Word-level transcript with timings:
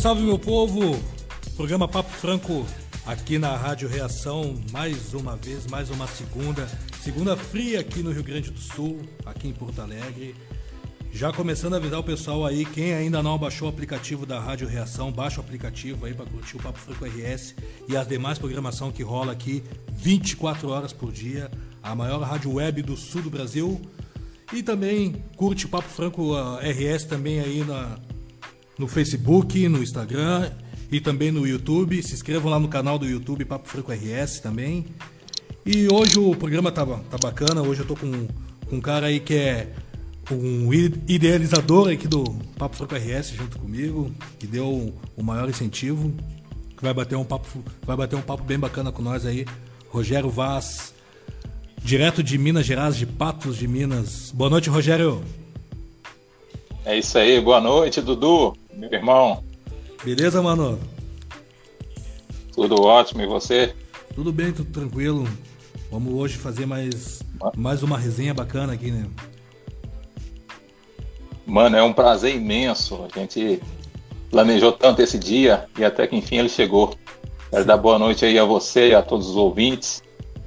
salve, 0.00 0.22
meu 0.22 0.38
povo! 0.38 0.98
Programa 1.54 1.86
Papo 1.86 2.08
Franco 2.08 2.64
aqui 3.04 3.38
na 3.38 3.54
Rádio 3.54 3.86
Reação, 3.86 4.58
mais 4.72 5.12
uma 5.12 5.36
vez, 5.36 5.66
mais 5.66 5.90
uma 5.90 6.06
segunda. 6.06 6.66
Segunda 7.02 7.36
fria 7.36 7.80
aqui 7.80 8.02
no 8.02 8.10
Rio 8.10 8.24
Grande 8.24 8.50
do 8.50 8.58
Sul, 8.58 9.02
aqui 9.26 9.46
em 9.46 9.52
Porto 9.52 9.82
Alegre. 9.82 10.34
Já 11.12 11.30
começando 11.34 11.74
a 11.74 11.76
avisar 11.76 12.00
o 12.00 12.02
pessoal 12.02 12.46
aí, 12.46 12.64
quem 12.64 12.94
ainda 12.94 13.22
não 13.22 13.36
baixou 13.36 13.68
o 13.68 13.70
aplicativo 13.70 14.24
da 14.24 14.40
Rádio 14.40 14.66
Reação, 14.66 15.12
baixa 15.12 15.38
o 15.38 15.44
aplicativo 15.44 16.06
aí 16.06 16.14
para 16.14 16.24
curtir 16.24 16.56
o 16.56 16.62
Papo 16.62 16.78
Franco 16.78 17.04
RS 17.04 17.54
e 17.86 17.94
as 17.94 18.08
demais 18.08 18.38
programação 18.38 18.90
que 18.90 19.02
rola 19.02 19.32
aqui 19.32 19.62
24 19.92 20.70
horas 20.70 20.94
por 20.94 21.12
dia. 21.12 21.50
A 21.82 21.94
maior 21.94 22.22
rádio 22.22 22.54
web 22.54 22.80
do 22.80 22.96
sul 22.96 23.20
do 23.20 23.28
Brasil. 23.28 23.78
E 24.50 24.62
também 24.62 25.22
curte 25.36 25.66
o 25.66 25.68
Papo 25.68 25.90
Franco 25.90 26.32
RS 26.58 27.04
também 27.04 27.38
aí 27.38 27.62
na, 27.64 27.98
no 28.80 28.88
Facebook, 28.88 29.68
no 29.68 29.82
Instagram 29.82 30.50
e 30.90 31.00
também 31.00 31.30
no 31.30 31.46
YouTube. 31.46 32.02
Se 32.02 32.14
inscrevam 32.14 32.50
lá 32.50 32.58
no 32.58 32.66
canal 32.66 32.98
do 32.98 33.06
YouTube 33.06 33.44
Papo 33.44 33.68
Franco 33.68 33.92
RS 33.92 34.40
também. 34.40 34.86
E 35.64 35.86
hoje 35.92 36.18
o 36.18 36.34
programa 36.34 36.72
tá, 36.72 36.84
tá 36.86 37.18
bacana. 37.18 37.60
Hoje 37.60 37.80
eu 37.80 37.86
tô 37.86 37.94
com, 37.94 38.26
com 38.66 38.76
um 38.76 38.80
cara 38.80 39.08
aí 39.08 39.20
que 39.20 39.34
é 39.34 39.68
um 40.30 40.72
idealizador 40.72 41.92
aqui 41.92 42.08
do 42.08 42.24
Papo 42.56 42.76
Franco 42.76 42.94
RS 42.94 43.32
junto 43.32 43.58
comigo, 43.58 44.10
que 44.38 44.46
deu 44.46 44.94
o 45.16 45.22
maior 45.22 45.48
incentivo, 45.50 46.12
que 46.76 46.82
vai 46.82 46.94
bater 46.94 47.16
um 47.16 47.24
papo, 47.24 47.62
vai 47.82 47.96
bater 47.96 48.16
um 48.16 48.22
papo 48.22 48.42
bem 48.44 48.58
bacana 48.58 48.90
com 48.90 49.02
nós 49.02 49.26
aí. 49.26 49.44
Rogério 49.90 50.30
Vaz, 50.30 50.94
direto 51.82 52.22
de 52.22 52.38
Minas 52.38 52.64
Gerais, 52.64 52.96
de 52.96 53.04
Patos 53.04 53.58
de 53.58 53.68
Minas. 53.68 54.30
Boa 54.32 54.48
noite, 54.48 54.70
Rogério. 54.70 55.22
É 56.84 56.98
isso 56.98 57.18
aí, 57.18 57.38
boa 57.40 57.60
noite, 57.60 58.00
Dudu, 58.00 58.56
meu 58.72 58.90
irmão. 58.90 59.44
Beleza, 60.02 60.40
mano? 60.40 60.80
Tudo 62.54 62.82
ótimo, 62.82 63.20
e 63.22 63.26
você? 63.26 63.74
Tudo 64.14 64.32
bem, 64.32 64.50
tudo 64.50 64.72
tranquilo. 64.72 65.28
Vamos 65.90 66.14
hoje 66.14 66.38
fazer 66.38 66.66
mais, 66.66 67.22
mais 67.54 67.82
uma 67.82 67.98
resenha 67.98 68.32
bacana 68.32 68.72
aqui, 68.72 68.90
né? 68.90 69.06
Mano, 71.46 71.76
é 71.76 71.82
um 71.82 71.92
prazer 71.92 72.34
imenso. 72.34 73.04
A 73.04 73.18
gente 73.18 73.60
planejou 74.30 74.72
tanto 74.72 75.02
esse 75.02 75.18
dia 75.18 75.66
e 75.76 75.84
até 75.84 76.06
que 76.06 76.16
enfim 76.16 76.36
ele 76.36 76.48
chegou. 76.48 76.94
Quero 77.50 77.64
dar 77.64 77.76
boa 77.76 77.98
noite 77.98 78.24
aí 78.24 78.38
a 78.38 78.44
você 78.44 78.90
e 78.90 78.94
a 78.94 79.02
todos 79.02 79.28
os 79.28 79.36
ouvintes, 79.36 80.02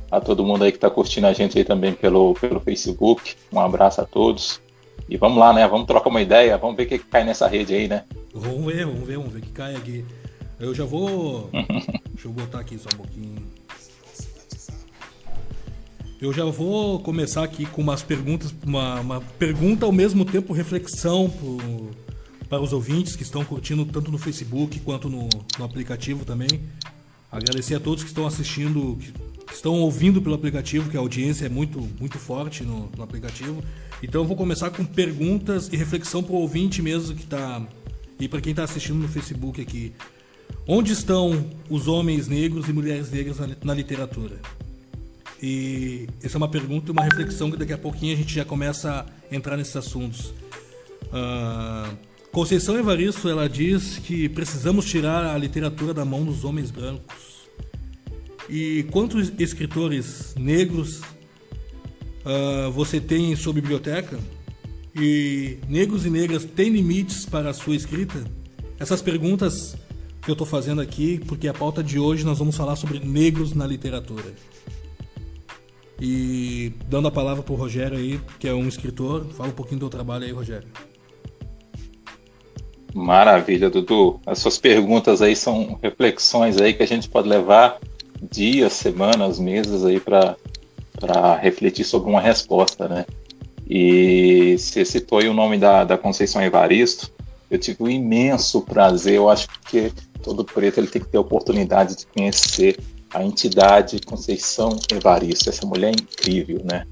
a 0.09 0.22
todo 0.22 0.45
mundo 0.45 0.63
aí 0.63 0.72
que 0.72 0.77
está 0.77 0.89
curtindo 0.89 1.27
a 1.27 1.33
gente 1.33 1.57
aí 1.57 1.66
também 1.66 1.94
pelo, 1.94 2.33
pelo 2.35 2.59
Facebook. 2.59 3.35
Um 3.52 3.59
abraço 3.59 4.02
a 4.02 4.05
todos. 4.05 4.61
E 5.09 5.17
vamos 5.17 5.37
lá, 5.37 5.53
né? 5.53 5.67
Vamos 5.67 5.87
trocar 5.87 6.09
uma 6.09 6.21
ideia, 6.21 6.57
vamos 6.57 6.75
ver 6.75 6.83
o 6.83 6.87
que, 6.87 6.99
que 6.99 7.05
cai 7.05 7.23
nessa 7.23 7.47
rede 7.47 7.73
aí, 7.73 7.87
né? 7.87 8.03
Vamos 8.33 8.65
ver, 8.65 8.85
vamos 8.85 9.07
ver, 9.07 9.17
vamos 9.17 9.33
ver 9.33 9.39
o 9.39 9.41
que 9.41 9.51
cai 9.51 9.75
aqui. 9.75 10.05
Eu 10.59 10.73
já 10.73 10.85
vou. 10.85 11.49
Deixa 12.13 12.27
eu 12.27 12.31
botar 12.31 12.59
aqui 12.59 12.77
só 12.77 12.89
um 12.93 12.97
pouquinho. 12.97 13.43
Eu 16.21 16.31
já 16.31 16.45
vou 16.45 16.99
começar 17.01 17.43
aqui 17.43 17.65
com 17.65 17.81
umas 17.81 18.01
perguntas, 18.01 18.55
uma, 18.65 19.01
uma 19.01 19.21
pergunta 19.37 19.85
ao 19.85 19.91
mesmo 19.91 20.23
tempo 20.23 20.53
reflexão 20.53 21.29
pro, 21.29 21.91
para 22.47 22.61
os 22.61 22.71
ouvintes 22.71 23.15
que 23.17 23.23
estão 23.23 23.43
curtindo 23.43 23.85
tanto 23.85 24.09
no 24.09 24.17
Facebook 24.17 24.79
quanto 24.79 25.09
no, 25.09 25.27
no 25.59 25.65
aplicativo 25.65 26.23
também. 26.23 26.61
Agradecer 27.29 27.75
a 27.75 27.79
todos 27.79 28.03
que 28.03 28.09
estão 28.09 28.25
assistindo, 28.25 28.95
que, 28.95 29.11
que 29.11 29.32
estão 29.55 29.79
ouvindo 29.81 30.21
pelo 30.21 30.35
aplicativo, 30.35 30.89
que 30.89 30.97
a 30.97 30.99
audiência 30.99 31.45
é 31.45 31.49
muito, 31.49 31.79
muito 31.99 32.17
forte 32.17 32.63
no, 32.63 32.89
no 32.95 33.03
aplicativo. 33.03 33.63
Então 34.01 34.21
eu 34.21 34.27
vou 34.27 34.35
começar 34.35 34.69
com 34.69 34.83
perguntas 34.83 35.69
e 35.71 35.77
reflexão 35.77 36.21
para 36.23 36.33
o 36.33 36.37
ouvinte 36.37 36.81
mesmo 36.81 37.15
que 37.15 37.23
está 37.23 37.65
e 38.19 38.27
para 38.27 38.41
quem 38.41 38.51
está 38.51 38.63
assistindo 38.63 38.97
no 38.97 39.07
Facebook 39.07 39.61
aqui. 39.61 39.93
Onde 40.67 40.93
estão 40.93 41.49
os 41.69 41.87
homens 41.87 42.27
negros 42.27 42.69
e 42.69 42.73
mulheres 42.73 43.11
negras 43.11 43.39
na, 43.39 43.49
na 43.63 43.73
literatura? 43.73 44.39
E 45.41 46.07
essa 46.22 46.38
é 46.38 46.39
uma 46.39 46.47
pergunta 46.47 46.89
e 46.89 46.91
uma 46.91 47.03
reflexão 47.03 47.51
que 47.51 47.57
daqui 47.57 47.73
a 47.73 47.78
pouquinho 47.78 48.13
a 48.13 48.17
gente 48.17 48.33
já 48.33 48.45
começa 48.45 49.05
a 49.29 49.35
entrar 49.35 49.57
nesses 49.57 49.75
assuntos. 49.75 50.33
Uh, 51.07 51.97
Conceição 52.31 52.79
Evaristo 52.79 53.29
ela 53.29 53.47
diz 53.47 53.99
que 53.99 54.28
precisamos 54.29 54.85
tirar 54.85 55.35
a 55.35 55.38
literatura 55.38 55.94
da 55.94 56.03
mão 56.05 56.23
dos 56.23 56.44
homens 56.44 56.72
brancos. 56.72 57.32
E 58.56 58.84
quantos 58.91 59.34
escritores 59.40 60.36
negros 60.38 61.02
uh, 62.24 62.69
você 62.72 63.02
tem 63.02 63.31
em 63.31 63.36
sua 63.36 63.52
biblioteca? 63.52 64.19
E 64.96 65.58
negros 65.68 66.06
e 66.06 66.09
negras 66.12 66.46
têm 66.46 66.69
limites 66.69 67.25
para 67.25 67.50
a 67.50 67.53
sua 67.56 67.75
escrita? 67.75 68.24
Essas 68.80 69.02
perguntas 69.02 69.75
que 70.22 70.30
eu 70.30 70.34
estou 70.34 70.46
fazendo 70.46 70.81
aqui, 70.81 71.19
porque 71.28 71.47
a 71.47 71.53
pauta 71.53 71.84
de 71.84 71.97
hoje 71.97 72.24
nós 72.24 72.38
vamos 72.38 72.56
falar 72.56 72.75
sobre 72.75 73.00
negros 73.00 73.56
na 73.56 73.66
literatura. 73.66 74.36
E 76.00 76.74
dando 76.88 77.08
a 77.08 77.12
palavra 77.12 77.41
para 77.41 77.53
o 77.53 77.58
Rogério 77.58 77.97
aí, 77.97 78.22
que 78.40 78.47
é 78.47 78.53
um 78.53 78.68
escritor, 78.68 79.25
fala 79.35 79.50
um 79.50 79.53
pouquinho 79.53 79.80
do 79.80 79.90
teu 79.90 79.97
trabalho 79.97 80.25
aí, 80.25 80.31
Rogério. 80.31 80.68
Maravilha, 82.94 83.68
Dudu. 83.72 84.22
As 84.28 84.38
suas 84.38 84.59
perguntas 84.59 85.24
aí 85.24 85.35
são 85.35 85.80
reflexões 85.81 86.62
aí 86.62 86.75
que 86.75 86.84
a 86.84 86.88
gente 86.88 87.09
pode 87.09 87.28
levar 87.28 87.80
dias, 88.31 88.73
semanas, 88.73 89.39
meses 89.39 89.84
aí 89.84 90.00
para 90.00 90.35
refletir 91.41 91.84
sobre 91.84 92.09
uma 92.09 92.22
resposta, 92.22 92.88
né? 92.88 93.06
E 93.69 94.56
você 94.57 94.84
citou 94.84 95.19
aí 95.19 95.28
o 95.28 95.34
nome 95.34 95.57
da, 95.57 95.84
da 95.84 95.97
Conceição 95.97 96.41
Evaristo. 96.41 97.11
Eu 97.50 97.57
tive 97.57 97.84
um 97.84 97.89
imenso 97.89 98.61
prazer, 98.61 99.16
eu 99.16 99.29
acho 99.29 99.47
que 99.69 99.91
todo 100.22 100.44
preto 100.44 100.79
ele 100.79 100.88
tem 100.88 101.01
que 101.01 101.07
ter 101.07 101.17
a 101.17 101.22
oportunidade 101.22 101.95
de 101.95 102.06
conhecer 102.07 102.78
a 103.13 103.23
entidade 103.23 104.01
Conceição 104.01 104.78
Evaristo. 104.91 105.50
Essa 105.50 105.66
mulher 105.66 105.90
é 105.90 105.91
incrível, 105.91 106.61
né? 106.63 106.85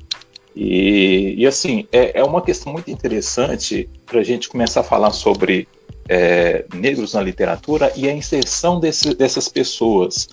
E, 0.55 1.35
e 1.37 1.47
assim, 1.47 1.87
é, 1.91 2.19
é 2.19 2.23
uma 2.23 2.41
questão 2.41 2.73
muito 2.73 2.91
interessante 2.91 3.89
para 4.05 4.19
a 4.19 4.23
gente 4.23 4.49
começar 4.49 4.81
a 4.81 4.83
falar 4.83 5.11
sobre 5.11 5.67
é, 6.07 6.65
negros 6.73 7.13
na 7.13 7.21
literatura 7.21 7.91
e 7.95 8.07
a 8.07 8.13
inserção 8.13 8.79
desse, 8.79 9.15
dessas 9.15 9.47
pessoas. 9.47 10.27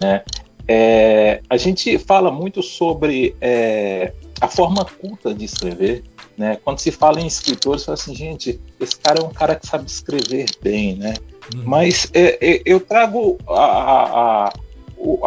Né? 0.00 0.22
É, 0.68 1.40
a 1.48 1.56
gente 1.56 1.98
fala 1.98 2.30
muito 2.30 2.62
sobre 2.62 3.36
é, 3.40 4.12
a 4.40 4.48
forma 4.48 4.84
culta 4.84 5.32
de 5.32 5.44
escrever. 5.44 6.04
Né? 6.36 6.58
Quando 6.62 6.78
se 6.78 6.90
fala 6.90 7.20
em 7.20 7.26
escritores, 7.26 7.84
fala 7.84 7.94
assim, 7.94 8.14
gente, 8.14 8.60
esse 8.78 8.96
cara 8.96 9.20
é 9.20 9.24
um 9.24 9.32
cara 9.32 9.54
que 9.54 9.66
sabe 9.66 9.86
escrever 9.86 10.46
bem, 10.60 10.96
né? 10.96 11.14
Uhum. 11.54 11.62
Mas 11.64 12.10
é, 12.12 12.38
é, 12.40 12.62
eu 12.66 12.80
trago 12.80 13.38
a, 13.48 13.54
a, 13.54 14.48
a, 14.48 14.52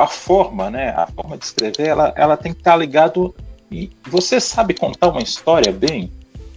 a, 0.04 0.08
forma, 0.08 0.70
né? 0.70 0.90
A 0.90 1.08
forma 1.08 1.38
de 1.38 1.46
escrever, 1.46 1.88
ela, 1.88 2.14
ela 2.16 2.38
tem 2.38 2.54
que 2.54 2.60
estar 2.60 2.76
ligado 2.76 3.34
e 3.72 3.90
você 4.08 4.40
sabe 4.40 4.74
contar 4.74 5.10
uma 5.10 5.22
história 5.22 5.72
bem? 5.72 6.12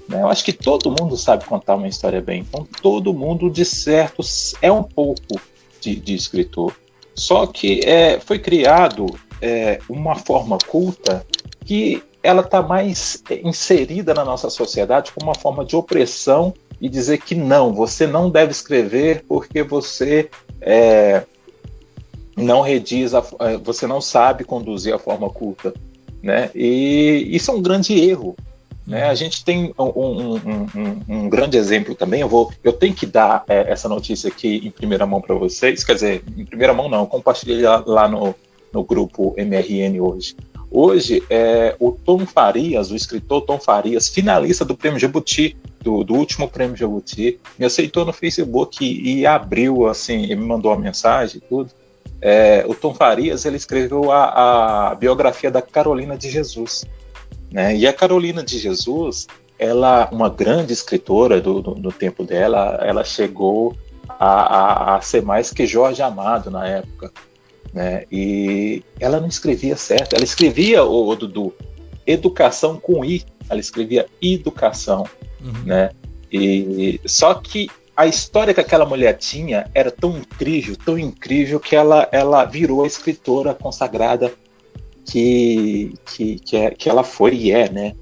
Né? 0.09 0.23
Eu 0.23 0.29
acho 0.29 0.45
que 0.45 0.53
todo 0.53 0.91
mundo 0.91 1.17
sabe 1.17 1.45
contar 1.45 1.77
uma 1.77 1.89
história 1.89 2.21
bem. 2.21 2.41
Então, 2.41 2.67
todo 2.83 3.15
mundo, 3.15 3.51
de 3.51 3.65
certo, 3.65 4.23
é 4.61 4.71
um 4.71 4.83
pouco 4.83 5.41
de, 5.81 5.97
de 5.97 6.15
escritor. 6.15 6.75
Só 7.15 7.47
que 7.47 7.81
é, 7.85 8.19
foi 8.21 8.39
criado 8.39 9.07
é, 9.41 9.79
uma 9.89 10.17
forma 10.17 10.59
culta 10.67 11.25
que 11.65 12.03
ela 12.23 12.43
está 12.43 12.63
mais 12.63 13.23
inserida 13.43 14.15
na 14.15 14.25
nossa 14.25 14.49
sociedade 14.49 15.13
como 15.13 15.27
uma 15.27 15.35
forma 15.35 15.65
de 15.65 15.75
opressão 15.75 16.55
e 16.81 16.89
dizer 16.89 17.19
que 17.19 17.35
não, 17.35 17.73
você 17.73 18.07
não 18.07 18.31
deve 18.31 18.53
escrever 18.53 19.25
porque 19.29 19.63
você 19.63 20.31
é, 20.61 21.25
não 22.37 22.61
rediz, 22.61 23.15
a, 23.15 23.25
é, 23.41 23.57
você 23.57 23.87
não 23.87 24.01
sabe 24.01 24.45
conduzir 24.45 24.95
a 24.95 24.99
forma 24.99 25.29
culta. 25.29 25.75
Né? 26.23 26.51
E 26.55 27.29
isso 27.31 27.51
é 27.51 27.55
um 27.55 27.63
grande 27.63 27.99
erro. 27.99 28.37
Né? 28.87 29.05
A 29.05 29.15
gente 29.15 29.45
tem 29.45 29.73
um, 29.79 29.85
um, 29.85 30.35
um, 30.37 31.01
um, 31.09 31.29
grande 31.29 31.57
exemplo 31.57 31.95
também. 31.95 32.21
Eu 32.21 32.29
vou, 32.29 32.53
eu 32.65 32.73
tenho 32.73 32.95
que 32.95 33.07
dar 33.07 33.45
é, 33.49 33.71
essa 33.71 33.89
notícia 33.89 34.29
aqui 34.29 34.61
em 34.65 34.71
primeira 34.71 35.07
mão 35.07 35.21
para 35.21 35.35
vocês. 35.35 35.85
Quer 35.85 35.95
dizer, 35.95 36.25
em 36.37 36.45
primeira 36.45 36.75
mão 36.75 36.89
não. 36.89 37.01
Eu 37.01 37.07
compartilhei 37.07 37.63
lá, 37.63 37.83
lá 37.87 38.09
no, 38.09 38.35
no 38.73 38.83
grupo 38.83 39.35
MRN 39.37 40.01
hoje. 40.01 40.35
Hoje, 40.75 41.23
é, 41.29 41.77
o 41.79 41.93
Tom 41.93 42.25
Farias, 42.25 42.91
o 42.91 42.97
escritor 42.97 43.43
Tom 43.43 43.61
Farias, 43.61 44.09
finalista 44.09 44.65
do 44.65 44.75
Prêmio 44.75 44.99
Jabuti, 44.99 45.55
do, 45.83 46.03
do 46.03 46.15
último 46.15 46.49
Prêmio 46.49 46.77
Jabuti, 46.77 47.39
me 47.59 47.67
aceitou 47.67 48.07
no 48.07 48.13
Facebook 48.13 48.83
e, 48.83 49.19
e 49.19 49.27
abriu, 49.27 49.87
assim, 49.87 50.25
e 50.25 50.35
me 50.35 50.47
mandou 50.47 50.73
uma 50.73 50.81
mensagem 50.81 51.43
e 51.45 51.47
tudo. 51.47 51.71
É, 52.23 52.65
o 52.67 52.75
Tom 52.75 52.95
Farias, 52.95 53.45
ele 53.45 53.57
escreveu 53.57 54.11
a, 54.11 54.93
a 54.93 54.95
biografia 54.95 55.51
da 55.51 55.61
Carolina 55.61 56.17
de 56.17 56.31
Jesus. 56.31 56.87
Né? 57.53 57.77
E 57.77 57.87
a 57.87 57.93
Carolina 57.93 58.43
de 58.43 58.59
Jesus, 58.59 59.27
ela, 59.59 60.09
uma 60.11 60.29
grande 60.29 60.73
escritora 60.73 61.41
do, 61.41 61.61
do, 61.61 61.75
do 61.75 61.93
tempo 61.93 62.25
dela, 62.25 62.79
ela 62.83 63.05
chegou 63.05 63.77
a, 64.09 64.27
a, 64.27 64.97
a, 64.97 65.01
ser 65.01 65.23
mais 65.23 65.53
que 65.53 65.67
Jorge 65.67 66.03
Amado 66.03 66.51
na 66.51 66.67
época. 66.67 67.13
Né? 67.73 68.05
E 68.11 68.83
ela 68.99 69.21
não 69.21 69.29
escrevia 69.29 69.77
certo, 69.77 70.15
ela 70.15 70.25
escrevia, 70.25 70.85
o, 70.85 71.09
o 71.09 71.17
Dudu, 71.17 71.55
educação 72.07 72.77
com 72.77 73.05
I, 73.05 73.25
ela 73.49 73.61
escrevia 73.61 74.07
educação. 74.21 75.07
Uhum. 75.41 75.65
Né? 75.65 75.91
E, 76.33 77.01
só 77.05 77.35
que 77.35 77.69
a 77.95 78.07
história 78.07 78.55
que 78.55 78.61
aquela 78.61 78.87
mulher 78.87 79.15
tinha 79.19 79.71
era 79.75 79.91
tão 79.91 80.17
incrível, 80.17 80.77
tão 80.77 80.99
incrível 80.99 81.61
que 81.61 81.77
ela, 81.77 82.09
ela 82.11 82.45
virou 82.45 82.85
a 82.85 82.87
escritora 82.87 83.55
consagrada 83.55 84.33
que, 85.07 85.95
que, 86.05 86.39
que, 86.39 86.57
é, 86.57 86.71
que 86.71 86.89
ela 86.89 87.05
foi 87.05 87.35
e 87.35 87.51
é, 87.51 87.71
né? 87.71 87.95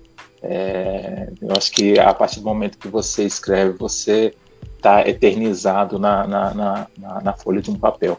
É, 0.42 1.30
eu 1.40 1.50
acho 1.56 1.70
que 1.72 1.98
a 1.98 2.14
partir 2.14 2.40
do 2.40 2.46
momento 2.46 2.78
que 2.78 2.88
você 2.88 3.24
escreve, 3.24 3.76
você 3.76 4.34
está 4.76 5.06
eternizado 5.06 5.98
na, 5.98 6.26
na, 6.26 6.54
na, 6.54 6.86
na, 7.22 7.32
folha 7.34 7.60
de 7.60 7.70
um 7.70 7.78
papel. 7.78 8.18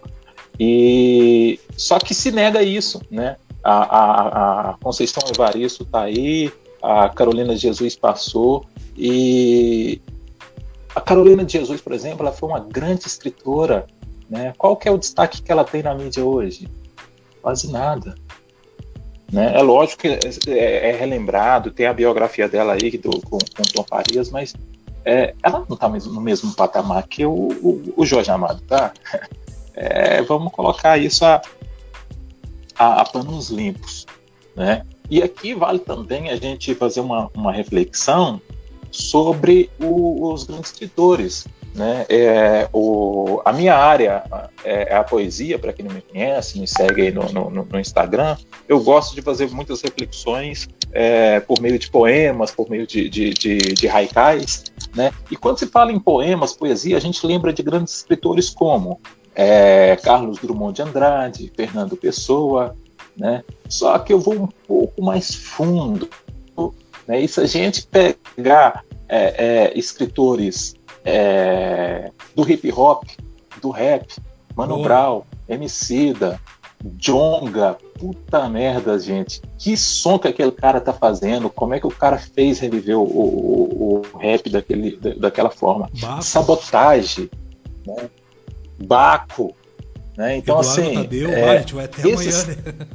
E 0.60 1.60
só 1.76 1.98
que 1.98 2.14
se 2.14 2.32
nega 2.32 2.62
isso, 2.62 3.02
né? 3.10 3.38
A, 3.64 3.74
a, 3.74 4.70
a 4.72 4.74
Conceição 4.76 5.24
Evaristo 5.34 5.84
está 5.84 6.04
aí, 6.04 6.52
a 6.82 7.10
Carolina 7.10 7.56
Jesus 7.56 7.96
passou 7.96 8.66
e 8.96 10.02
a 10.96 11.02
Carolina 11.02 11.44
de 11.44 11.54
Jesus, 11.54 11.82
por 11.82 11.94
exemplo, 11.94 12.26
ela 12.26 12.36
foi 12.36 12.50
uma 12.50 12.60
grande 12.60 13.08
escritora, 13.08 13.88
né? 14.30 14.54
Qual 14.58 14.76
que 14.76 14.88
é 14.88 14.92
o 14.92 14.98
destaque 14.98 15.42
que 15.42 15.52
ela 15.52 15.64
tem 15.64 15.82
na 15.82 15.96
mídia 15.96 16.24
hoje? 16.24 16.68
Quase 17.42 17.72
nada. 17.72 18.16
Né? 19.32 19.58
É 19.58 19.62
lógico 19.62 20.02
que 20.02 20.08
é, 20.10 20.20
é, 20.48 20.90
é 20.90 20.96
relembrado, 20.96 21.72
tem 21.72 21.86
a 21.86 21.94
biografia 21.94 22.50
dela 22.50 22.74
aí 22.74 22.98
do, 22.98 23.10
com, 23.22 23.38
com 23.38 23.64
Tom 23.74 23.84
Farias, 23.84 24.30
mas 24.30 24.54
é, 25.06 25.34
ela 25.42 25.66
não 25.68 25.76
está 25.76 25.88
no 25.88 26.22
mesmo 26.22 26.54
patamar 26.54 27.08
que 27.08 27.26
o, 27.26 27.32
o, 27.32 27.94
o 27.98 28.06
Jorge 28.06 28.32
Amado, 28.32 28.62
tá? 28.68 28.94
É, 29.74 30.22
vamos 30.24 30.52
colocar 30.52 30.98
isso 30.98 31.24
a, 31.24 31.42
a, 32.78 33.02
a, 33.02 33.06
panos 33.06 33.50
limpos, 33.50 34.06
né? 34.54 34.86
E 35.10 35.24
aqui 35.24 35.56
vale 35.56 35.80
também 35.80 36.30
a 36.30 36.36
gente 36.36 36.76
fazer 36.76 37.00
uma, 37.00 37.32
uma 37.34 37.54
reflexão 37.54 38.42
sobre 38.92 39.70
o, 39.80 40.30
os 40.30 40.44
grandes 40.44 40.72
escritores, 40.72 41.48
né? 41.74 42.06
É, 42.10 42.68
o, 42.74 43.42
a 43.46 43.54
minha 43.54 43.76
área 43.76 44.24
é, 44.64 44.94
é 44.94 44.96
a 44.96 45.04
poesia, 45.04 45.58
para 45.58 45.72
quem 45.72 45.86
não 45.86 45.94
me 45.94 46.02
conhece, 46.02 46.60
me 46.60 46.68
segue 46.68 47.04
aí 47.04 47.12
no, 47.12 47.32
no, 47.32 47.50
no, 47.50 47.80
Instagram. 47.80 48.36
Eu 48.68 48.82
gosto 48.82 49.16
de 49.16 49.22
fazer 49.22 49.50
muitas 49.50 49.82
reflexões 49.82 50.68
é, 50.92 51.40
por 51.40 51.62
meio 51.62 51.80
de 51.80 51.90
poemas, 51.90 52.52
por 52.52 52.70
meio 52.70 52.86
de, 52.86 53.10
de, 53.10 53.30
de, 53.32 53.58
de 53.58 53.90
haikais. 53.90 54.66
Né? 54.94 55.12
E 55.30 55.36
quando 55.38 55.60
se 55.60 55.68
fala 55.68 55.92
em 55.92 56.00
poemas, 56.00 56.54
poesia, 56.54 56.98
a 56.98 57.02
gente 57.02 57.26
lembra 57.26 57.54
de 57.54 57.64
grandes 57.64 57.96
escritores 57.96 58.50
como 58.50 59.00
é, 59.34 59.96
Carlos 60.04 60.40
Drummond 60.40 60.76
de 60.76 60.82
Andrade, 60.82 61.54
Fernando 61.56 61.96
Pessoa. 61.96 62.76
Né? 63.16 63.44
Só 63.70 63.98
que 64.00 64.12
eu 64.12 64.20
vou 64.20 64.34
um 64.34 64.50
pouco 64.68 65.02
mais 65.02 65.34
fundo. 65.34 66.10
Né? 67.08 67.22
E 67.22 67.28
se 67.28 67.40
a 67.40 67.46
gente 67.46 67.88
pegar 67.88 68.84
é, 69.08 69.70
é, 69.70 69.78
escritores 69.78 70.76
é, 71.04 72.12
do 72.36 72.50
hip 72.50 72.72
hop, 72.72 73.04
do 73.62 73.70
rap, 73.70 74.08
Mano 74.56 74.80
oh. 74.80 74.84
Brown, 74.84 75.24
Emicida, 75.48 76.40
Jonga, 76.84 77.78
puta 78.00 78.50
merda, 78.50 78.98
gente. 79.00 79.42
Que 79.58 79.78
som 79.78 80.18
que 80.18 80.28
aquele 80.28 80.52
cara 80.52 80.82
tá 80.82 80.92
fazendo? 80.92 81.50
Como 81.50 81.74
é 81.74 81.80
que 81.80 81.88
o 81.88 81.92
cara 81.92 82.18
fez 82.18 82.60
reviver 82.60 82.98
o, 82.98 83.04
o, 83.04 84.02
o 84.14 84.18
rap 84.18 84.50
daquele, 84.50 84.98
daquela 84.98 85.50
forma? 85.50 85.90
Baco. 86.00 86.24
Sabotagem, 86.24 87.30
né? 87.86 88.10
Baco. 88.84 89.56
Né? 90.18 90.38
Então, 90.38 90.60
Eduardo 90.60 90.82
assim. 90.82 90.94
Tadeu, 90.96 91.32
é, 91.32 91.46
vai, 91.46 91.64
vai 91.64 91.86
até 91.86 92.10
esses... 92.10 92.44
amanhã, 92.44 92.62
né? 92.66 92.88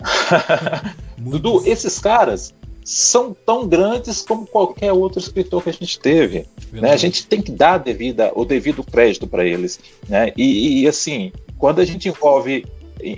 Dudu, 1.18 1.62
esses 1.66 1.98
caras, 1.98 2.54
são 2.88 3.34
tão 3.34 3.68
grandes 3.68 4.22
como 4.22 4.46
qualquer 4.46 4.94
outro 4.94 5.18
escritor 5.18 5.62
que 5.62 5.68
a 5.68 5.72
gente 5.74 6.00
teve. 6.00 6.46
Né? 6.72 6.90
A 6.90 6.96
gente 6.96 7.26
tem 7.26 7.42
que 7.42 7.52
dar 7.52 7.76
devida, 7.76 8.32
o 8.34 8.46
devido 8.46 8.82
crédito 8.82 9.26
para 9.26 9.44
eles. 9.44 9.78
Né? 10.08 10.32
E, 10.34 10.80
e, 10.80 10.88
assim, 10.88 11.30
quando 11.58 11.80
a 11.80 11.84
gente 11.84 12.08
envolve 12.08 12.64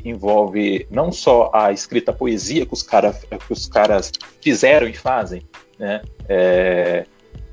envolve 0.04 0.86
não 0.90 1.10
só 1.10 1.50
a 1.54 1.72
escrita 1.72 2.10
a 2.10 2.14
poesia 2.14 2.66
que 2.66 2.74
os, 2.74 2.82
cara, 2.82 3.14
que 3.14 3.52
os 3.52 3.66
caras 3.66 4.12
fizeram 4.38 4.86
e 4.86 4.92
fazem, 4.92 5.40
né? 5.78 6.02
É, 6.28 7.06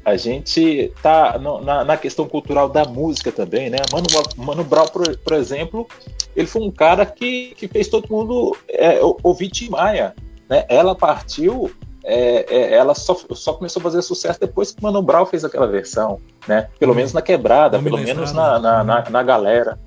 a 0.03 0.17
gente 0.17 0.91
tá 1.01 1.39
no, 1.39 1.61
na, 1.61 1.85
na, 1.85 1.95
questão 1.95 2.27
cultural 2.27 2.67
da 2.67 2.83
música 2.83 3.31
também, 3.31 3.69
né? 3.69 3.77
Mano, 3.93 4.07
Mano 4.35 4.63
Brown, 4.65 4.87
por, 4.87 5.17
por 5.19 5.33
exemplo, 5.33 5.87
ele 6.35 6.47
foi 6.47 6.63
um 6.63 6.71
cara 6.71 7.05
que, 7.05 7.53
que 7.55 7.65
fez 7.65 7.87
todo 7.87 8.09
mundo 8.09 8.57
é, 8.67 8.99
ouvir 9.23 9.49
Tim 9.49 9.69
Maia. 9.69 10.13
Né? 10.49 10.65
Ela 10.67 10.93
partiu 10.93 11.71
é, 12.09 12.45
é, 12.47 12.73
ela 12.73 12.95
só, 12.95 13.13
só, 13.31 13.53
começou 13.53 13.81
a 13.81 13.83
fazer 13.83 14.01
sucesso 14.01 14.39
depois 14.39 14.71
que 14.71 14.79
o 14.79 14.83
Mano 14.83 15.01
Brown 15.01 15.25
fez 15.25 15.43
aquela 15.43 15.67
versão, 15.67 16.21
né? 16.47 16.69
Pelo 16.79 16.95
menos 16.95 17.11
na 17.11 17.21
quebrada, 17.21 17.77
pelo 17.77 17.97
menos 17.97 18.31
na, 18.31 18.57
na, 18.57 18.81
na, 18.81 19.09
na, 19.09 19.23
galera. 19.23 19.77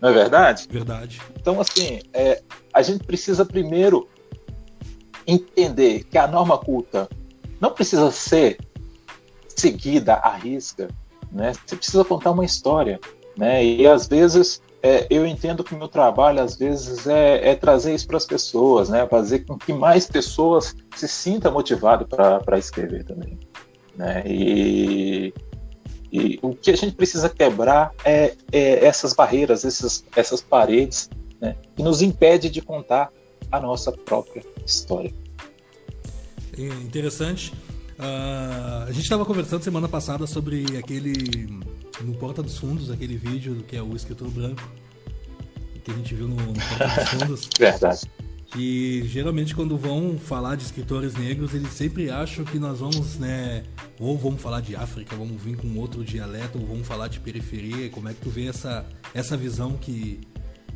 Não 0.00 0.10
é 0.10 0.12
verdade? 0.12 0.68
Verdade. 0.70 1.20
Então, 1.34 1.60
assim, 1.60 1.98
é, 2.12 2.40
a 2.72 2.80
gente 2.80 3.02
precisa 3.02 3.44
primeiro 3.44 4.08
entender 5.26 6.04
que 6.04 6.16
a 6.16 6.28
norma 6.28 6.56
culta 6.56 7.08
não 7.60 7.72
precisa 7.72 8.08
ser 8.12 8.58
seguida 9.48 10.14
à 10.14 10.36
risca, 10.36 10.86
né? 11.32 11.54
Você 11.66 11.74
precisa 11.74 12.04
contar 12.04 12.30
uma 12.30 12.44
história, 12.44 13.00
né? 13.36 13.64
E 13.64 13.84
às 13.84 14.06
vezes 14.06 14.62
é, 14.82 15.06
eu 15.10 15.26
entendo 15.26 15.64
que 15.64 15.74
o 15.74 15.78
meu 15.78 15.88
trabalho, 15.88 16.40
às 16.40 16.56
vezes, 16.56 17.06
é, 17.06 17.50
é 17.50 17.54
trazer 17.54 17.94
isso 17.94 18.06
para 18.06 18.16
as 18.16 18.26
pessoas, 18.26 18.88
né? 18.88 19.06
fazer 19.08 19.40
com 19.40 19.58
que 19.58 19.72
mais 19.72 20.06
pessoas 20.06 20.74
se 20.96 21.08
sintam 21.08 21.52
motivadas 21.52 22.06
para 22.08 22.58
escrever 22.58 23.04
também. 23.04 23.38
Né? 23.96 24.22
E, 24.24 25.34
e, 26.12 26.38
o 26.42 26.54
que 26.54 26.70
a 26.70 26.76
gente 26.76 26.94
precisa 26.94 27.28
quebrar 27.28 27.92
é, 28.04 28.34
é 28.52 28.84
essas 28.84 29.12
barreiras, 29.12 29.64
essas, 29.64 30.04
essas 30.14 30.40
paredes, 30.40 31.10
né? 31.40 31.56
que 31.74 31.82
nos 31.82 32.00
impede 32.00 32.48
de 32.48 32.62
contar 32.62 33.10
a 33.50 33.58
nossa 33.58 33.90
própria 33.90 34.44
história. 34.64 35.12
É 36.56 36.62
interessante. 36.62 37.52
Uh, 37.98 38.84
a 38.86 38.92
gente 38.92 39.02
estava 39.02 39.24
conversando 39.24 39.64
semana 39.64 39.88
passada 39.88 40.24
sobre 40.24 40.64
aquele 40.78 41.48
no 42.00 42.14
Porta 42.14 42.40
dos 42.44 42.56
Fundos, 42.56 42.92
aquele 42.92 43.16
vídeo 43.16 43.64
que 43.66 43.76
é 43.76 43.82
o 43.82 43.96
escritor 43.96 44.30
branco, 44.30 44.62
que 45.82 45.90
a 45.90 45.94
gente 45.94 46.14
viu 46.14 46.28
no, 46.28 46.36
no 46.36 46.52
Porta 46.52 46.86
dos 46.86 47.08
Fundos. 47.10 47.50
Verdade. 47.58 48.08
Que 48.46 49.02
geralmente 49.06 49.54
quando 49.54 49.76
vão 49.76 50.16
falar 50.16 50.54
de 50.54 50.62
escritores 50.62 51.14
negros, 51.14 51.52
eles 51.54 51.72
sempre 51.72 52.08
acham 52.08 52.44
que 52.44 52.58
nós 52.58 52.78
vamos, 52.78 53.18
né, 53.18 53.64
ou 53.98 54.16
vamos 54.16 54.40
falar 54.40 54.60
de 54.60 54.76
África, 54.76 55.16
vamos 55.16 55.42
vir 55.42 55.56
com 55.56 55.76
outro 55.76 56.04
dialeto, 56.04 56.56
ou 56.56 56.66
vamos 56.66 56.86
falar 56.86 57.08
de 57.08 57.18
periferia. 57.18 57.90
Como 57.90 58.08
é 58.08 58.14
que 58.14 58.20
tu 58.20 58.30
vê 58.30 58.46
essa, 58.46 58.86
essa 59.12 59.36
visão 59.36 59.72
que, 59.76 60.20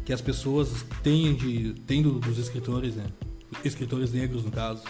que 0.04 0.12
as 0.12 0.20
pessoas 0.20 0.84
têm, 1.04 1.34
de, 1.34 1.74
têm 1.86 2.02
dos 2.02 2.36
escritores, 2.36 2.96
né? 2.96 3.06
Escritores 3.64 4.12
negros, 4.12 4.44
no 4.44 4.50
caso. 4.50 4.82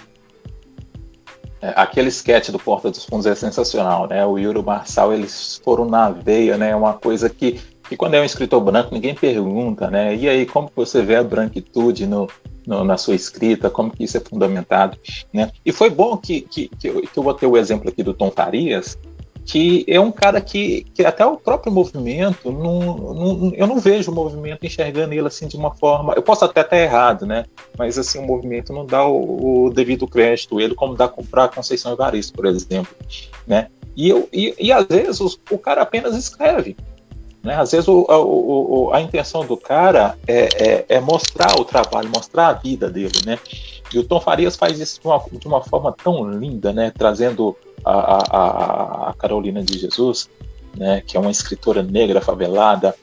É, 1.62 1.72
aquele 1.76 2.08
sketch 2.08 2.50
do 2.50 2.58
Porta 2.58 2.90
dos 2.90 3.04
Fundos 3.04 3.24
é 3.24 3.36
sensacional, 3.36 4.08
né? 4.08 4.26
O 4.26 4.36
Yuri 4.36 4.60
Marçal, 4.60 5.12
eles 5.12 5.60
foram 5.64 5.84
na 5.84 6.10
veia, 6.10 6.58
né? 6.58 6.74
Uma 6.74 6.94
coisa 6.94 7.30
que, 7.30 7.60
que 7.88 7.96
quando 7.96 8.14
é 8.14 8.20
um 8.20 8.24
escritor 8.24 8.60
branco, 8.60 8.92
ninguém 8.92 9.14
pergunta, 9.14 9.88
né? 9.88 10.12
E 10.16 10.28
aí, 10.28 10.44
como 10.44 10.68
você 10.74 11.02
vê 11.02 11.14
a 11.14 11.22
branquitude 11.22 12.04
no, 12.04 12.28
no, 12.66 12.82
na 12.82 12.96
sua 12.96 13.14
escrita, 13.14 13.70
como 13.70 13.92
que 13.92 14.02
isso 14.02 14.16
é 14.16 14.20
fundamentado, 14.20 14.98
né? 15.32 15.52
E 15.64 15.70
foi 15.70 15.88
bom 15.88 16.16
que, 16.16 16.40
que, 16.40 16.68
que, 16.68 16.88
eu, 16.88 17.00
que 17.00 17.16
eu 17.16 17.22
botei 17.22 17.48
o 17.48 17.56
exemplo 17.56 17.88
aqui 17.88 18.02
do 18.02 18.12
Tom 18.12 18.32
Farias, 18.32 18.98
que 19.44 19.84
é 19.88 19.98
um 19.98 20.12
cara 20.12 20.40
que, 20.40 20.86
que 20.94 21.04
até 21.04 21.24
o 21.26 21.36
próprio 21.36 21.72
movimento, 21.72 22.52
não, 22.52 22.80
não, 23.14 23.52
eu 23.54 23.66
não 23.66 23.78
vejo 23.78 24.10
o 24.10 24.14
movimento 24.14 24.64
enxergando 24.64 25.12
ele 25.12 25.26
assim 25.26 25.48
de 25.48 25.56
uma 25.56 25.74
forma. 25.74 26.14
Eu 26.14 26.22
posso 26.22 26.44
até 26.44 26.60
estar 26.60 26.78
errado, 26.78 27.26
né? 27.26 27.44
Mas 27.76 27.98
assim, 27.98 28.18
o 28.18 28.22
movimento 28.22 28.72
não 28.72 28.86
dá 28.86 29.06
o, 29.06 29.66
o 29.66 29.70
devido 29.70 30.06
crédito, 30.06 30.60
ele 30.60 30.74
como 30.74 30.94
dá 30.94 31.08
para 31.08 31.48
Conceição 31.48 31.92
Evaristo, 31.92 32.32
por 32.32 32.46
exemplo. 32.46 32.94
Né? 33.46 33.68
E, 33.96 34.08
eu, 34.08 34.28
e, 34.32 34.54
e 34.58 34.72
às 34.72 34.86
vezes 34.86 35.20
o, 35.20 35.38
o 35.50 35.58
cara 35.58 35.82
apenas 35.82 36.16
escreve. 36.16 36.76
Né? 37.42 37.54
Às 37.54 37.72
vezes 37.72 37.88
o, 37.88 38.06
o, 38.08 38.86
o, 38.86 38.94
a 38.94 39.00
intenção 39.00 39.44
do 39.44 39.56
cara 39.56 40.16
é, 40.26 40.48
é, 40.54 40.84
é, 40.88 41.00
mostrar 41.00 41.58
o 41.60 41.64
trabalho, 41.64 42.08
mostrar 42.08 42.48
a 42.48 42.52
vida 42.52 42.88
dele. 42.88 43.20
Né? 43.26 43.38
E 43.92 43.98
o 43.98 44.04
Tom 44.04 44.20
Farias 44.20 44.56
faz 44.56 44.78
isso 44.78 45.00
de 45.00 45.06
uma, 45.06 45.22
de 45.32 45.46
uma 45.46 45.62
forma 45.62 45.92
tão 45.92 46.30
linda, 46.30 46.72
né? 46.72 46.92
trazendo 46.96 47.56
a, 47.84 47.92
a, 47.92 49.10
a 49.10 49.14
Carolina 49.14 49.62
de 49.62 49.78
Jesus, 49.78 50.28
né, 50.76 51.02
que 51.06 51.16
é 51.16 51.20
uma 51.20 51.30
escritora 51.30 51.82
negra 51.82 52.20
favelada, 52.20 52.94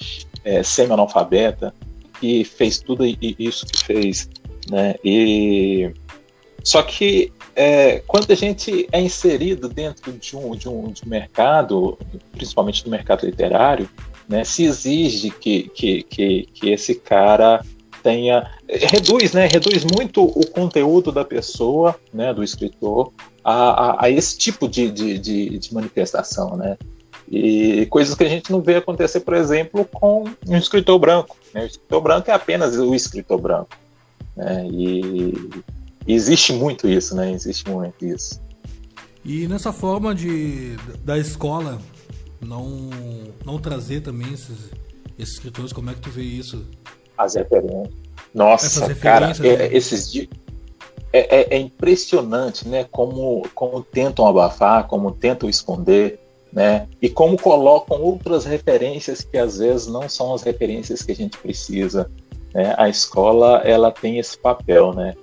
é, 0.44 0.64
semi-analfabeta, 0.64 1.74
que 2.20 2.44
fez 2.44 2.80
tudo 2.80 3.06
isso 3.06 3.66
que 3.66 3.84
fez. 3.84 4.30
Né, 4.70 4.96
e 5.04 5.92
só 6.64 6.82
que 6.82 7.32
é, 7.56 8.02
quando 8.08 8.32
a 8.32 8.36
gente 8.36 8.88
é 8.92 9.02
inserido 9.02 9.68
dentro 9.68 10.12
de 10.14 10.36
um, 10.36 10.56
de, 10.56 10.70
um, 10.70 10.92
de 10.92 11.08
mercado, 11.08 11.98
principalmente 12.32 12.84
do 12.84 12.90
mercado 12.90 13.26
literário, 13.26 13.90
né, 14.28 14.44
se 14.44 14.64
exige 14.64 15.32
que, 15.32 15.64
que, 15.70 16.04
que, 16.04 16.48
que 16.54 16.70
esse 16.70 16.96
cara 16.96 17.62
tenha 18.02 18.50
reduz 18.70 19.34
né 19.34 19.46
reduz 19.46 19.84
muito 19.84 20.24
o 20.24 20.48
conteúdo 20.48 21.12
da 21.12 21.26
pessoa 21.26 22.00
né 22.14 22.34
do 22.34 22.42
escritor 22.42 23.12
a, 23.50 23.92
a, 23.92 24.06
a 24.06 24.10
esse 24.10 24.38
tipo 24.38 24.68
de, 24.68 24.92
de, 24.92 25.18
de, 25.18 25.58
de, 25.58 25.74
manifestação, 25.74 26.56
né? 26.56 26.78
E 27.28 27.86
coisas 27.88 28.16
que 28.16 28.24
a 28.24 28.30
gente 28.30 28.52
não 28.52 28.62
vê 28.62 28.76
acontecer, 28.76 29.20
por 29.22 29.34
exemplo, 29.34 29.86
com 29.86 30.26
um 30.48 30.58
escritor 30.58 30.98
branco. 31.00 31.36
Né? 31.54 31.64
O 31.64 31.66
escritor 31.66 32.02
branco 32.02 32.30
é 32.30 32.34
apenas 32.34 32.78
o 32.78 32.94
escritor 32.94 33.40
branco. 33.40 33.70
Né? 34.36 34.68
E, 34.72 35.34
e 36.08 36.14
existe 36.14 36.54
muito 36.54 36.88
isso, 36.88 37.16
né? 37.16 37.32
Existe 37.32 37.70
muito 37.70 38.06
isso. 38.06 38.40
E 39.24 39.48
nessa 39.48 39.74
forma 39.74 40.14
de 40.16 40.76
da 41.04 41.18
escola 41.18 41.80
não 42.42 42.90
não 43.46 43.60
trazer 43.60 44.02
também 44.02 44.32
esses, 44.34 44.58
esses 45.18 45.36
escritores, 45.36 45.74
como 45.74 45.90
é 45.90 45.94
que 45.94 46.02
tu 46.02 46.10
vê 46.10 46.24
isso? 46.24 46.66
As 47.18 47.36
referências. 47.36 47.94
Nossa, 48.34 48.96
cara, 48.96 49.34
é, 49.44 49.58
né? 49.58 49.76
esses 49.76 50.12
dias 50.12 50.30
é, 51.12 51.42
é, 51.42 51.56
é, 51.56 51.58
impressionante, 51.58 52.68
né? 52.68 52.86
Como, 52.92 53.48
como 53.56 53.82
tentam 53.82 54.26
abafar, 54.26 54.88
como 54.88 55.12
tentam 55.12 55.50
esconder, 55.50 56.20
né? 56.52 56.88
E 57.02 57.10
como 57.10 57.40
colocam 57.40 58.02
outras 58.02 58.46
referências 58.46 59.22
que 59.22 59.38
às 59.38 59.58
vezes 59.58 59.88
não 59.88 60.08
são 60.08 60.34
as 60.34 60.44
referências 60.44 61.02
que 61.02 61.12
a 61.12 61.16
gente 61.16 61.38
precisa. 61.38 62.10
Né? 62.54 62.74
A 62.78 62.90
escola 62.90 63.62
ela 63.64 63.92
tem 63.92 64.20
esse 64.20 64.38
papel, 64.38 64.94
né? 64.94 65.16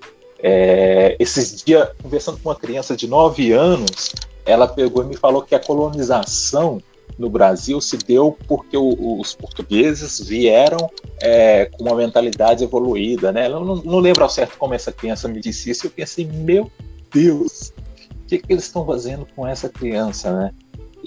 É, 0.43 1.17
esses 1.19 1.63
dias, 1.63 1.89
conversando 2.03 2.39
com 2.39 2.49
uma 2.49 2.55
criança 2.55 2.97
de 2.97 3.07
9 3.07 3.53
anos, 3.53 4.15
ela 4.45 4.69
pegou 4.69 5.03
e 5.03 5.07
me 5.07 5.17
falou 5.17 5.43
que 5.43 5.55
a 5.55 5.61
colonização 5.61 6.81
no 7.19 7.31
Brasil 7.31 7.81
se 7.81 7.97
deu 7.97 8.37
porque 8.47 8.77
o, 8.77 9.19
os 9.21 9.35
portugueses 9.35 10.21
vieram 10.21 10.91
é, 11.21 11.67
com 11.67 11.85
uma 11.85 11.97
mentalidade 11.97 12.63
evoluída, 12.63 13.33
né? 13.33 13.47
Eu 13.47 13.65
não, 13.65 13.77
não, 13.77 13.99
lembro 13.99 14.23
ao 14.23 14.29
certo 14.31 14.59
como 14.59 14.75
essa 14.75 14.93
criança 14.93 15.29
me 15.29 15.41
disse 15.41 15.71
isso. 15.71 15.87
Eu 15.87 15.91
pensei, 15.91 16.27
meu 16.27 16.71
Deus, 17.13 17.73
o 18.11 18.27
que, 18.27 18.39
que 18.39 18.53
eles 18.53 18.65
estão 18.65 18.85
fazendo 18.85 19.27
com 19.35 19.47
essa 19.47 19.69
criança, 19.69 20.33
né? 20.33 20.51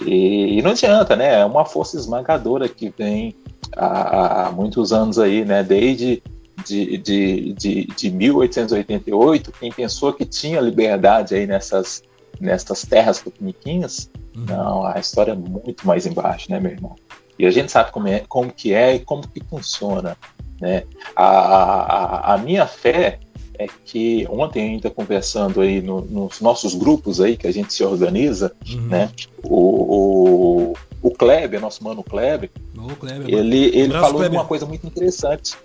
E, 0.04 0.58
e, 0.58 0.62
não 0.62 0.70
adianta, 0.70 1.14
né? 1.14 1.40
É 1.40 1.44
uma 1.44 1.64
força 1.64 1.96
esmagadora 1.96 2.68
que 2.68 2.92
vem 2.96 3.34
há, 3.76 4.48
há 4.48 4.52
muitos 4.52 4.92
anos 4.92 5.18
aí, 5.18 5.44
né? 5.44 5.62
Desde 5.62 6.22
de, 6.64 6.98
de, 6.98 7.52
de, 7.54 7.84
de 7.86 8.10
1888, 8.10 9.52
quem 9.58 9.72
pensou 9.72 10.12
que 10.12 10.24
tinha 10.24 10.60
liberdade 10.60 11.34
aí 11.34 11.46
nessas, 11.46 12.02
nessas 12.38 12.82
terras 12.82 13.20
tupiniquins, 13.20 14.10
uhum. 14.36 14.44
não, 14.46 14.86
a 14.86 14.98
história 14.98 15.32
é 15.32 15.34
muito 15.34 15.86
mais 15.86 16.06
embaixo, 16.06 16.50
né, 16.50 16.60
meu 16.60 16.72
irmão? 16.72 16.96
E 17.38 17.46
a 17.46 17.50
gente 17.50 17.72
sabe 17.72 17.90
como, 17.90 18.06
é, 18.06 18.20
como 18.28 18.52
que 18.52 18.74
é 18.74 18.96
e 18.96 19.00
como 19.00 19.26
que 19.26 19.42
funciona, 19.44 20.16
né? 20.60 20.84
A, 21.16 21.24
a, 21.24 22.34
a 22.34 22.38
minha 22.38 22.66
fé 22.66 23.18
é 23.58 23.66
que 23.84 24.26
ontem 24.30 24.72
ainda 24.72 24.90
conversando 24.90 25.60
aí 25.60 25.80
no, 25.80 26.02
nos 26.02 26.40
nossos 26.40 26.74
grupos 26.74 27.20
aí 27.20 27.36
que 27.36 27.46
a 27.46 27.52
gente 27.52 27.72
se 27.72 27.84
organiza, 27.84 28.52
uhum. 28.68 28.88
né? 28.88 29.10
O, 29.42 30.72
o, 30.72 30.74
o 31.02 31.10
Kleber, 31.10 31.60
nosso 31.60 31.82
mano 31.82 32.02
Kleber, 32.02 32.50
Kleber 32.96 33.28
ele, 33.28 33.66
ele 33.76 33.92
falou 33.92 34.18
Kleber. 34.18 34.38
uma 34.38 34.46
coisa 34.46 34.66
muito 34.66 34.86
interessante. 34.86 35.56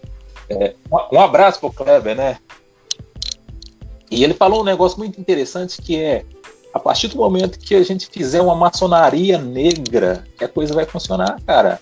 É, 0.49 0.75
um, 0.91 1.17
um 1.17 1.21
abraço 1.21 1.59
pro 1.59 1.71
Kleber, 1.71 2.15
né? 2.15 2.37
E 4.11 4.23
ele 4.23 4.33
falou 4.33 4.61
um 4.61 4.65
negócio 4.65 4.97
muito 4.97 5.19
interessante 5.19 5.81
que 5.81 5.97
é 5.97 6.25
a 6.75 6.79
partir 6.79 7.07
do 7.07 7.15
momento 7.15 7.57
que 7.57 7.73
a 7.73 7.81
gente 7.81 8.05
fizer 8.07 8.41
uma 8.41 8.53
maçonaria 8.53 9.37
negra, 9.37 10.25
que 10.37 10.43
a 10.43 10.47
coisa 10.47 10.73
vai 10.73 10.85
funcionar, 10.85 11.39
cara. 11.47 11.79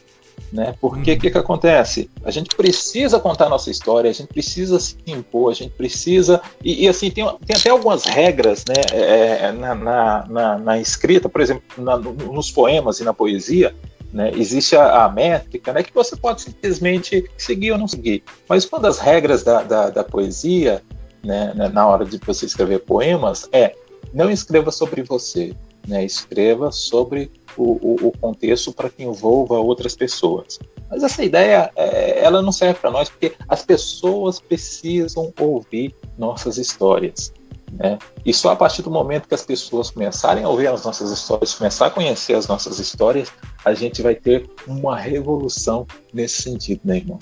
Né? 0.52 0.76
Porque 0.80 1.10
o 1.10 1.14
uhum. 1.16 1.20
que, 1.20 1.32
que 1.32 1.38
acontece? 1.38 2.12
A 2.24 2.30
gente 2.30 2.56
precisa 2.56 3.20
contar 3.20 3.50
nossa 3.50 3.72
história, 3.72 4.08
a 4.08 4.14
gente 4.14 4.28
precisa 4.28 4.80
se 4.80 4.96
impor, 5.08 5.52
a 5.52 5.56
gente 5.56 5.72
precisa. 5.72 6.40
E, 6.64 6.86
e 6.86 6.88
assim, 6.88 7.10
tem, 7.10 7.26
tem 7.44 7.56
até 7.58 7.72
algumas 7.72 8.06
regras 8.06 8.64
né, 8.68 8.76
é, 8.92 9.46
é 9.46 9.52
na, 9.52 9.74
na, 9.74 10.26
na, 10.30 10.58
na, 10.60 10.80
escrita, 10.80 11.28
por 11.28 11.42
exemplo, 11.42 11.64
na, 11.76 11.98
nos 11.98 12.52
poemas 12.52 13.00
e 13.00 13.04
na 13.04 13.16
poesia, 13.16 13.74
né? 14.14 14.32
Existe 14.36 14.76
a, 14.76 15.06
a, 15.06 15.10
métrica 15.10 15.74
né, 15.74 15.82
que 15.82 15.92
você 15.92 16.16
pode 16.16 16.44
simplesmente 16.44 17.28
seguir 17.36 17.72
ou 17.72 17.80
não 17.80 17.88
seguir. 17.88 18.24
Mas 18.48 18.64
uma 18.66 18.80
das 18.80 19.00
regras 19.00 19.42
da, 19.42 19.64
da, 19.64 19.90
da 19.90 20.04
poesia, 20.04 20.84
né, 21.24 21.52
né, 21.56 21.68
na 21.68 21.88
hora 21.88 22.06
de 22.06 22.20
você 22.24 22.46
escrever 22.46 22.82
poemas, 22.82 23.50
é 23.52 23.74
não 24.14 24.30
escreva 24.30 24.72
sobre 24.72 25.02
você, 25.04 25.56
né, 25.88 26.06
escreva 26.06 26.72
sobre 26.72 27.32
o, 27.58 27.64
o, 27.64 28.08
o 28.08 28.12
contexto 28.20 28.72
para 28.72 28.90
que 28.90 29.04
envolva 29.04 29.56
outras 29.56 29.96
pessoas. 29.96 30.60
Mas 30.90 31.04
essa 31.04 31.24
ideia, 31.24 31.72
é, 31.76 32.24
ela 32.24 32.42
não 32.42 32.52
serve 32.52 32.80
para 32.80 32.92
nós, 32.92 33.10
porque 33.10 33.34
as 33.48 33.64
pessoas 33.66 34.40
precisam 34.40 35.34
ouvir 35.40 35.96
nossas 36.18 36.58
histórias. 36.58 37.34
Né? 37.72 37.98
E 38.24 38.34
só 38.34 38.52
a 38.52 38.56
partir 38.56 38.84
do 38.84 38.92
momento 38.92 39.28
que 39.28 39.34
as 39.34 39.44
pessoas 39.44 39.90
começarem 39.90 40.44
a 40.44 40.50
ouvir 40.50 40.68
as 40.68 40.84
nossas 40.84 41.10
histórias, 41.10 41.56
começar 41.56 41.88
a 41.88 41.90
conhecer 41.90 42.36
as 42.36 42.48
nossas 42.48 42.78
histórias, 42.78 43.32
a 43.66 43.74
gente 43.74 44.02
vai 44.02 44.14
ter 44.14 44.48
uma 44.68 44.96
revolução 44.96 45.88
nesse 46.14 46.44
sentido, 46.44 46.82
né, 46.84 46.98
irmão? 46.98 47.18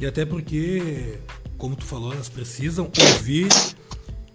E 0.00 0.06
até 0.06 0.24
porque, 0.24 1.18
como 1.58 1.76
tu 1.76 1.84
falou, 1.84 2.14
elas 2.14 2.30
precisam 2.30 2.90
ouvir 2.98 3.48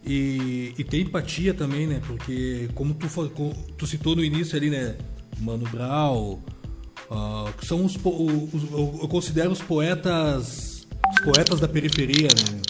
e, 0.05 0.74
e 0.77 0.83
ter 0.83 1.01
empatia 1.01 1.53
também, 1.53 1.88
né? 1.88 2.01
Porque, 2.05 2.69
como 2.75 2.93
tu, 2.93 3.07
tu 3.77 3.88
citou 3.88 4.15
no 4.15 4.24
início 4.24 4.55
ali, 4.57 4.69
né? 4.69 4.95
Mano 5.39 5.67
Brown, 5.69 6.39
uh, 7.09 7.51
que 7.57 7.65
são 7.65 7.83
os, 7.83 7.95
os, 7.95 8.71
eu 8.71 9.07
considero 9.07 9.51
os 9.51 9.62
poetas, 9.62 10.88
os 11.13 11.25
poetas 11.25 11.59
da 11.59 11.67
periferia, 11.67 12.27
né? 12.27 12.62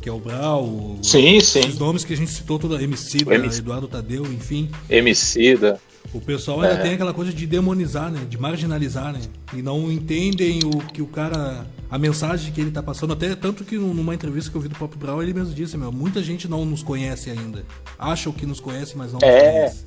que 0.00 0.08
é 0.08 0.12
o 0.12 0.18
Brau, 0.18 0.98
sim, 1.02 1.38
sim. 1.40 1.60
os 1.60 1.78
nomes 1.78 2.04
que 2.04 2.14
a 2.14 2.16
gente 2.16 2.30
citou, 2.30 2.58
toda 2.58 2.82
Emicida, 2.82 3.34
MC... 3.34 3.58
Eduardo 3.58 3.86
Tadeu, 3.86 4.24
enfim. 4.32 4.70
Emicida. 4.88 5.78
O 6.12 6.20
pessoal 6.20 6.60
ainda 6.62 6.74
é. 6.74 6.82
tem 6.82 6.94
aquela 6.94 7.14
coisa 7.14 7.32
de 7.32 7.46
demonizar, 7.46 8.10
né? 8.10 8.26
De 8.28 8.38
marginalizar, 8.38 9.12
né? 9.12 9.20
E 9.54 9.62
não 9.62 9.90
entendem 9.90 10.58
o 10.64 10.78
que 10.78 11.00
o 11.00 11.06
cara. 11.06 11.64
A 11.88 11.98
mensagem 11.98 12.52
que 12.52 12.60
ele 12.60 12.70
tá 12.70 12.82
passando, 12.82 13.12
até 13.12 13.34
tanto 13.34 13.64
que 13.64 13.76
numa 13.76 14.14
entrevista 14.14 14.50
que 14.50 14.56
eu 14.56 14.60
vi 14.60 14.68
do 14.68 14.76
Pop 14.76 14.96
Brown, 14.96 15.22
ele 15.22 15.32
mesmo 15.32 15.52
disse, 15.54 15.76
meu, 15.76 15.90
muita 15.90 16.22
gente 16.22 16.48
não 16.48 16.64
nos 16.64 16.82
conhece 16.82 17.30
ainda. 17.30 17.64
Acham 17.98 18.32
que 18.32 18.46
nos 18.46 18.60
conhece, 18.60 18.96
mas 18.96 19.12
não 19.12 19.18
é. 19.22 19.32
nos 19.32 19.52
conhece. 19.52 19.84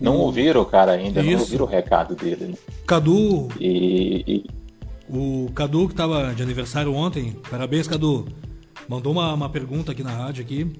Não 0.00 0.16
ouviram 0.16 0.60
o 0.60 0.66
cara 0.66 0.92
ainda, 0.92 1.20
Isso. 1.20 1.30
não 1.30 1.40
ouviram 1.40 1.64
o 1.64 1.68
recado 1.68 2.14
dele. 2.14 2.46
Né? 2.46 2.54
Cadu. 2.86 3.48
E, 3.60 4.24
e, 4.26 4.44
o 5.08 5.50
Cadu, 5.54 5.86
que 5.86 5.94
estava 5.94 6.34
de 6.34 6.42
aniversário 6.42 6.92
ontem, 6.92 7.36
parabéns, 7.50 7.86
Cadu. 7.86 8.26
Mandou 8.88 9.12
uma, 9.12 9.32
uma 9.32 9.48
pergunta 9.48 9.92
aqui 9.92 10.02
na 10.02 10.10
rádio 10.10 10.44
aqui. 10.44 10.70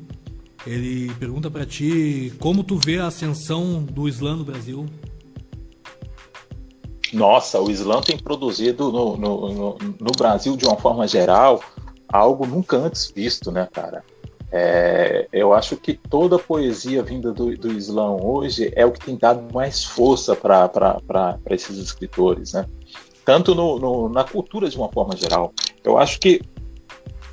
Ele 0.66 1.12
pergunta 1.14 1.50
para 1.50 1.66
ti 1.66 2.32
como 2.38 2.64
tu 2.64 2.78
vê 2.82 2.98
a 2.98 3.06
ascensão 3.06 3.82
do 3.82 4.08
Islã 4.08 4.36
no 4.36 4.44
Brasil. 4.44 4.86
Nossa, 7.12 7.60
o 7.60 7.70
Islã 7.70 8.00
tem 8.00 8.18
produzido 8.18 8.90
no, 8.90 9.16
no, 9.16 9.52
no, 9.52 9.78
no 10.00 10.12
Brasil, 10.16 10.56
de 10.56 10.64
uma 10.66 10.76
forma 10.76 11.06
geral, 11.06 11.62
algo 12.08 12.46
nunca 12.46 12.76
antes 12.76 13.12
visto, 13.14 13.52
né, 13.52 13.68
cara? 13.72 14.02
É, 14.50 15.28
eu 15.32 15.52
acho 15.52 15.76
que 15.76 15.94
toda 15.94 16.36
a 16.36 16.38
poesia 16.38 17.02
vinda 17.02 17.32
do, 17.32 17.56
do 17.56 17.72
Islã 17.72 18.10
hoje 18.10 18.72
é 18.74 18.86
o 18.86 18.92
que 18.92 19.04
tem 19.04 19.16
dado 19.16 19.52
mais 19.52 19.84
força 19.84 20.34
para 20.34 21.38
esses 21.50 21.76
escritores, 21.78 22.52
né? 22.52 22.64
tanto 23.24 23.54
no, 23.54 23.78
no, 23.78 24.08
na 24.08 24.22
cultura 24.22 24.68
de 24.68 24.76
uma 24.76 24.90
forma 24.92 25.16
geral. 25.16 25.52
Eu 25.82 25.98
acho 25.98 26.20
que 26.20 26.40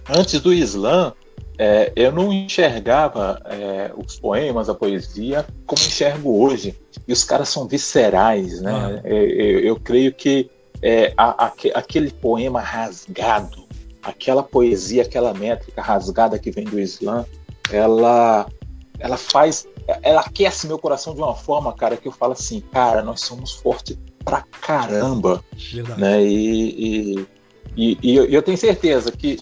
antes 0.10 0.40
do 0.40 0.54
Islã, 0.54 1.14
é, 1.58 1.92
eu 1.96 2.12
não 2.12 2.34
enxergava 2.34 3.42
é, 3.46 3.92
os 3.96 4.20
poemas, 4.20 4.68
a 4.68 4.74
poesia, 4.74 5.46
como 5.66 5.82
enxergo 5.82 6.44
hoje. 6.44 6.76
E 7.08 7.14
os 7.14 7.24
caras 7.24 7.50
são 7.50 7.68
viscerais, 7.68 8.62
né? 8.62 9.02
Ah. 9.04 9.08
Eu, 9.08 9.18
eu, 9.18 9.60
eu, 9.60 9.76
creio 9.80 10.14
que 10.14 10.50
é, 10.82 11.14
a, 11.16 11.46
a, 11.46 11.54
aquele 11.76 12.12
poema 12.12 12.60
rasgado, 12.60 13.68
aquela 14.02 14.42
poesia, 14.42 15.04
aquela 15.04 15.34
métrica 15.34 15.82
rasgada 15.82 16.40
que 16.40 16.52
vem 16.52 16.66
do 16.66 16.80
Islã, 16.80 17.26
ela, 17.72 18.48
ela 19.00 19.18
faz, 19.18 19.68
ela 20.02 20.22
aquece 20.22 20.68
meu 20.68 20.80
coração 20.80 21.14
de 21.14 21.22
uma 21.22 21.36
forma, 21.36 21.72
cara, 21.74 21.96
que 21.96 22.08
eu 22.08 22.12
falo 22.12 22.34
assim, 22.34 22.60
cara, 22.60 23.04
nós 23.04 23.22
somos 23.22 23.54
fortes 23.54 23.98
pra 24.26 24.44
caramba. 24.62 25.44
Verdade. 25.72 26.02
Né? 26.02 26.24
E, 26.24 27.16
e, 27.16 27.28
e, 27.78 27.98
e, 28.02 28.16
eu 28.16 28.42
tenho 28.42 28.58
certeza 28.58 29.12
que 29.12 29.40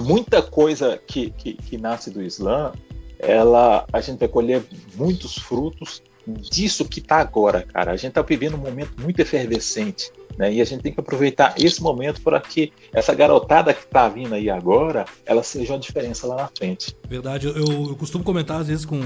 muita 0.00 0.42
coisa 0.42 0.98
que, 1.06 1.30
que, 1.30 1.54
que 1.54 1.76
nasce 1.76 2.10
do 2.10 2.22
Islã, 2.22 2.72
ela, 3.18 3.86
a 3.92 4.00
gente 4.00 4.18
vai 4.18 4.28
colher 4.28 4.62
muitos 4.96 5.36
frutos 5.36 6.02
disso 6.26 6.84
que 6.84 7.00
está 7.00 7.16
agora, 7.16 7.62
cara. 7.62 7.92
A 7.92 7.96
gente 7.96 8.10
está 8.10 8.22
vivendo 8.22 8.54
um 8.54 8.58
momento 8.58 8.92
muito 9.00 9.20
efervescente. 9.20 10.12
Né? 10.38 10.54
E 10.54 10.60
a 10.60 10.64
gente 10.64 10.82
tem 10.82 10.92
que 10.92 11.00
aproveitar 11.00 11.54
esse 11.58 11.82
momento 11.82 12.22
para 12.22 12.40
que 12.40 12.72
essa 12.92 13.14
garotada 13.14 13.74
que 13.74 13.84
está 13.84 14.08
vindo 14.08 14.34
aí 14.34 14.48
agora, 14.48 15.04
ela 15.26 15.42
seja 15.42 15.74
uma 15.74 15.78
diferença 15.78 16.26
lá 16.26 16.36
na 16.36 16.48
frente. 16.48 16.96
Verdade, 17.08 17.46
eu, 17.46 17.54
eu 17.56 17.96
costumo 17.96 18.24
comentar 18.24 18.60
às 18.60 18.68
vezes 18.68 18.84
com, 18.84 19.00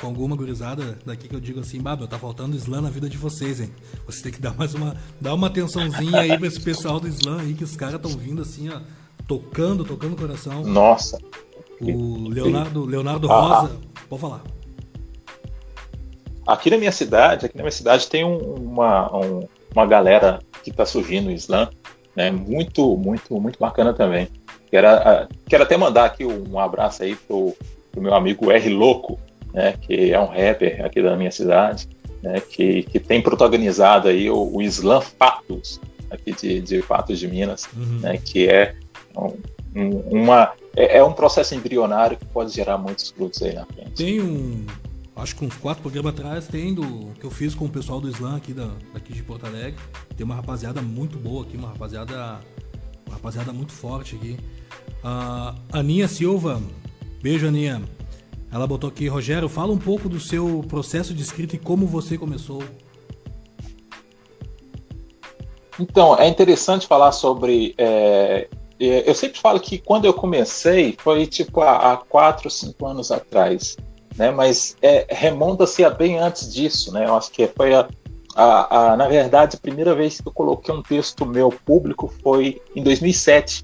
com 0.00 0.06
alguma 0.06 0.36
gurizada 0.36 0.98
daqui 1.04 1.28
que 1.28 1.34
eu 1.34 1.40
digo 1.40 1.60
assim, 1.60 1.80
Bábio, 1.80 2.06
tá 2.06 2.18
faltando 2.18 2.56
Islã 2.56 2.80
na 2.80 2.90
vida 2.90 3.08
de 3.08 3.18
vocês, 3.18 3.60
hein? 3.60 3.70
Vocês 4.06 4.22
têm 4.22 4.32
que 4.32 4.40
dar 4.40 4.54
mais 4.54 4.74
uma, 4.74 4.96
dar 5.20 5.34
uma 5.34 5.48
atençãozinha 5.48 6.20
aí 6.20 6.38
para 6.38 6.46
esse 6.46 6.60
pessoal 6.60 6.98
do 6.98 7.08
Islã 7.08 7.40
aí, 7.40 7.54
que 7.54 7.64
os 7.64 7.76
caras 7.76 7.96
estão 7.96 8.12
vindo 8.12 8.40
assim, 8.40 8.70
ó, 8.70 8.80
tocando, 9.28 9.84
tocando 9.84 10.14
o 10.14 10.16
coração. 10.16 10.64
Nossa. 10.64 11.20
O 11.80 12.28
Leonardo, 12.28 12.84
Leonardo 12.84 13.30
ah. 13.30 13.40
Rosa, 13.40 13.76
pode 14.08 14.20
falar. 14.22 14.42
aqui 16.44 16.70
na 16.70 16.78
minha 16.78 16.90
cidade, 16.90 17.46
aqui 17.46 17.56
na 17.56 17.62
minha 17.62 17.70
cidade 17.70 18.08
tem 18.08 18.24
um, 18.24 18.38
uma, 18.38 19.14
um, 19.16 19.46
uma 19.72 19.86
galera 19.86 20.40
que 20.64 20.70
está 20.70 20.84
surgindo 20.86 21.26
no 21.26 21.30
Islã, 21.30 21.68
né? 22.16 22.30
Muito, 22.30 22.96
muito, 22.96 23.38
muito 23.38 23.58
bacana 23.60 23.92
também. 23.92 24.28
Quero, 24.70 24.88
quero 25.46 25.62
até 25.62 25.76
mandar 25.76 26.06
aqui 26.06 26.24
um 26.24 26.58
abraço 26.58 27.02
aí 27.02 27.14
pro, 27.14 27.54
pro 27.92 28.02
meu 28.02 28.14
amigo 28.14 28.50
R 28.50 28.68
Louco, 28.70 29.20
né? 29.52 29.74
Que 29.80 30.12
é 30.12 30.18
um 30.18 30.26
rapper 30.26 30.84
aqui 30.84 31.00
da 31.00 31.16
minha 31.16 31.30
cidade, 31.30 31.86
né? 32.22 32.40
Que, 32.40 32.82
que 32.82 32.98
tem 32.98 33.22
protagonizado 33.22 34.08
aí 34.08 34.28
o, 34.28 34.56
o 34.56 34.60
Islã 34.60 35.00
Fatos, 35.00 35.80
aqui 36.10 36.32
de, 36.32 36.60
de 36.60 36.82
Patos 36.82 37.20
de 37.20 37.28
Minas, 37.28 37.68
uhum. 37.76 38.00
né? 38.00 38.16
Que 38.16 38.48
é 38.48 38.74
uma 39.74 40.52
é, 40.76 40.98
é 40.98 41.04
um 41.04 41.12
processo 41.12 41.54
embrionário 41.54 42.16
que 42.16 42.24
pode 42.26 42.52
gerar 42.52 42.78
muitos 42.78 43.10
frutos 43.10 43.42
aí 43.42 43.54
na 43.54 43.66
frente. 43.66 43.92
Tem 43.92 44.20
um 44.20 44.64
acho 45.16 45.34
que 45.34 45.44
uns 45.44 45.56
quatro 45.56 45.82
programas 45.82 46.14
atrás 46.14 46.46
tem 46.46 46.72
do 46.72 47.12
que 47.18 47.24
eu 47.24 47.30
fiz 47.30 47.54
com 47.54 47.64
o 47.64 47.68
pessoal 47.68 48.00
do 48.00 48.08
Slam 48.08 48.36
aqui 48.36 48.52
da, 48.52 48.70
daqui 48.94 49.12
de 49.12 49.22
Porto 49.22 49.46
Alegre. 49.46 49.78
Tem 50.16 50.24
uma 50.24 50.34
rapaziada 50.34 50.80
muito 50.80 51.18
boa 51.18 51.42
aqui, 51.42 51.56
uma 51.56 51.68
rapaziada, 51.68 52.40
uma 53.06 53.16
rapaziada 53.16 53.52
muito 53.52 53.72
forte 53.72 54.14
aqui. 54.14 54.38
A 55.02 55.54
Aninha 55.72 56.06
Silva, 56.06 56.62
beijo 57.20 57.46
Aninha. 57.46 57.82
Ela 58.50 58.66
botou 58.66 58.88
aqui, 58.88 59.08
Rogério, 59.08 59.48
fala 59.48 59.72
um 59.72 59.78
pouco 59.78 60.08
do 60.08 60.18
seu 60.18 60.64
processo 60.68 61.12
de 61.12 61.22
escrita 61.22 61.56
e 61.56 61.58
como 61.58 61.86
você 61.86 62.16
começou. 62.16 62.62
Então, 65.78 66.18
é 66.18 66.26
interessante 66.28 66.86
falar 66.86 67.12
sobre. 67.12 67.74
É, 67.76 68.48
eu 68.78 69.14
sempre 69.14 69.40
falo 69.40 69.58
que 69.58 69.78
quando 69.78 70.04
eu 70.04 70.14
comecei 70.14 70.96
foi 70.98 71.26
tipo 71.26 71.60
há, 71.60 71.92
há 71.92 71.96
quatro, 71.96 72.48
cinco 72.48 72.86
anos 72.86 73.10
atrás 73.10 73.76
né? 74.18 74.30
Mas 74.32 74.76
é, 74.82 75.06
remonta-se 75.08 75.84
a 75.84 75.88
bem 75.88 76.18
antes 76.18 76.52
disso, 76.52 76.92
né? 76.92 77.06
Eu 77.06 77.16
acho 77.16 77.30
que 77.30 77.46
foi 77.46 77.72
a, 77.72 77.88
a, 78.34 78.92
a, 78.92 78.96
na 78.96 79.06
verdade, 79.06 79.56
a 79.56 79.60
primeira 79.60 79.94
vez 79.94 80.20
que 80.20 80.28
eu 80.28 80.32
coloquei 80.32 80.74
um 80.74 80.82
texto 80.82 81.24
meu 81.24 81.50
público 81.50 82.12
foi 82.22 82.60
em 82.74 82.82
2007, 82.82 83.62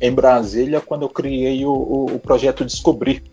em 0.00 0.12
Brasília, 0.12 0.80
quando 0.80 1.02
eu 1.02 1.08
criei 1.08 1.66
o, 1.66 1.72
o, 1.72 2.14
o 2.14 2.18
projeto 2.20 2.64
Descobrir. 2.64 3.24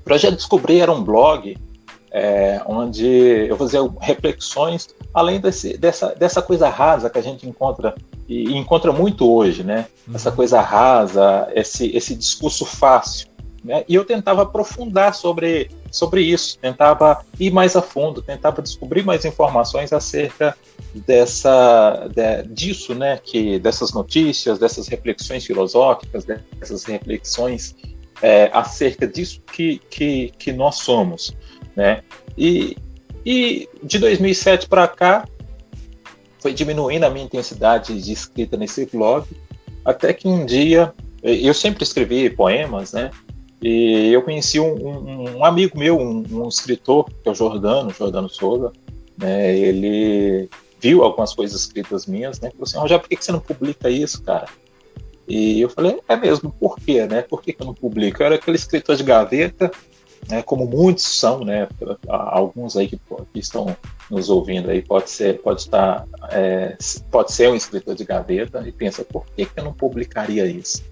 O 0.00 0.04
projeto 0.04 0.36
Descobrir 0.36 0.80
era 0.80 0.90
um 0.90 1.04
blog 1.04 1.56
é, 2.10 2.62
onde 2.66 3.06
eu 3.06 3.56
fazia 3.56 3.80
reflexões, 4.00 4.88
além 5.14 5.40
desse, 5.40 5.78
dessa, 5.78 6.08
dessa 6.14 6.42
coisa 6.42 6.68
rasa 6.68 7.08
que 7.08 7.18
a 7.18 7.22
gente 7.22 7.48
encontra 7.48 7.94
e, 8.28 8.56
encontra 8.56 8.92
muito 8.92 9.30
hoje, 9.30 9.62
né? 9.62 9.86
Uhum. 10.08 10.16
Essa 10.16 10.32
coisa 10.32 10.60
rasa, 10.60 11.48
esse, 11.54 11.94
esse 11.96 12.16
discurso 12.16 12.66
fácil. 12.66 13.28
Né? 13.62 13.84
E 13.88 13.94
eu 13.94 14.04
tentava 14.04 14.42
aprofundar 14.42 15.14
sobre, 15.14 15.70
sobre 15.90 16.20
isso, 16.20 16.58
tentava 16.58 17.24
ir 17.40 17.50
mais 17.50 17.76
a 17.76 17.80
fundo, 17.80 18.20
tentava 18.20 18.60
descobrir 18.60 19.02
mais 19.02 19.24
informações 19.24 19.90
acerca 19.90 20.54
dessa 21.06 22.08
de, 22.14 22.42
disso, 22.42 22.94
né? 22.94 23.18
Que 23.22 23.58
dessas 23.58 23.92
notícias, 23.92 24.58
dessas 24.58 24.88
reflexões 24.88 25.46
filosóficas, 25.46 26.24
dessas 26.24 26.84
reflexões 26.84 27.74
é, 28.20 28.50
acerca 28.52 29.06
disso 29.06 29.40
que, 29.50 29.80
que, 29.88 30.32
que 30.38 30.52
nós 30.52 30.76
somos, 30.76 31.34
né? 31.74 32.02
E, 32.36 32.76
e 33.24 33.68
de 33.82 33.98
2007 33.98 34.68
para 34.68 34.86
cá 34.86 35.26
foi 36.40 36.52
diminuindo 36.52 37.04
a 37.04 37.10
minha 37.10 37.24
intensidade 37.24 38.00
de 38.00 38.12
escrita 38.12 38.56
nesse 38.56 38.84
blog, 38.86 39.26
até 39.84 40.12
que 40.12 40.28
um 40.28 40.44
dia 40.44 40.92
eu 41.22 41.54
sempre 41.54 41.84
escrevi 41.84 42.28
poemas, 42.28 42.92
né? 42.92 43.10
E 43.62 44.12
eu 44.12 44.20
conheci 44.20 44.60
um, 44.60 44.74
um, 44.74 45.38
um 45.38 45.44
amigo 45.44 45.78
meu, 45.78 45.98
um, 45.98 46.22
um, 46.30 46.48
escritor, 46.48 47.06
que 47.06 47.26
é 47.26 47.32
o 47.32 47.34
Jordano, 47.34 47.90
Jordano 47.90 48.28
Souza, 48.28 48.70
né? 49.16 49.56
Ele 49.56 50.50
viu 50.78 51.02
algumas 51.02 51.32
coisas 51.32 51.62
escritas 51.62 52.04
minhas, 52.04 52.38
né? 52.40 52.50
Falou 52.50 52.64
assim, 52.64 52.76
Rogério, 52.76 53.02
por 53.02 53.08
que 53.08 53.24
você 53.24 53.32
não 53.32 53.40
publica 53.40 53.88
isso, 53.88 54.22
cara? 54.22 54.46
E 55.26 55.62
eu 55.62 55.70
falei, 55.70 55.98
é 56.06 56.14
mesmo, 56.14 56.52
por 56.52 56.76
quê, 56.76 57.06
né? 57.06 57.22
Por 57.22 57.40
que, 57.40 57.54
que 57.54 57.62
eu 57.62 57.66
não 57.66 57.72
publico? 57.72 58.22
Eu 58.22 58.26
era 58.26 58.34
aquele 58.34 58.58
escritor 58.58 58.96
de 58.96 59.02
gaveta, 59.02 59.70
né, 60.28 60.42
como 60.42 60.66
muitos 60.66 61.04
são, 61.04 61.44
né, 61.44 61.68
alguns 62.08 62.76
aí 62.76 62.88
que, 62.88 62.98
que, 63.32 63.38
estão 63.38 63.76
nos 64.10 64.30
ouvindo 64.30 64.70
aí 64.70 64.80
pode 64.80 65.10
ser, 65.10 65.40
pode 65.40 65.60
estar, 65.60 66.06
é, 66.30 66.76
pode 67.10 67.32
ser 67.32 67.50
um 67.50 67.54
escritor 67.54 67.94
de 67.94 68.04
gaveta 68.04 68.62
e 68.66 68.72
pensa 68.72 69.04
por 69.04 69.26
que, 69.26 69.46
que 69.46 69.58
eu 69.58 69.64
não 69.64 69.72
publicaria 69.72 70.46
isso? 70.46 70.82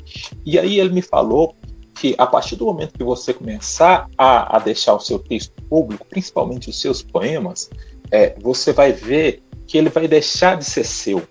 E 0.45 0.59
aí 0.59 0.79
ele 0.79 0.91
me 0.91 1.03
falou 1.03 1.55
que 1.95 2.15
a 2.19 2.27
partir 2.27 2.57
do 2.57 2.67
momento 2.67 2.95
que 2.95 3.05
você 3.05 3.33
começar 3.33 4.09
a, 4.17 4.57
a 4.57 4.59
deixar 4.59 4.95
o 4.95 5.01
seu 5.01 5.19
texto 5.19 5.55
público, 5.63 6.07
principalmente 6.09 6.69
os 6.69 6.81
seus 6.81 7.03
poemas, 7.03 7.71
é, 8.11 8.35
você 8.41 8.73
vai 8.73 8.93
ver 8.93 9.43
que 9.67 9.79
ele 9.79 9.89
vai 9.89 10.09
deixar 10.09 10.57
de 10.57 10.65
ser 10.65 10.85
seu. 10.85 11.23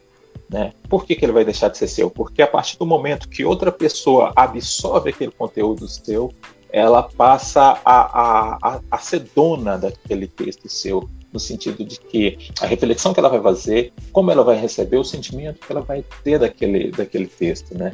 Né? 0.50 0.74
Por 0.90 1.06
que, 1.06 1.16
que 1.16 1.24
ele 1.24 1.32
vai 1.32 1.46
deixar 1.46 1.70
de 1.70 1.78
ser 1.78 1.88
seu? 1.88 2.10
Porque 2.10 2.42
a 2.42 2.48
partir 2.48 2.78
do 2.78 2.86
momento 2.86 3.30
que 3.30 3.46
outra 3.46 3.72
pessoa 3.72 4.34
absorve 4.36 5.10
aquele 5.10 5.32
conteúdo 5.32 5.88
seu, 5.88 6.32
ela 6.72 7.04
passa 7.04 7.80
a, 7.84 8.60
a, 8.76 8.82
a, 8.90 8.98
ser 8.98 9.20
dona 9.36 9.78
daquele 9.78 10.28
texto 10.28 10.70
seu, 10.70 11.10
no 11.32 11.40
sentido 11.40 11.84
de 11.84 12.00
que 12.00 12.38
a 12.62 12.66
reflexão 12.66 13.14
que 13.14 13.20
ela 13.20 13.30
vai 13.30 13.42
fazer, 13.42 13.94
como 14.12 14.32
ela 14.32 14.44
vai 14.44 14.58
receber, 14.58 14.98
o 14.98 15.04
sentimento 15.04 15.60
que 15.66 15.72
ela 15.72 15.82
vai 15.82 16.04
ter 16.24 16.40
daquele, 16.40 16.92
daquele 16.92 17.28
texto, 17.28 17.78
né? 17.78 17.94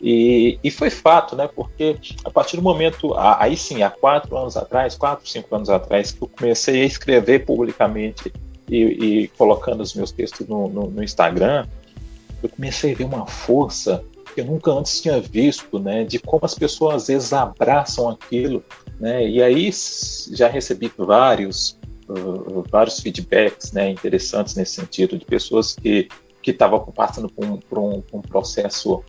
E, 0.00 0.58
e, 0.62 0.70
foi 0.70 0.90
fato, 0.90 1.34
né? 1.34 1.48
Porque 1.48 1.96
a 2.24 2.30
partir 2.30 2.56
do 2.56 2.62
momento, 2.62 3.14
aí 3.16 3.56
sim, 3.56 3.82
há 3.82 3.88
quatro 3.88 4.36
anos 4.36 4.56
atrás, 4.56 4.94
quatro, 4.94 5.26
cinco 5.26 5.54
anos 5.54 5.70
atrás, 5.70 6.12
que 6.12 6.22
eu 6.22 6.28
comecei 6.28 6.82
a 6.82 6.84
escrever 6.84 7.46
publicamente 7.46 8.30
e, 8.68 8.76
e 8.76 9.28
colocando 9.28 9.80
os 9.80 9.94
meus 9.94 10.12
textos 10.12 10.46
no, 10.46 10.68
no, 10.68 10.90
no, 10.90 11.02
Instagram, 11.02 11.66
eu 12.42 12.48
comecei 12.50 12.92
a 12.92 12.96
ver 12.96 13.04
uma 13.04 13.26
força 13.26 14.04
eu 14.40 14.44
nunca 14.44 14.70
antes 14.70 15.00
tinha 15.00 15.20
visto, 15.20 15.78
né? 15.78 16.04
De 16.04 16.18
como 16.18 16.44
as 16.44 16.54
pessoas 16.54 17.02
às 17.02 17.06
vezes 17.08 17.32
abraçam 17.32 18.08
aquilo, 18.08 18.62
né? 19.00 19.26
E 19.28 19.42
aí 19.42 19.70
já 20.32 20.48
recebi 20.48 20.92
vários, 20.96 21.78
uh, 22.08 22.64
vários 22.70 23.00
feedbacks, 23.00 23.72
né? 23.72 23.90
Interessantes 23.90 24.54
nesse 24.54 24.74
sentido 24.74 25.18
de 25.18 25.24
pessoas 25.24 25.74
que 25.74 26.08
que 26.46 26.52
estavam 26.52 26.78
passando 26.78 27.28
por 27.28 27.44
um, 27.44 27.56
por 27.56 27.78
um, 27.80 28.00
por 28.00 28.18
um 28.18 28.22
processo 28.22 29.02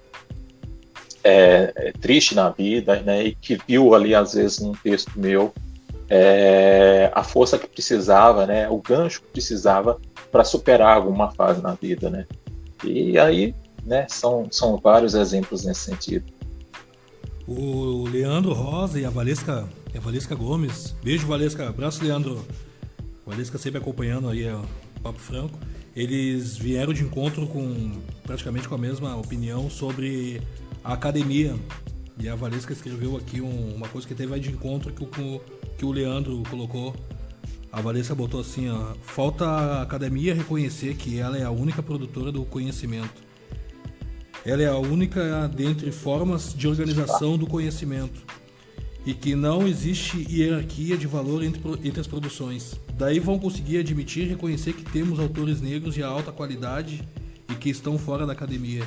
é, 1.23 1.71
é, 1.75 1.91
triste 1.91 2.33
na 2.33 2.49
vida, 2.49 2.99
né, 3.01 3.25
e 3.25 3.35
que 3.35 3.59
viu 3.67 3.93
ali, 3.93 4.15
às 4.15 4.33
vezes, 4.33 4.59
num 4.59 4.71
texto 4.71 5.11
meu, 5.15 5.53
é, 6.09 7.11
a 7.13 7.23
força 7.23 7.59
que 7.59 7.67
precisava, 7.67 8.47
né, 8.47 8.67
o 8.67 8.77
gancho 8.77 9.21
que 9.21 9.27
precisava 9.27 9.99
para 10.31 10.43
superar 10.43 10.95
alguma 10.95 11.29
fase 11.31 11.61
na 11.61 11.73
vida, 11.75 12.09
né. 12.09 12.25
E 12.83 13.19
aí, 13.19 13.53
né, 13.87 14.05
são, 14.09 14.47
são 14.51 14.77
vários 14.77 15.15
exemplos 15.15 15.63
nesse 15.63 15.81
sentido. 15.81 16.25
O 17.47 18.03
Leandro 18.09 18.51
Rosa 18.51 18.99
e 18.99 19.05
a 19.05 19.09
Valesca, 19.09 19.67
a 19.95 19.99
Valesca 19.99 20.35
Gomes, 20.35 20.93
beijo 21.01 21.25
Valesca, 21.25 21.69
abraço 21.69 22.03
Leandro, 22.03 22.45
Valesca 23.25 23.57
sempre 23.57 23.79
acompanhando 23.79 24.27
aí 24.27 24.45
o 24.51 24.63
Papo 25.01 25.19
Franco, 25.19 25.57
eles 25.95 26.57
vieram 26.57 26.93
de 26.93 27.03
encontro 27.03 27.47
com 27.47 27.93
praticamente 28.23 28.67
com 28.67 28.75
a 28.75 28.77
mesma 28.77 29.15
opinião 29.15 29.69
sobre 29.69 30.41
a 30.83 30.93
academia. 30.93 31.55
E 32.19 32.27
a 32.27 32.35
Valesca 32.35 32.73
escreveu 32.73 33.15
aqui 33.15 33.41
um, 33.41 33.75
uma 33.75 33.87
coisa 33.87 34.07
que 34.07 34.13
teve 34.13 34.37
de 34.39 34.51
encontro 34.51 34.91
que 34.91 35.03
o, 35.03 35.41
que 35.77 35.85
o 35.85 35.91
Leandro 35.91 36.43
colocou. 36.49 36.95
A 37.71 37.81
Valesca 37.81 38.13
botou 38.13 38.41
assim, 38.41 38.69
ó, 38.69 38.93
falta 39.01 39.45
a 39.45 39.81
academia 39.81 40.33
reconhecer 40.33 40.95
que 40.95 41.19
ela 41.19 41.37
é 41.37 41.43
a 41.43 41.51
única 41.51 41.81
produtora 41.81 42.31
do 42.31 42.43
conhecimento. 42.45 43.26
Ela 44.47 44.63
é 44.63 44.67
a 44.67 44.77
única 44.77 45.45
dentre 45.49 45.91
formas 45.91 46.53
de 46.53 46.69
organização 46.69 47.37
do 47.37 47.45
conhecimento 47.45 48.21
e 49.05 49.13
que 49.13 49.35
não 49.35 49.67
existe 49.67 50.25
hierarquia 50.29 50.97
de 50.97 51.05
valor 51.05 51.43
entre, 51.43 51.61
entre 51.83 51.99
as 51.99 52.07
produções. 52.07 52.79
Daí 52.93 53.19
vão 53.19 53.37
conseguir 53.37 53.79
admitir 53.79 54.23
e 54.23 54.29
reconhecer 54.29 54.71
que 54.71 54.89
temos 54.89 55.19
autores 55.19 55.59
negros 55.59 55.93
de 55.93 56.01
alta 56.01 56.31
qualidade 56.31 57.05
e 57.51 57.55
que 57.55 57.69
estão 57.69 57.97
fora 57.97 58.25
da 58.25 58.31
academia. 58.31 58.85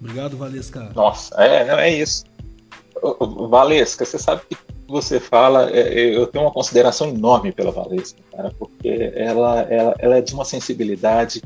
Obrigado, 0.00 0.34
Valesca. 0.38 0.90
Nossa, 0.94 1.34
é, 1.34 1.66
não 1.66 1.78
é 1.78 1.92
isso. 1.92 2.24
Valesca, 3.50 4.06
você 4.06 4.18
sabe 4.18 4.40
que 4.48 4.56
você 4.88 5.20
fala, 5.20 5.70
é, 5.70 6.16
eu 6.16 6.26
tenho 6.26 6.46
uma 6.46 6.50
consideração 6.50 7.10
enorme 7.10 7.52
pela 7.52 7.72
Valesca, 7.72 8.22
cara, 8.34 8.50
porque 8.58 9.12
ela, 9.14 9.60
ela, 9.64 9.94
ela 9.98 10.16
é 10.16 10.22
de 10.22 10.32
uma 10.32 10.46
sensibilidade 10.46 11.42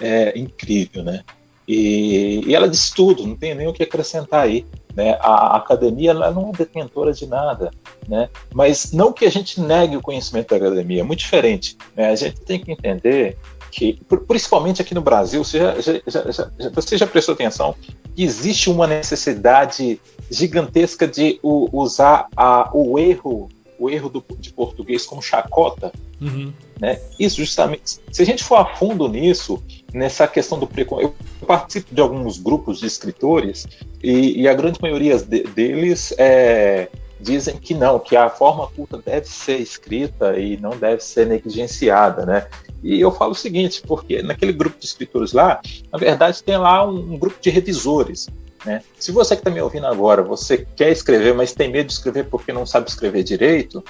é, 0.00 0.38
incrível, 0.38 1.02
né? 1.02 1.22
E, 1.66 2.42
e, 2.46 2.54
ela 2.54 2.68
diz 2.68 2.90
tudo, 2.90 3.26
não 3.26 3.34
tem 3.34 3.54
nem 3.54 3.66
o 3.66 3.72
que 3.72 3.82
acrescentar 3.82 4.44
aí. 4.44 4.64
Né? 4.94 5.18
A, 5.20 5.54
a 5.54 5.56
academia 5.56 6.10
ela 6.10 6.30
não 6.30 6.50
é 6.50 6.52
detentora 6.52 7.12
de 7.12 7.26
nada, 7.26 7.70
né? 8.08 8.30
mas 8.54 8.92
não 8.92 9.12
que 9.12 9.26
a 9.26 9.30
gente 9.30 9.60
negue 9.60 9.96
o 9.96 10.00
conhecimento 10.00 10.48
da 10.48 10.56
academia, 10.56 11.00
é 11.00 11.04
muito 11.04 11.18
diferente. 11.18 11.76
Né? 11.94 12.10
A 12.10 12.16
gente 12.16 12.40
tem 12.40 12.58
que 12.58 12.72
entender 12.72 13.36
que, 13.70 13.98
principalmente 14.26 14.80
aqui 14.80 14.94
no 14.94 15.02
Brasil, 15.02 15.44
você 15.44 15.58
já, 15.58 15.80
já, 15.80 16.30
já, 16.30 16.70
você 16.72 16.96
já 16.96 17.06
prestou 17.06 17.34
atenção 17.34 17.74
que 18.14 18.24
existe 18.24 18.70
uma 18.70 18.86
necessidade 18.86 20.00
gigantesca 20.30 21.06
de 21.06 21.38
usar 21.42 22.26
a, 22.34 22.70
o 22.72 22.98
erro 22.98 23.50
o 23.78 23.90
erro 23.90 24.08
do, 24.08 24.24
de 24.38 24.52
português 24.52 25.06
como 25.06 25.22
chacota. 25.22 25.92
Uhum. 26.20 26.52
Né? 26.80 27.00
Isso 27.18 27.36
justamente, 27.36 27.98
se 28.10 28.22
a 28.22 28.24
gente 28.24 28.42
for 28.42 28.56
a 28.56 28.64
fundo 28.64 29.08
nisso, 29.08 29.62
nessa 29.92 30.26
questão 30.26 30.58
do 30.58 30.66
preconceito, 30.66 31.14
eu 31.40 31.46
participo 31.46 31.94
de 31.94 32.00
alguns 32.00 32.38
grupos 32.38 32.80
de 32.80 32.86
escritores 32.86 33.66
e, 34.02 34.42
e 34.42 34.48
a 34.48 34.54
grande 34.54 34.80
maioria 34.80 35.18
de, 35.18 35.42
deles 35.44 36.14
é, 36.18 36.88
dizem 37.20 37.56
que 37.56 37.74
não, 37.74 37.98
que 37.98 38.16
a 38.16 38.28
forma 38.28 38.66
culta 38.68 38.98
deve 38.98 39.26
ser 39.26 39.58
escrita 39.58 40.38
e 40.38 40.56
não 40.56 40.70
deve 40.70 41.02
ser 41.02 41.26
negligenciada, 41.26 42.26
né? 42.26 42.46
E 42.82 43.00
eu 43.00 43.10
falo 43.10 43.32
o 43.32 43.34
seguinte, 43.34 43.82
porque 43.86 44.22
naquele 44.22 44.52
grupo 44.52 44.78
de 44.78 44.86
escritores 44.86 45.32
lá, 45.32 45.60
na 45.90 45.98
verdade 45.98 46.42
tem 46.42 46.56
lá 46.56 46.86
um, 46.86 47.14
um 47.14 47.18
grupo 47.18 47.36
de 47.40 47.50
revisores, 47.50 48.28
né? 48.66 48.82
Se 48.98 49.12
você 49.12 49.36
que 49.36 49.40
está 49.40 49.50
me 49.50 49.62
ouvindo 49.62 49.86
agora, 49.86 50.22
você 50.22 50.66
quer 50.76 50.90
escrever, 50.90 51.32
mas 51.32 51.52
tem 51.52 51.70
medo 51.70 51.86
de 51.86 51.92
escrever 51.92 52.24
porque 52.24 52.52
não 52.52 52.66
sabe 52.66 52.88
escrever 52.88 53.22
direito, 53.22 53.82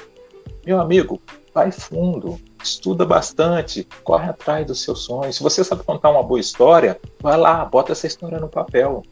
meu 0.65 0.81
amigo, 0.81 1.21
vai 1.55 1.73
fundo, 1.73 2.39
estuda 2.63 3.05
bastante, 3.05 3.89
corre 4.05 4.29
atrás 4.29 4.67
dos 4.67 4.83
seus 4.83 5.05
sonhos. 5.05 5.37
Se 5.37 5.43
você 5.43 5.65
sabe 5.65 5.83
contar 5.83 6.11
uma 6.11 6.23
boa 6.23 6.39
história, 6.39 7.01
vai 7.21 7.39
lá, 7.39 7.65
bota 7.65 7.93
essa 7.93 8.07
história 8.07 8.39
no 8.39 8.49
papel. 8.49 9.03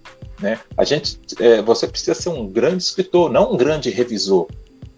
Né? 0.41 0.61
A 0.77 0.85
gente, 0.85 1.19
é, 1.41 1.63
você 1.63 1.87
precisa 1.87 2.15
ser 2.15 2.29
um 2.29 2.47
grande 2.47 2.83
escritor, 2.83 3.31
não 3.31 3.53
um 3.53 3.57
grande 3.57 3.89
revisor. 3.89 4.47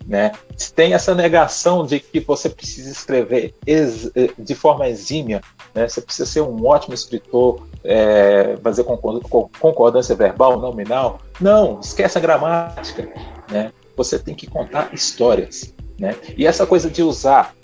Né? 0.07 0.31
Tem 0.75 0.95
essa 0.95 1.15
negação 1.15 1.85
de 1.85 1.99
que 1.99 2.21
você 2.21 2.49
precisa 2.49 2.91
escrever 2.91 3.55
é, 3.67 4.31
de 4.39 4.55
forma 4.55 4.89
exímia, 4.89 5.41
né? 5.75 5.89
você 5.89 6.01
precisa 6.01 6.29
ser 6.29 6.43
um 6.43 6.65
ótimo 6.65 6.95
escritor, 6.95 7.67
é, 7.83 8.57
fazer 8.63 8.85
concordância 8.85 10.15
verbal, 10.15 10.61
nominal. 10.61 11.21
Não, 11.41 11.81
esquece 11.81 12.17
a 12.19 12.21
gramática. 12.21 13.09
Né? 13.51 13.73
Você 13.97 14.19
tem 14.19 14.35
que 14.35 14.47
contar 14.47 14.95
histórias. 14.95 15.75
Né? 15.99 16.15
E 16.37 16.47
essa 16.47 16.67
coisa 16.67 16.89
de 16.89 17.03
usar 17.03 17.55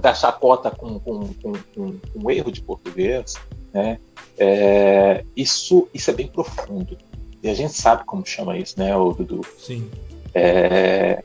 da 0.00 0.12
chacota 0.12 0.70
com, 0.70 0.98
com, 0.98 1.28
com, 1.34 1.52
com, 1.74 1.98
com 1.98 2.30
erro 2.30 2.50
de 2.50 2.60
português, 2.60 3.34
né? 3.72 3.98
É, 4.36 5.24
isso, 5.36 5.88
isso 5.94 6.10
é 6.10 6.14
bem 6.14 6.26
profundo. 6.26 6.98
E 7.42 7.48
a 7.48 7.54
gente 7.54 7.74
sabe 7.74 8.04
como 8.04 8.24
chama 8.26 8.56
isso, 8.56 8.78
né, 8.78 8.92
Dudu? 8.92 9.42
Sim. 9.58 9.88
É, 10.34 11.22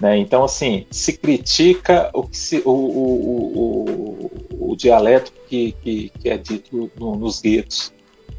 né, 0.00 0.16
então, 0.16 0.44
assim, 0.44 0.86
se 0.90 1.12
critica 1.12 2.10
o, 2.14 2.22
que 2.22 2.36
se, 2.36 2.62
o, 2.64 2.70
o, 2.70 4.30
o, 4.58 4.70
o 4.70 4.76
dialeto 4.76 5.30
que, 5.46 5.72
que, 5.82 6.08
que, 6.18 6.28
é 6.30 6.38
dito 6.38 6.90
no, 6.98 7.16
nos 7.16 7.40
guetos. 7.40 7.92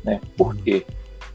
Né? 0.03 0.19
Por 0.35 0.55
quê? 0.55 0.83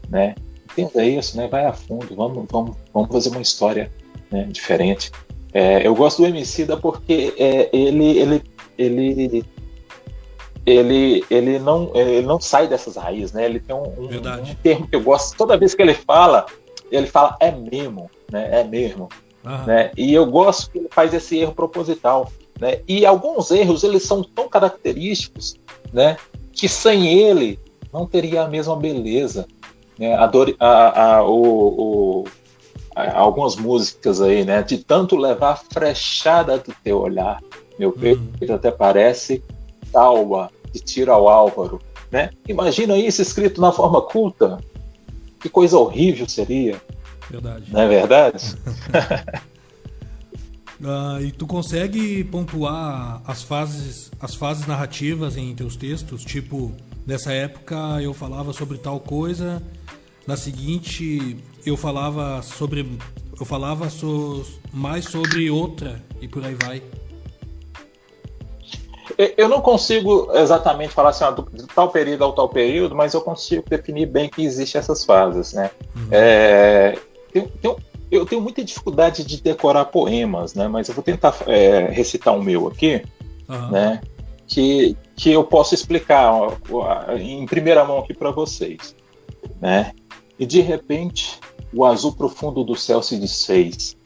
Né? 0.09 0.35
Entenda 0.71 1.05
isso, 1.05 1.37
né? 1.37 1.47
vai 1.47 1.65
a 1.65 1.71
fundo, 1.71 2.13
vamos, 2.13 2.45
vamos, 2.51 2.75
vamos 2.93 3.09
fazer 3.09 3.29
uma 3.29 3.41
história 3.41 3.89
né, 4.29 4.43
diferente. 4.51 5.11
É, 5.53 5.87
eu 5.87 5.95
gosto 5.95 6.21
do 6.21 6.27
Emicida 6.27 6.75
porque 6.75 7.33
é, 7.37 7.69
ele, 7.71 8.19
ele, 8.19 8.43
ele 8.77 9.45
ele, 10.65 11.23
ele, 11.31 11.59
não, 11.59 11.89
ele 11.95 12.27
não 12.27 12.41
sai 12.41 12.67
dessas 12.67 12.97
raízes, 12.97 13.31
né? 13.31 13.45
Ele 13.45 13.57
tem 13.57 13.73
um, 13.73 13.83
um, 13.83 14.07
um, 14.07 14.55
termo 14.61 14.85
que 14.85 14.97
eu 14.97 15.01
gosto, 15.01 15.37
toda 15.37 15.57
vez 15.57 15.73
que 15.73 15.81
ele 15.81 15.93
fala, 15.93 16.45
ele 16.91 17.07
fala 17.07 17.37
é 17.39 17.49
mesmo, 17.49 18.11
né? 18.29 18.59
É 18.59 18.63
mesmo. 18.65 19.07
Né? 19.65 19.91
E 19.97 20.13
eu 20.13 20.25
gosto 20.25 20.71
que 20.71 20.79
ele 20.79 20.89
faz 20.91 21.13
esse 21.13 21.37
erro 21.37 21.53
proposital. 21.53 22.31
Né? 22.59 22.79
E 22.87 23.05
alguns 23.05 23.51
erros 23.51 23.83
eles 23.83 24.03
são 24.03 24.23
tão 24.23 24.49
característicos 24.49 25.55
né? 25.93 26.17
que 26.51 26.67
sem 26.67 27.07
ele 27.07 27.59
não 27.93 28.05
teria 28.05 28.43
a 28.43 28.47
mesma 28.47 28.75
beleza. 28.75 29.47
Né? 29.97 30.13
A, 30.15 30.29
a, 30.59 31.15
a, 31.15 31.23
o, 31.23 32.23
o, 32.23 32.25
algumas 32.95 33.55
músicas 33.55 34.21
aí, 34.21 34.43
né? 34.43 34.63
De 34.63 34.77
tanto 34.79 35.15
levar 35.15 35.51
a 35.51 35.55
frechada 35.55 36.57
do 36.57 36.73
teu 36.83 36.99
olhar, 36.99 37.41
meu 37.77 37.91
peito 37.91 38.21
uhum. 38.41 38.55
até 38.55 38.71
parece 38.71 39.43
talba 39.91 40.49
de 40.71 40.79
tira 40.79 41.13
ao 41.13 41.27
Álvaro. 41.29 41.79
Né? 42.11 42.29
Imagina 42.47 42.97
isso 42.97 43.21
escrito 43.21 43.61
na 43.61 43.71
forma 43.71 44.01
culta. 44.01 44.57
Que 45.39 45.49
coisa 45.49 45.77
horrível 45.77 46.27
seria. 46.27 46.81
Verdade. 47.29 47.71
Não 47.71 47.81
é 47.81 47.87
verdade? 47.87 48.55
uh, 50.81 51.21
e 51.21 51.31
tu 51.31 51.45
consegue 51.45 52.23
pontuar 52.25 53.21
as 53.25 53.43
fases, 53.43 54.11
as 54.19 54.35
fases 54.35 54.65
narrativas 54.65 55.35
em 55.37 55.53
teus 55.53 55.75
textos? 55.75 56.23
Tipo, 56.23 56.71
nessa 57.05 57.31
época 57.33 57.75
eu 58.01 58.13
falava 58.13 58.53
sobre 58.53 58.77
tal 58.77 58.99
coisa, 58.99 59.61
na 60.25 60.37
seguinte 60.37 61.37
eu 61.65 61.75
falava 61.75 62.41
sobre 62.41 62.85
eu 63.39 63.45
falava 63.45 63.89
so, 63.89 64.43
mais 64.73 65.05
sobre 65.05 65.49
outra 65.49 66.01
e 66.19 66.27
por 66.27 66.43
aí 66.43 66.55
vai. 66.55 66.81
Eu 69.35 69.47
não 69.47 69.61
consigo 69.61 70.29
exatamente 70.33 70.93
falar 70.93 71.09
assim, 71.09 71.23
ó, 71.23 71.31
de 71.31 71.65
tal 71.67 71.89
período 71.89 72.23
ao 72.23 72.33
tal 72.33 72.49
período, 72.49 72.95
mas 72.95 73.13
eu 73.13 73.21
consigo 73.21 73.63
definir 73.67 74.05
bem 74.05 74.29
que 74.29 74.43
existem 74.43 74.77
essas 74.77 75.03
fases, 75.05 75.53
né? 75.53 75.71
Uhum. 75.95 76.07
É, 76.11 76.99
tem, 77.31 77.47
tem, 77.47 77.75
eu 78.09 78.25
tenho 78.25 78.41
muita 78.41 78.63
dificuldade 78.63 79.23
de 79.25 79.41
decorar 79.41 79.85
poemas, 79.85 80.53
né? 80.53 80.67
Mas 80.67 80.87
eu 80.87 80.95
vou 80.95 81.03
tentar 81.03 81.35
é, 81.47 81.87
recitar 81.87 82.33
um 82.33 82.41
meu 82.41 82.67
aqui, 82.67 83.03
uhum. 83.47 83.71
né? 83.71 84.01
Que, 84.47 84.95
que 85.15 85.31
eu 85.31 85.43
posso 85.43 85.75
explicar 85.75 86.31
ó, 86.31 86.53
em 87.17 87.45
primeira 87.45 87.83
mão 87.83 87.99
aqui 87.99 88.13
para 88.13 88.31
vocês, 88.31 88.95
né? 89.59 89.91
E 90.39 90.45
de 90.45 90.61
repente, 90.61 91.39
o 91.73 91.83
azul 91.83 92.13
profundo 92.13 92.63
do 92.63 92.75
céu 92.75 93.01
se 93.01 93.17
desfez 93.17 93.97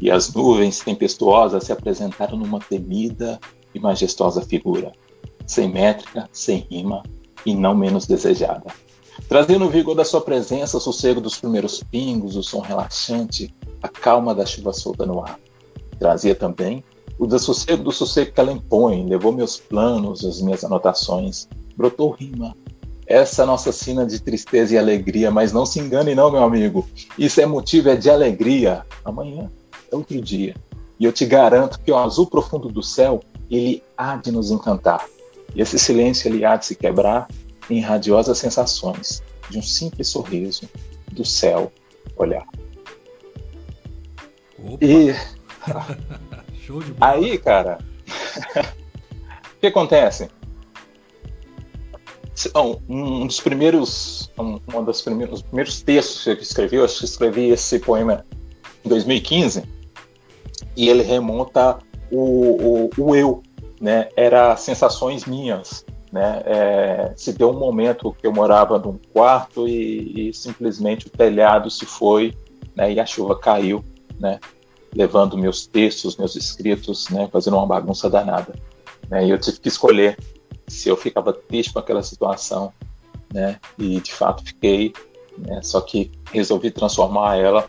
e 0.00 0.10
as 0.10 0.32
nuvens 0.32 0.80
tempestuosas 0.80 1.64
se 1.64 1.72
apresentaram 1.72 2.36
numa 2.36 2.60
temida 2.60 3.40
e 3.74 3.80
majestosa 3.80 4.42
figura, 4.42 4.92
sem 5.46 5.68
métrica, 5.68 6.28
sem 6.32 6.66
rima 6.70 7.02
e 7.44 7.54
não 7.54 7.74
menos 7.74 8.06
desejada. 8.06 8.72
Trazendo 9.28 9.66
o 9.66 9.70
vigor 9.70 9.94
da 9.94 10.04
sua 10.04 10.20
presença, 10.20 10.76
o 10.76 10.80
sossego 10.80 11.20
dos 11.20 11.38
primeiros 11.38 11.82
pingos, 11.82 12.36
o 12.36 12.42
som 12.42 12.60
relaxante, 12.60 13.54
a 13.82 13.88
calma 13.88 14.34
da 14.34 14.46
chuva 14.46 14.72
solta 14.72 15.06
no 15.06 15.20
ar. 15.22 15.38
Trazia 15.98 16.34
também 16.34 16.82
o 17.20 17.26
dessossego 17.26 17.84
do 17.84 17.92
sossego 17.92 18.32
que 18.32 18.40
ela 18.40 18.50
impõe, 18.50 19.06
levou 19.06 19.30
meus 19.30 19.58
planos, 19.58 20.24
as 20.24 20.40
minhas 20.40 20.64
anotações, 20.64 21.46
brotou 21.76 22.12
rima. 22.12 22.56
Essa 23.06 23.42
é 23.42 23.46
nossa 23.46 23.70
sina 23.72 24.06
de 24.06 24.18
tristeza 24.18 24.74
e 24.74 24.78
alegria, 24.78 25.30
mas 25.30 25.52
não 25.52 25.66
se 25.66 25.78
engane 25.78 26.14
não, 26.14 26.30
meu 26.30 26.42
amigo. 26.42 26.88
Isso 27.18 27.38
é 27.38 27.44
motivo 27.44 27.90
é 27.90 27.96
de 27.96 28.08
alegria. 28.08 28.86
Amanhã 29.04 29.50
é 29.92 29.94
outro 29.94 30.18
dia. 30.18 30.54
E 30.98 31.04
eu 31.04 31.12
te 31.12 31.26
garanto 31.26 31.78
que 31.80 31.92
o 31.92 31.98
azul 31.98 32.26
profundo 32.26 32.68
do 32.68 32.82
céu 32.82 33.20
ele 33.50 33.82
há 33.98 34.16
de 34.16 34.32
nos 34.32 34.50
encantar. 34.50 35.04
E 35.54 35.60
esse 35.60 35.78
silêncio 35.78 36.26
ele 36.26 36.42
há 36.42 36.56
de 36.56 36.64
se 36.64 36.74
quebrar 36.74 37.28
em 37.70 37.80
radiosas 37.80 38.38
sensações 38.38 39.22
de 39.48 39.58
um 39.58 39.62
simples 39.62 40.08
sorriso 40.08 40.68
do 41.12 41.24
céu 41.24 41.72
olhar. 42.16 42.46
Opa. 44.58 44.78
E 44.80 45.14
Show 46.64 46.82
de 46.82 46.92
bola. 46.92 47.12
aí, 47.12 47.38
cara, 47.38 47.78
o 48.56 49.60
que 49.60 49.66
acontece? 49.66 50.28
Um 52.54 53.26
dos 53.26 53.40
primeiros, 53.40 54.30
um, 54.38 54.58
um 54.74 54.84
dos 54.84 55.02
primeiros, 55.02 55.42
primeiros 55.42 55.82
textos 55.82 56.24
que 56.24 56.30
eu 56.30 56.34
escrevi, 56.34 56.76
eu 56.76 56.84
acho 56.84 57.00
que 57.00 57.04
escrevi 57.04 57.50
esse 57.50 57.78
poema 57.78 58.24
em 58.82 58.88
2015, 58.88 59.62
e 60.74 60.88
ele 60.88 61.02
remonta 61.02 61.78
o, 62.10 62.86
o, 62.86 62.90
o 62.96 63.14
eu, 63.14 63.42
né, 63.78 64.08
era 64.16 64.56
sensações 64.56 65.26
minhas. 65.26 65.84
Né? 66.12 66.42
É, 66.44 67.12
se 67.16 67.32
deu 67.32 67.50
um 67.50 67.58
momento 67.58 68.12
que 68.12 68.26
eu 68.26 68.32
morava 68.32 68.78
num 68.78 68.98
quarto 69.12 69.68
e, 69.68 70.30
e 70.30 70.34
simplesmente 70.34 71.06
o 71.06 71.10
telhado 71.10 71.70
se 71.70 71.86
foi 71.86 72.34
né, 72.74 72.92
e 72.92 73.00
a 73.00 73.06
chuva 73.06 73.38
caiu, 73.38 73.84
né, 74.18 74.40
levando 74.94 75.38
meus 75.38 75.66
textos, 75.66 76.16
meus 76.16 76.34
escritos, 76.34 77.08
né, 77.10 77.28
fazendo 77.32 77.56
uma 77.56 77.66
bagunça 77.66 78.10
danada. 78.10 78.54
Né, 79.08 79.26
e 79.26 79.30
eu 79.30 79.38
tive 79.38 79.60
que 79.60 79.68
escolher 79.68 80.18
se 80.66 80.88
eu 80.88 80.96
ficava 80.96 81.32
triste 81.32 81.72
com 81.72 81.78
aquela 81.78 82.02
situação, 82.02 82.72
né, 83.32 83.58
e 83.78 84.00
de 84.00 84.12
fato 84.12 84.44
fiquei, 84.44 84.92
né, 85.38 85.60
só 85.62 85.80
que 85.80 86.10
resolvi 86.32 86.70
transformar 86.70 87.36
ela 87.36 87.68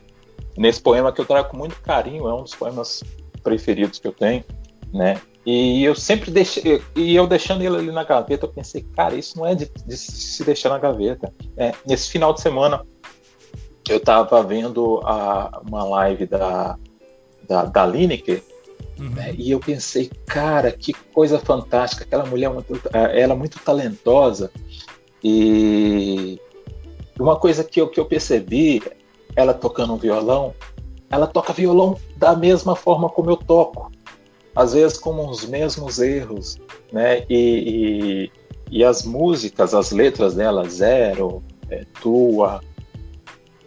nesse 0.57 0.81
poema 0.81 1.11
que 1.11 1.21
eu 1.21 1.25
trago 1.25 1.49
com 1.49 1.57
muito 1.57 1.79
carinho, 1.81 2.27
é 2.27 2.33
um 2.33 2.43
dos 2.43 2.55
poemas 2.55 3.03
preferidos 3.43 3.99
que 3.99 4.07
eu 4.07 4.11
tenho, 4.11 4.43
né? 4.93 5.19
E 5.45 5.83
eu 5.83 5.95
sempre 5.95 6.29
deixei, 6.29 6.81
e 6.95 7.15
eu 7.15 7.25
deixando 7.25 7.63
ele 7.63 7.75
ali 7.75 7.91
na 7.91 8.03
gaveta, 8.03 8.45
eu 8.45 8.51
pensei, 8.51 8.85
cara, 8.95 9.15
isso 9.15 9.37
não 9.37 9.47
é 9.47 9.55
de, 9.55 9.71
de 9.87 9.97
se 9.97 10.43
deixar 10.43 10.69
na 10.69 10.77
gaveta. 10.77 11.33
É, 11.57 11.73
nesse 11.85 12.11
final 12.11 12.31
de 12.31 12.41
semana, 12.41 12.85
eu 13.89 13.97
estava 13.97 14.43
vendo 14.43 15.01
a, 15.03 15.61
uma 15.67 15.83
live 15.83 16.27
da, 16.27 16.77
da, 17.47 17.65
da 17.65 17.85
Lineker, 17.85 18.43
uhum. 18.99 19.09
né, 19.09 19.33
e 19.35 19.49
eu 19.49 19.59
pensei, 19.59 20.11
cara, 20.27 20.71
que 20.71 20.93
coisa 20.93 21.39
fantástica, 21.39 22.03
aquela 22.03 22.25
mulher, 22.25 22.49
muito, 22.51 22.79
é, 22.93 23.21
ela 23.21 23.33
é 23.33 23.37
muito 23.37 23.57
talentosa, 23.59 24.51
e 25.23 26.39
uma 27.19 27.35
coisa 27.35 27.63
que 27.63 27.81
eu, 27.81 27.87
que 27.89 27.99
eu 27.99 28.05
percebi, 28.05 28.81
ela 29.35 29.55
tocando 29.55 29.93
um 29.93 29.97
violão, 29.97 30.53
ela 31.09 31.25
toca 31.25 31.51
violão 31.51 31.97
da 32.15 32.35
mesma 32.35 32.75
forma 32.75 33.09
como 33.09 33.31
eu 33.31 33.37
toco, 33.37 33.91
às 34.55 34.73
vezes 34.73 34.97
com 34.97 35.29
os 35.29 35.45
mesmos 35.45 35.99
erros, 35.99 36.57
né? 36.91 37.25
E, 37.29 38.29
e, 38.69 38.79
e 38.79 38.83
as 38.83 39.03
músicas, 39.03 39.73
as 39.73 39.91
letras 39.91 40.35
dela, 40.35 40.67
Zero, 40.67 41.43
é, 41.69 41.85
Tua, 42.01 42.61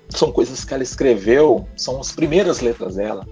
são 0.09 0.31
coisas 0.31 0.65
que 0.65 0.73
ela 0.73 0.83
escreveu, 0.83 1.67
são 1.77 2.01
as 2.01 2.13
primeiras 2.13 2.61
letras 2.61 2.97
dela. 2.97 3.27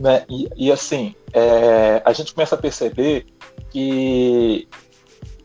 Né? 0.00 0.24
E, 0.28 0.48
e 0.56 0.72
assim, 0.72 1.14
é, 1.32 2.02
a 2.04 2.12
gente 2.12 2.34
começa 2.34 2.54
a 2.54 2.58
perceber 2.58 3.26
que 3.70 4.68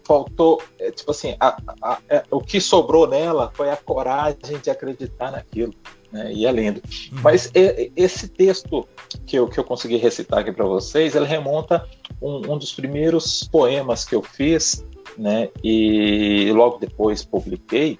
faltou, 0.03 0.61
é, 0.77 0.91
tipo 0.91 1.11
assim, 1.11 1.35
a, 1.39 1.57
a, 1.81 1.93
a, 1.93 1.99
é, 2.09 2.23
o 2.29 2.41
que 2.41 2.59
sobrou 2.59 3.07
nela 3.07 3.51
foi 3.53 3.69
a 3.69 3.77
coragem 3.77 4.59
de 4.61 4.69
acreditar 4.69 5.31
naquilo. 5.31 5.73
Né? 6.11 6.33
E 6.33 6.45
é 6.45 6.51
lindo. 6.51 6.81
Uhum. 7.11 7.19
Mas 7.23 7.49
é, 7.53 7.89
esse 7.95 8.27
texto 8.27 8.87
que 9.25 9.37
eu, 9.37 9.47
que 9.47 9.59
eu 9.59 9.63
consegui 9.63 9.97
recitar 9.97 10.39
aqui 10.39 10.51
para 10.51 10.65
vocês, 10.65 11.15
ele 11.15 11.25
remonta 11.25 11.87
um, 12.21 12.53
um 12.53 12.57
dos 12.57 12.73
primeiros 12.73 13.43
poemas 13.43 14.03
que 14.03 14.15
eu 14.15 14.21
fiz, 14.21 14.83
né? 15.17 15.49
E 15.63 16.51
logo 16.53 16.77
depois 16.77 17.23
publiquei, 17.23 17.99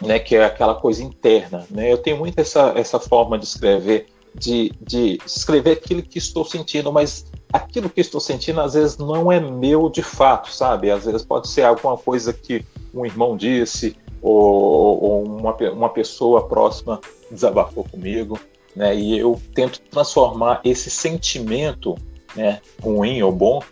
né, 0.00 0.18
que 0.18 0.36
é 0.36 0.44
aquela 0.44 0.74
coisa 0.74 1.02
interna. 1.02 1.66
Né? 1.70 1.92
Eu 1.92 1.98
tenho 1.98 2.16
muito 2.16 2.38
essa, 2.38 2.72
essa 2.76 2.98
forma 2.98 3.38
de 3.38 3.44
escrever, 3.44 4.06
de, 4.34 4.72
de 4.80 5.18
escrever 5.24 5.72
aquilo 5.72 6.02
que 6.02 6.18
estou 6.18 6.44
sentindo, 6.44 6.92
mas 6.92 7.30
aquilo 7.52 7.88
que 7.88 8.00
estou 8.00 8.20
sentindo 8.20 8.60
às 8.60 8.74
vezes 8.74 8.98
não 8.98 9.30
é 9.30 9.38
meu 9.38 9.88
de 9.88 10.02
fato, 10.02 10.50
sabe? 10.50 10.90
Às 10.90 11.04
vezes 11.04 11.22
pode 11.22 11.48
ser 11.48 11.62
alguma 11.62 11.96
coisa 11.96 12.32
que 12.32 12.64
um 12.92 13.06
irmão 13.06 13.36
disse, 13.36 13.96
ou, 14.24 15.02
ou 15.02 15.24
uma, 15.24 15.54
uma 15.70 15.88
pessoa 15.90 16.48
próxima 16.48 16.98
desabafou 17.30 17.84
comigo, 17.84 18.40
né? 18.74 18.96
E 18.96 19.18
eu 19.18 19.40
tento 19.54 19.80
transformar 19.82 20.62
esse 20.64 20.90
sentimento, 20.90 21.94
né, 22.34 22.60
ruim 22.82 23.22
ou 23.22 23.30
bom, 23.30 23.62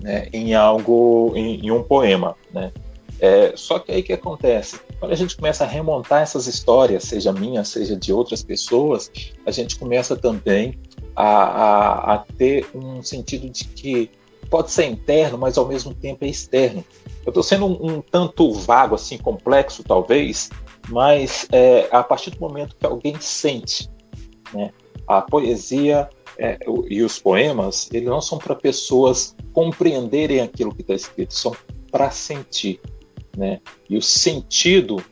né, 0.00 0.28
em 0.32 0.54
algo, 0.54 1.32
em, 1.34 1.66
em 1.66 1.70
um 1.70 1.82
poema, 1.82 2.36
né? 2.52 2.70
É, 3.18 3.52
só 3.56 3.78
que 3.78 3.92
aí 3.92 4.02
que 4.02 4.12
acontece? 4.12 4.80
Quando 4.98 5.12
a 5.12 5.16
gente 5.16 5.36
começa 5.36 5.64
a 5.64 5.66
remontar 5.66 6.22
essas 6.22 6.46
histórias, 6.46 7.04
seja 7.04 7.32
minha, 7.32 7.64
seja 7.64 7.96
de 7.96 8.12
outras 8.12 8.42
pessoas, 8.42 9.10
a 9.46 9.50
gente 9.50 9.78
começa 9.78 10.16
também 10.16 10.78
a, 11.14 11.24
a, 11.24 12.14
a 12.14 12.18
ter 12.36 12.66
um 12.74 13.00
sentido 13.02 13.48
de 13.48 13.64
que 13.64 14.10
pode 14.50 14.70
ser 14.70 14.86
interno, 14.86 15.38
mas 15.38 15.56
ao 15.56 15.66
mesmo 15.66 15.94
tempo 15.94 16.24
é 16.24 16.28
externo. 16.28 16.84
Eu 17.24 17.30
estou 17.30 17.42
sendo 17.42 17.66
um, 17.66 17.96
um, 17.96 18.00
tanto 18.00 18.52
vago, 18.52 18.94
assim, 18.94 19.18
complexo 19.18 19.82
talvez, 19.84 20.50
mas 20.88 21.46
é, 21.52 21.88
a 21.90 22.02
partir 22.02 22.30
do 22.30 22.40
momento 22.40 22.76
que 22.76 22.86
alguém 22.86 23.16
sente, 23.20 23.90
né, 24.52 24.70
a 25.06 25.22
poesia 25.22 26.08
é, 26.38 26.58
e 26.88 27.02
os 27.02 27.18
poemas, 27.18 27.88
eles 27.92 28.08
não 28.08 28.20
são 28.20 28.38
para 28.38 28.54
pessoas 28.54 29.36
compreenderem 29.52 30.40
aquilo 30.40 30.74
que 30.74 30.82
está 30.82 30.94
escrito, 30.94 31.34
são 31.34 31.54
para 31.90 32.10
sentir 32.10 32.80
né? 33.36 33.60
E 33.88 33.96
o 33.96 34.02
sentido, 34.02 35.02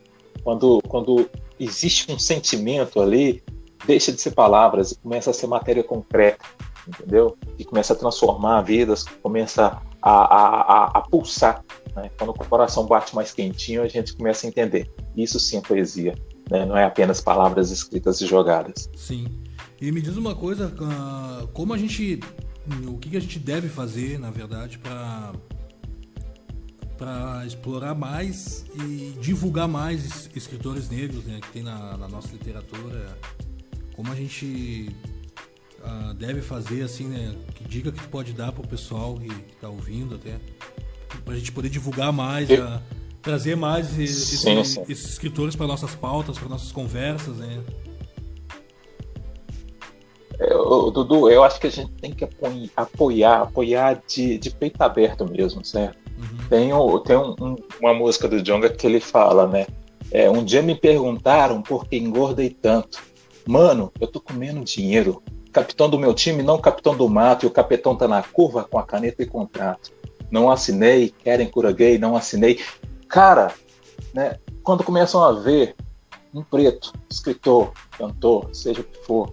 quando, 0.42 0.80
quando 0.88 1.28
existe 1.58 2.12
um 2.12 2.18
sentimento 2.18 3.00
ali, 3.00 3.42
deixa 3.86 4.12
de 4.12 4.20
ser 4.20 4.32
palavras 4.32 4.92
e 4.92 4.96
começa 4.96 5.30
a 5.30 5.34
ser 5.34 5.46
matéria 5.46 5.82
concreta, 5.82 6.44
entendeu? 6.86 7.36
E 7.58 7.64
começa 7.64 7.92
a 7.92 7.96
transformar 7.96 8.62
vidas, 8.62 9.04
começa 9.22 9.80
a, 10.02 10.10
a, 10.10 10.60
a, 10.60 10.84
a 10.98 11.00
pulsar. 11.02 11.64
Né? 11.94 12.10
Quando 12.16 12.30
o 12.30 12.34
coração 12.34 12.86
bate 12.86 13.14
mais 13.14 13.32
quentinho, 13.32 13.82
a 13.82 13.88
gente 13.88 14.14
começa 14.14 14.46
a 14.46 14.48
entender. 14.48 14.90
Isso 15.16 15.38
sim 15.40 15.58
é 15.58 15.60
poesia, 15.60 16.14
né? 16.50 16.64
não 16.64 16.76
é 16.76 16.84
apenas 16.84 17.20
palavras 17.20 17.70
escritas 17.70 18.20
e 18.20 18.26
jogadas. 18.26 18.88
Sim. 18.96 19.26
E 19.80 19.90
me 19.90 20.00
diz 20.00 20.16
uma 20.16 20.34
coisa, 20.34 20.72
ah, 20.80 21.46
como 21.54 21.72
a 21.72 21.78
gente, 21.78 22.20
o 22.86 22.98
que 22.98 23.16
a 23.16 23.20
gente 23.20 23.38
deve 23.38 23.68
fazer, 23.68 24.18
na 24.18 24.30
verdade, 24.30 24.78
para 26.98 27.46
explorar 27.46 27.94
mais 27.94 28.64
e 28.74 29.16
divulgar 29.20 29.66
mais 29.66 30.28
escritores 30.34 30.90
negros 30.90 31.24
né, 31.24 31.40
que 31.40 31.50
tem 31.50 31.62
na, 31.62 31.96
na 31.96 32.08
nossa 32.08 32.28
literatura. 32.32 33.18
Como 33.96 34.12
a 34.12 34.14
gente 34.14 34.94
uh, 35.80 36.14
deve 36.14 36.40
fazer, 36.40 36.82
assim, 36.82 37.04
né? 37.04 37.34
Que 37.54 37.64
dica 37.64 37.90
que 37.90 38.06
pode 38.08 38.32
dar 38.32 38.52
para 38.52 38.62
o 38.62 38.68
pessoal 38.68 39.16
que 39.16 39.28
está 39.52 39.68
ouvindo 39.68 40.14
até, 40.14 40.38
para 41.24 41.34
a 41.34 41.36
gente 41.36 41.52
poder 41.52 41.68
divulgar 41.68 42.12
mais, 42.12 42.48
uh, 42.50 42.80
trazer 43.22 43.56
mais 43.56 43.98
esse, 43.98 44.36
sim, 44.36 44.64
sim. 44.64 44.82
esses 44.88 45.10
escritores 45.10 45.56
para 45.56 45.66
nossas 45.66 45.94
pautas, 45.94 46.38
para 46.38 46.48
nossas 46.48 46.72
conversas, 46.72 47.36
né? 47.36 47.62
Eu, 50.38 50.90
Dudu, 50.90 51.28
eu 51.28 51.44
acho 51.44 51.60
que 51.60 51.66
a 51.66 51.70
gente 51.70 51.92
tem 51.92 52.12
que 52.12 52.26
apoiar, 52.76 53.42
apoiar 53.42 54.02
de, 54.08 54.38
de 54.38 54.50
peito 54.50 54.80
aberto 54.80 55.30
mesmo, 55.30 55.62
certo? 55.62 55.98
Uhum. 56.18 56.48
Tem, 56.48 56.70
tem 57.04 57.16
um, 57.16 57.34
um, 57.40 57.56
uma 57.78 57.92
música 57.92 58.26
do 58.26 58.42
Jonga 58.42 58.70
que 58.70 58.86
ele 58.86 59.00
fala, 59.00 59.46
né? 59.46 59.66
É, 60.10 60.30
um 60.30 60.42
dia 60.42 60.62
me 60.62 60.74
perguntaram 60.74 61.60
por 61.60 61.86
que 61.86 61.96
engordei 61.96 62.48
tanto. 62.50 63.02
Mano, 63.46 63.92
eu 64.00 64.06
tô 64.06 64.20
comendo 64.20 64.64
dinheiro. 64.64 65.22
Capitão 65.52 65.90
do 65.90 65.98
meu 65.98 66.14
time, 66.14 66.42
não 66.42 66.58
capitão 66.58 66.96
do 66.96 67.08
mato, 67.08 67.44
e 67.44 67.48
o 67.48 67.50
capitão 67.50 67.94
tá 67.94 68.08
na 68.08 68.22
curva 68.22 68.64
com 68.64 68.78
a 68.78 68.82
caneta 68.82 69.22
e 69.22 69.26
contrato. 69.26 69.92
Não 70.30 70.50
assinei, 70.50 71.14
querem 71.22 71.48
cura 71.48 71.72
gay, 71.72 71.98
não 71.98 72.16
assinei. 72.16 72.60
Cara, 73.08 73.52
né, 74.14 74.38
quando 74.62 74.84
começam 74.84 75.22
a 75.22 75.32
ver 75.32 75.74
um 76.32 76.42
preto, 76.42 76.92
escritor, 77.10 77.72
cantor, 77.98 78.48
seja 78.52 78.80
o 78.80 78.84
que 78.84 79.04
for, 79.04 79.32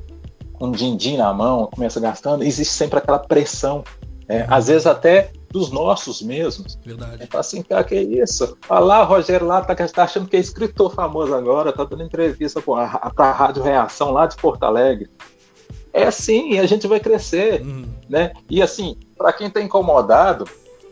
com 0.54 0.68
um 0.68 0.72
din-din 0.72 1.18
na 1.18 1.32
mão, 1.34 1.68
começa 1.68 2.00
gastando, 2.00 2.44
existe 2.44 2.74
sempre 2.74 2.98
aquela 2.98 3.20
pressão. 3.20 3.84
Né? 4.28 4.46
Às 4.50 4.68
vezes 4.68 4.88
até 4.88 5.32
dos 5.52 5.72
nossos 5.72 6.22
mesmos. 6.22 6.78
Verdade. 6.84 7.28
É 7.32 7.38
assim, 7.38 7.62
cara, 7.62 7.84
que 7.84 7.96
é 7.96 8.02
isso? 8.02 8.58
Olha 8.70 8.80
lá, 8.80 9.04
Rogério 9.04 9.48
lá 9.48 9.62
tá, 9.62 9.76
tá 9.76 10.04
achando 10.04 10.28
que 10.28 10.36
é 10.36 10.40
escritor 10.40 10.94
famoso 10.94 11.34
agora, 11.34 11.72
tá 11.72 11.84
dando 11.84 12.04
entrevista 12.04 12.62
para 12.62 13.00
a 13.18 13.32
Rádio 13.32 13.64
Reação 13.64 14.12
lá 14.12 14.26
de 14.26 14.36
Porto 14.36 14.64
Alegre. 14.64 15.10
É 15.94 16.04
assim, 16.04 16.52
e 16.52 16.60
a 16.60 16.66
gente 16.66 16.86
vai 16.86 17.00
crescer, 17.00 17.62
uhum. 17.62 17.86
né? 18.10 18.34
E 18.50 18.62
assim, 18.62 18.98
para 19.18 19.34
quem 19.34 19.50
tá 19.50 19.62
incomodado 19.62 20.46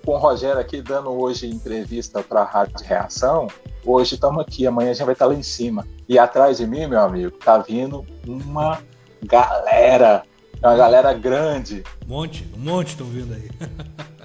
com 0.05 0.13
o 0.13 0.17
Rogério 0.17 0.61
aqui 0.61 0.81
dando 0.81 1.09
hoje 1.09 1.47
entrevista 1.47 2.21
para 2.21 2.41
a 2.41 2.45
Rádio 2.45 2.85
Reação, 2.85 3.47
hoje 3.83 4.13
estamos 4.13 4.39
aqui, 4.39 4.67
amanhã 4.67 4.91
a 4.91 4.93
gente 4.93 5.03
vai 5.03 5.13
estar 5.13 5.25
tá 5.25 5.31
lá 5.31 5.37
em 5.37 5.43
cima. 5.43 5.85
E 6.07 6.19
atrás 6.19 6.57
de 6.57 6.67
mim, 6.67 6.85
meu 6.85 6.99
amigo, 6.99 7.31
tá 7.31 7.57
vindo 7.57 8.05
uma 8.25 8.79
galera, 9.23 10.23
uma 10.59 10.75
galera 10.75 11.11
grande. 11.11 11.83
Um 12.05 12.09
monte, 12.09 12.47
um 12.55 12.59
monte 12.59 12.89
estão 12.89 13.07
vindo 13.07 13.33
aí. 13.33 13.49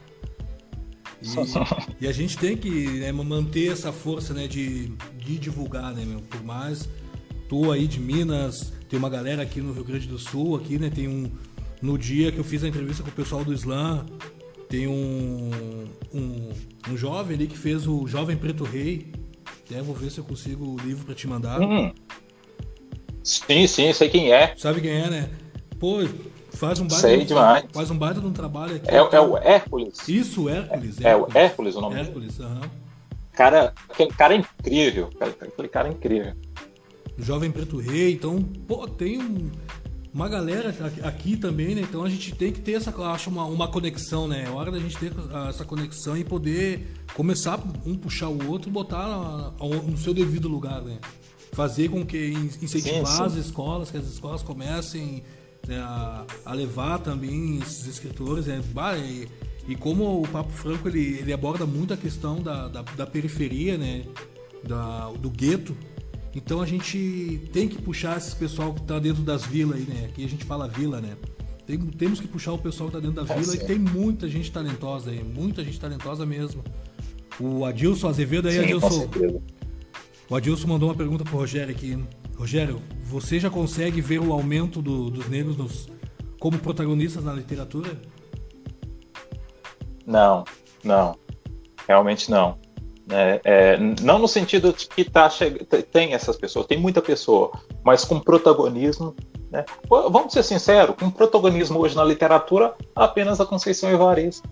E, 1.23 2.07
e, 2.07 2.09
a 2.09 2.13
gente 2.13 2.39
tem 2.39 2.57
que 2.57 2.99
né, 2.99 3.13
manter 3.13 3.71
essa 3.71 3.93
força 3.93 4.33
né, 4.33 4.47
de, 4.47 4.87
de 5.19 5.39
divulgar, 5.39 5.93
né, 5.93 6.03
meu? 6.03 6.23
Por 6.23 6.43
mais 6.43 6.89
tô 7.47 7.71
aí 7.71 7.87
de 7.87 8.01
Minas, 8.01 8.73
tem 8.89 8.99
uma 8.99 9.11
galera 9.11 9.43
aqui 9.43 9.61
no 9.61 9.75
Rio 9.75 9.85
Grande 9.85 10.09
do 10.09 10.19
Sul, 10.19 10.57
aqui, 10.57 10.79
né? 10.79 10.89
Tem 10.89 11.07
um. 11.07 11.31
No 11.83 11.99
dia 11.99 12.33
que 12.33 12.39
eu 12.39 12.45
fiz 12.45 12.65
a 12.65 12.69
entrevista 12.69 13.03
com 13.03 13.11
o 13.11 13.13
pessoal 13.13 13.45
do 13.45 13.53
Slam, 13.53 14.07
tem 14.71 14.87
um, 14.87 15.51
um, 16.15 16.51
um 16.89 16.97
jovem 16.97 17.35
ali 17.37 17.49
que 17.49 17.59
fez 17.59 17.89
o 17.89 18.07
Jovem 18.07 18.37
Preto 18.37 18.63
Rei. 18.63 19.13
Até 19.67 19.83
vou 19.83 19.95
ver 19.95 20.11
se 20.11 20.19
eu 20.19 20.25
consigo 20.25 20.65
o 20.65 20.77
livro 20.79 21.05
para 21.05 21.15
te 21.15 21.27
mandar. 21.27 21.61
Hum. 21.61 21.93
Sim, 23.23 23.67
sim, 23.67 23.93
sei 23.93 24.09
quem 24.09 24.33
é. 24.33 24.55
Sabe 24.57 24.81
quem 24.81 24.93
é, 24.93 25.11
né? 25.11 25.31
Pô, 25.79 25.99
Faz 26.53 26.79
um 26.79 26.87
baita, 26.87 27.09
Sei 27.09 27.25
demais. 27.25 27.65
Faz 27.73 27.91
um 27.91 27.99
baita 27.99 28.21
de 28.21 28.27
um 28.27 28.33
trabalho 28.33 28.77
aqui. 28.77 28.89
É, 28.91 28.97
é 28.97 29.21
o 29.21 29.37
Hércules. 29.37 30.09
Isso, 30.09 30.49
Hércules. 30.49 31.01
É, 31.01 31.11
é 31.11 31.17
o 31.17 31.27
Hércules 31.35 31.75
o 31.75 31.81
nome 31.81 31.99
Hércules, 31.99 32.37
dele. 32.37 32.49
Hércules, 32.49 32.65
aham. 32.65 32.71
Cara, 33.33 33.75
aquele 33.89 34.11
cara 34.11 34.35
é 34.35 34.37
incrível. 34.37 35.11
Aquele 35.21 35.69
cara 35.69 35.89
é 35.89 35.93
incrível. 35.93 36.33
Jovem 37.19 37.51
Preto 37.51 37.77
Rei, 37.79 38.13
então, 38.13 38.43
pô, 38.43 38.87
tem 38.87 39.19
um, 39.19 39.51
uma 40.13 40.29
galera 40.29 40.75
aqui 41.05 41.37
também, 41.37 41.75
né? 41.75 41.83
Então 41.83 42.05
a 42.05 42.11
gente 42.11 42.35
tem 42.35 42.53
que 42.53 42.61
ter 42.61 42.73
essa, 42.73 42.91
acho, 43.13 43.31
uma, 43.31 43.45
uma 43.45 43.69
conexão, 43.69 44.27
né? 44.27 44.45
É 44.47 44.51
hora 44.51 44.71
da 44.71 44.79
gente 44.79 44.97
ter 44.99 45.13
essa 45.49 45.65
conexão 45.65 46.17
e 46.17 46.25
poder 46.25 46.87
começar 47.15 47.61
um 47.87 47.97
puxar 47.97 48.29
o 48.29 48.51
outro 48.51 48.71
botar 48.71 49.55
no 49.61 49.97
seu 49.97 50.13
devido 50.13 50.49
lugar, 50.49 50.83
né? 50.83 50.99
Fazer 51.53 51.89
com 51.89 52.05
que 52.05 52.31
incentivar 52.61 53.07
sim, 53.07 53.17
sim. 53.17 53.23
as 53.23 53.35
escolas, 53.35 53.91
que 53.91 53.97
as 53.97 54.07
escolas 54.07 54.43
comecem 54.43 55.23
né, 55.67 55.79
a, 55.79 56.25
a, 56.45 56.53
levar 56.53 56.99
também 56.99 57.59
esses 57.59 57.87
escritores. 57.87 58.47
Né, 58.47 58.61
e, 58.99 59.29
e, 59.69 59.77
como 59.77 60.23
o 60.23 60.29
Papo 60.29 60.53
Franco 60.53 60.89
ele, 60.89 61.19
ele 61.19 61.33
aborda 61.33 61.67
muito 61.67 61.93
a 61.93 61.97
questão 61.97 62.41
da, 62.41 62.69
da, 62.69 62.83
da 62.83 63.07
periferia, 63.07 63.77
né, 63.77 64.05
da, 64.65 65.11
do 65.11 65.29
gueto, 65.29 65.77
então 66.35 66.63
a 66.63 66.67
gente 66.67 67.49
tem 67.53 67.69
que 67.69 67.81
puxar 67.81 68.17
esse 68.17 68.35
pessoal 68.37 68.73
que 68.73 68.81
está 68.81 68.99
dentro 68.99 69.23
das 69.23 69.45
vilas 69.45 69.79
aí, 69.79 69.85
né? 69.85 70.07
Aqui 70.07 70.25
a 70.25 70.29
gente 70.29 70.45
fala 70.45 70.69
vila, 70.69 71.01
né? 71.01 71.17
Tem, 71.67 71.79
temos 71.79 72.21
que 72.21 72.29
puxar 72.29 72.53
o 72.53 72.59
pessoal 72.59 72.89
que 72.91 72.97
está 72.97 73.07
dentro 73.07 73.25
da 73.25 73.35
vila 73.35 73.53
é 73.55 73.57
e 73.57 73.67
tem 73.67 73.79
muita 73.79 74.29
gente 74.29 74.51
talentosa 74.51 75.11
aí, 75.11 75.23
muita 75.23 75.65
gente 75.65 75.79
talentosa 75.79 76.25
mesmo. 76.25 76.63
O 77.39 77.65
Adilson 77.65 78.09
Azevedo 78.09 78.49
aí, 78.49 78.55
Sim, 78.55 78.61
Adilson. 78.65 79.11
O 80.29 80.37
Adilson 80.37 80.69
mandou 80.69 80.89
uma 80.89 80.95
pergunta 80.95 81.25
pro 81.25 81.37
Rogério 81.37 81.75
aqui. 81.75 81.99
Rogério, 82.37 82.81
você 83.03 83.41
já 83.41 83.51
consegue 83.51 84.01
ver 84.01 84.21
o 84.21 84.33
aumento 84.33 84.81
do, 84.81 85.11
dos 85.11 85.29
negros 85.29 85.57
nos, 85.57 85.89
como 86.39 86.59
protagonistas 86.59 87.25
na 87.25 87.33
literatura? 87.33 88.01
Não, 90.07 90.45
não, 90.83 91.19
realmente 91.87 92.31
não. 92.31 92.59
É, 93.11 93.41
é, 93.45 93.77
não 94.01 94.19
no 94.19 94.29
sentido 94.29 94.73
de 94.73 94.87
que 94.87 95.05
tá, 95.05 95.29
tem 95.91 96.15
essas 96.15 96.37
pessoas, 96.37 96.67
tem 96.67 96.79
muita 96.79 97.03
pessoa, 97.03 97.51
mas 97.85 98.05
com 98.05 98.21
protagonismo. 98.21 99.15
Né? 99.51 99.65
Vamos 99.89 100.33
ser 100.33 100.45
sinceros, 100.45 100.95
com 100.97 101.11
protagonismo 101.11 101.79
hoje 101.81 101.97
na 101.97 102.05
literatura, 102.05 102.75
apenas 102.95 103.41
a 103.41 103.47
Conceição 103.47 103.91
Evaristo, 103.91 104.49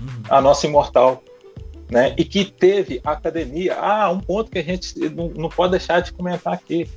uhum. 0.00 0.22
a 0.30 0.40
nossa 0.40 0.66
imortal. 0.66 1.22
Né? 1.90 2.14
E 2.16 2.24
que 2.24 2.46
teve 2.46 3.02
a 3.04 3.12
academia. 3.12 3.76
Ah, 3.78 4.10
um 4.10 4.20
ponto 4.20 4.50
que 4.50 4.58
a 4.58 4.62
gente 4.62 4.98
não, 5.10 5.28
não 5.28 5.48
pode 5.50 5.72
deixar 5.72 6.00
de 6.00 6.10
comentar 6.12 6.54
aqui. 6.54 6.88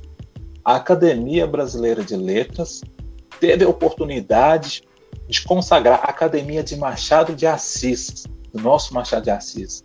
A 0.64 0.76
Academia 0.76 1.46
Brasileira 1.46 2.02
de 2.02 2.16
Letras 2.16 2.82
teve 3.38 3.62
a 3.62 3.68
oportunidade 3.68 4.82
de 5.28 5.42
consagrar 5.42 6.00
a 6.02 6.08
Academia 6.08 6.62
de 6.62 6.76
Machado 6.76 7.34
de 7.34 7.46
Assis, 7.46 8.24
do 8.54 8.62
nosso 8.62 8.94
Machado 8.94 9.24
de 9.24 9.30
Assis 9.30 9.84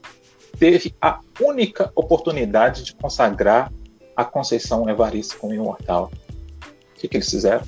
teve 0.58 0.96
a 1.02 1.20
única 1.40 1.92
oportunidade 1.96 2.84
de 2.84 2.96
consagrar 2.96 3.72
a 4.16 4.26
Conceição 4.26 4.90
Evaristo 4.90 5.38
como 5.38 5.54
imortal. 5.54 6.12
O 6.96 7.00
que, 7.00 7.08
que 7.08 7.18
eles 7.18 7.30
fizeram? 7.30 7.64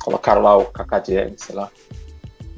Colocaram 0.00 0.42
lá 0.42 0.56
o 0.56 0.66
Cacadiel, 0.66 1.32
sei 1.36 1.54
lá. 1.54 1.70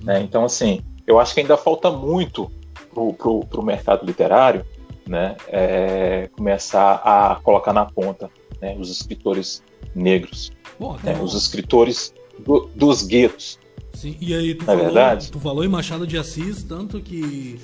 Né? 0.03 0.21
Então, 0.21 0.45
assim, 0.45 0.83
eu 1.07 1.19
acho 1.19 1.35
que 1.35 1.41
ainda 1.41 1.57
falta 1.57 1.91
muito 1.91 2.51
para 2.93 3.61
o 3.61 3.62
mercado 3.62 4.05
literário 4.05 4.64
né? 5.09 5.37
É, 5.49 6.29
começar 6.37 7.01
a 7.05 7.41
colocar 7.43 7.73
na 7.73 7.87
ponta 7.87 8.31
né? 8.61 8.77
os 8.79 8.91
escritores 8.91 9.62
negros, 9.95 10.53
Bom, 10.79 10.97
né? 11.03 11.19
os 11.21 11.35
escritores 11.35 12.14
do, 12.38 12.71
dos 12.75 13.03
guetos. 13.03 13.59
Sim, 13.95 14.17
e 14.21 14.35
aí 14.35 14.55
tu, 14.55 14.62
é 14.62 14.67
falou, 14.67 14.85
verdade? 14.85 15.33
tu 15.33 15.41
falou 15.41 15.64
em 15.64 15.69
Machado 15.69 16.07
de 16.07 16.17
Assis, 16.17 16.62
tanto 16.62 17.01
que 17.01 17.59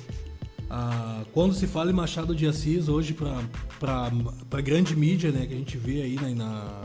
ah, 0.77 1.23
quando 1.31 1.53
se 1.53 1.67
fala 1.67 1.89
em 1.89 1.93
Machado 1.93 2.35
de 2.35 2.45
Assis, 2.45 2.89
hoje 2.89 3.13
para 3.79 4.11
a 4.51 4.61
grande 4.61 4.93
mídia 4.93 5.31
né, 5.31 5.45
que 5.45 5.53
a 5.53 5.57
gente 5.57 5.77
vê 5.77 6.01
aí 6.01 6.35
na, 6.35 6.81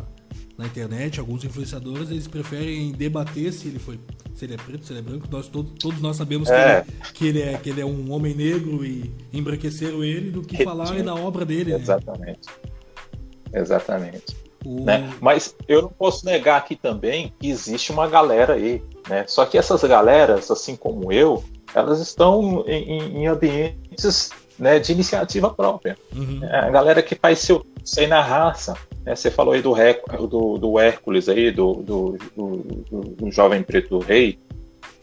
na 0.57 0.67
internet, 0.67 1.19
alguns 1.19 1.43
influenciadores, 1.43 2.09
eles 2.09 2.29
preferem 2.29 2.93
debater 2.93 3.53
se 3.53 3.67
ele 3.67 3.81
foi 3.81 3.99
se 4.33 4.45
ele 4.45 4.55
é 4.55 4.57
preto, 4.57 4.87
se 4.87 4.93
ele 4.93 5.01
é 5.01 5.03
branco. 5.03 5.27
Nós, 5.29 5.49
todos, 5.49 5.73
todos 5.73 6.01
nós 6.01 6.17
sabemos 6.17 6.49
é. 6.49 6.85
que, 6.85 6.93
ele, 6.93 7.13
que, 7.13 7.27
ele 7.27 7.43
é, 7.43 7.59
que 7.59 7.71
ele 7.71 7.81
é 7.81 7.85
um 7.85 8.13
homem 8.13 8.33
negro 8.33 8.85
e 8.85 9.13
embranqueceram 9.33 10.05
ele 10.05 10.31
do 10.31 10.41
que 10.41 10.63
falar 10.63 10.95
na 11.03 11.17
obra 11.17 11.45
dele. 11.45 11.75
Exatamente. 11.75 12.49
Né? 12.49 13.61
Exatamente. 13.61 14.37
O... 14.65 14.85
Né? 14.85 15.13
Mas 15.21 15.57
eu 15.67 15.83
não 15.83 15.89
posso 15.89 16.25
negar 16.25 16.59
aqui 16.59 16.77
também 16.77 17.35
que 17.41 17.51
existe 17.51 17.91
uma 17.91 18.07
galera 18.07 18.55
aí, 18.55 18.81
né? 19.09 19.25
Só 19.27 19.45
que 19.45 19.59
essas 19.59 19.83
galeras, 19.83 20.49
assim 20.49 20.77
como 20.77 21.13
eu, 21.13 21.43
elas 21.75 22.01
estão 22.01 22.65
em, 22.67 23.23
em 23.23 23.27
ambientes 23.27 24.31
né, 24.59 24.79
de 24.79 24.93
iniciativa 24.93 25.51
própria. 25.51 25.97
Uhum. 26.15 26.45
É, 26.45 26.59
a 26.59 26.71
galera 26.71 27.03
que 27.03 27.15
faz 27.15 27.39
seu 27.39 27.65
sei 27.85 28.07
na 28.07 28.21
raça. 28.21 28.75
Né? 29.05 29.17
Você 29.17 29.31
falou 29.31 29.55
aí 29.55 29.63
do, 29.63 29.75
do, 30.27 30.59
do 30.59 30.79
Hércules 30.79 31.29
aí, 31.29 31.51
do, 31.51 31.75
do, 31.75 32.19
do, 32.37 32.57
do 33.17 33.31
jovem 33.33 33.63
preto 33.63 33.89
do 33.89 33.99
rei, 33.99 34.39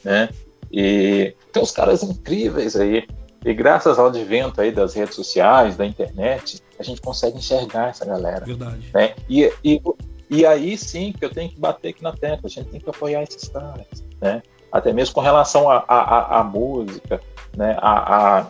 né? 0.03 0.29
E 0.71 1.33
tem 1.51 1.63
uns 1.63 1.71
caras 1.71 2.03
incríveis 2.03 2.75
aí. 2.75 3.07
E 3.45 3.53
graças 3.53 3.97
ao 3.97 4.07
advento 4.07 4.59
aí 4.59 4.71
das 4.71 4.93
redes 4.93 5.15
sociais, 5.15 5.77
da 5.77 5.85
internet, 5.85 6.61
a 6.77 6.83
gente 6.83 7.01
consegue 7.01 7.37
enxergar 7.37 7.89
essa 7.89 8.05
galera. 8.05 8.45
Verdade. 8.45 8.89
Né? 8.93 9.15
E, 9.29 9.51
e, 9.63 9.81
e 10.29 10.45
aí 10.45 10.77
sim 10.77 11.13
que 11.17 11.23
eu 11.23 11.29
tenho 11.29 11.49
que 11.49 11.59
bater 11.59 11.89
aqui 11.89 12.03
na 12.03 12.11
tecla, 12.11 12.41
a 12.43 12.49
gente 12.49 12.69
tem 12.69 12.79
que 12.79 12.89
apoiar 12.89 13.23
esses 13.23 13.47
caras, 13.47 13.85
né? 14.21 14.43
Até 14.71 14.93
mesmo 14.93 15.15
com 15.15 15.21
relação 15.21 15.69
à 15.69 16.43
música, 16.43 17.21
né? 17.55 17.77
A, 17.81 18.39
a, 18.39 18.47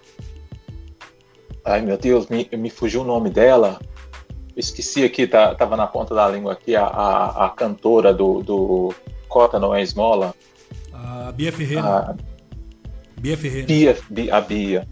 ai 1.66 1.82
meu 1.82 1.98
Deus, 1.98 2.28
me, 2.28 2.50
me 2.54 2.70
fugiu 2.70 3.02
o 3.02 3.06
nome 3.06 3.30
dela. 3.30 3.80
Esqueci 4.56 5.04
aqui, 5.04 5.28
tá, 5.28 5.54
tava 5.54 5.78
na 5.78 5.86
ponta 5.86 6.16
da 6.16 6.28
língua 6.28 6.54
aqui, 6.54 6.76
a, 6.76 6.86
a, 6.86 7.46
a 7.46 7.50
cantora 7.50 8.14
do, 8.14 8.42
do 8.42 8.94
Cota 9.28 9.60
Não 9.60 9.74
É 9.74 9.82
Esmola. 9.82 10.34
A 10.92 11.32
Bia 11.32 11.52
Ferreira. 11.52 11.84
A, 11.84 12.16
Bia 13.20 13.38
Ferreira. 13.38 13.98
Bia, 14.10 14.36
a 14.36 14.42
Bia. 14.42 14.88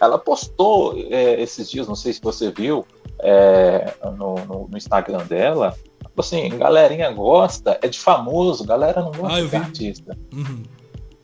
Ela 0.00 0.18
postou 0.18 0.96
é, 1.10 1.40
esses 1.40 1.70
dias, 1.70 1.88
não 1.88 1.94
sei 1.94 2.12
se 2.12 2.20
você 2.20 2.50
viu, 2.50 2.86
é, 3.20 3.92
no, 4.16 4.34
no, 4.46 4.68
no 4.68 4.76
Instagram 4.76 5.24
dela, 5.26 5.74
assim, 6.20 6.48
galerinha 6.50 7.10
gosta, 7.10 7.78
é 7.82 7.88
de 7.88 7.98
famoso, 7.98 8.64
galera 8.64 9.00
não 9.00 9.12
gosta 9.12 9.38
ah, 9.38 9.46
de 9.46 9.56
artista. 9.56 10.18
Uhum. 10.32 10.62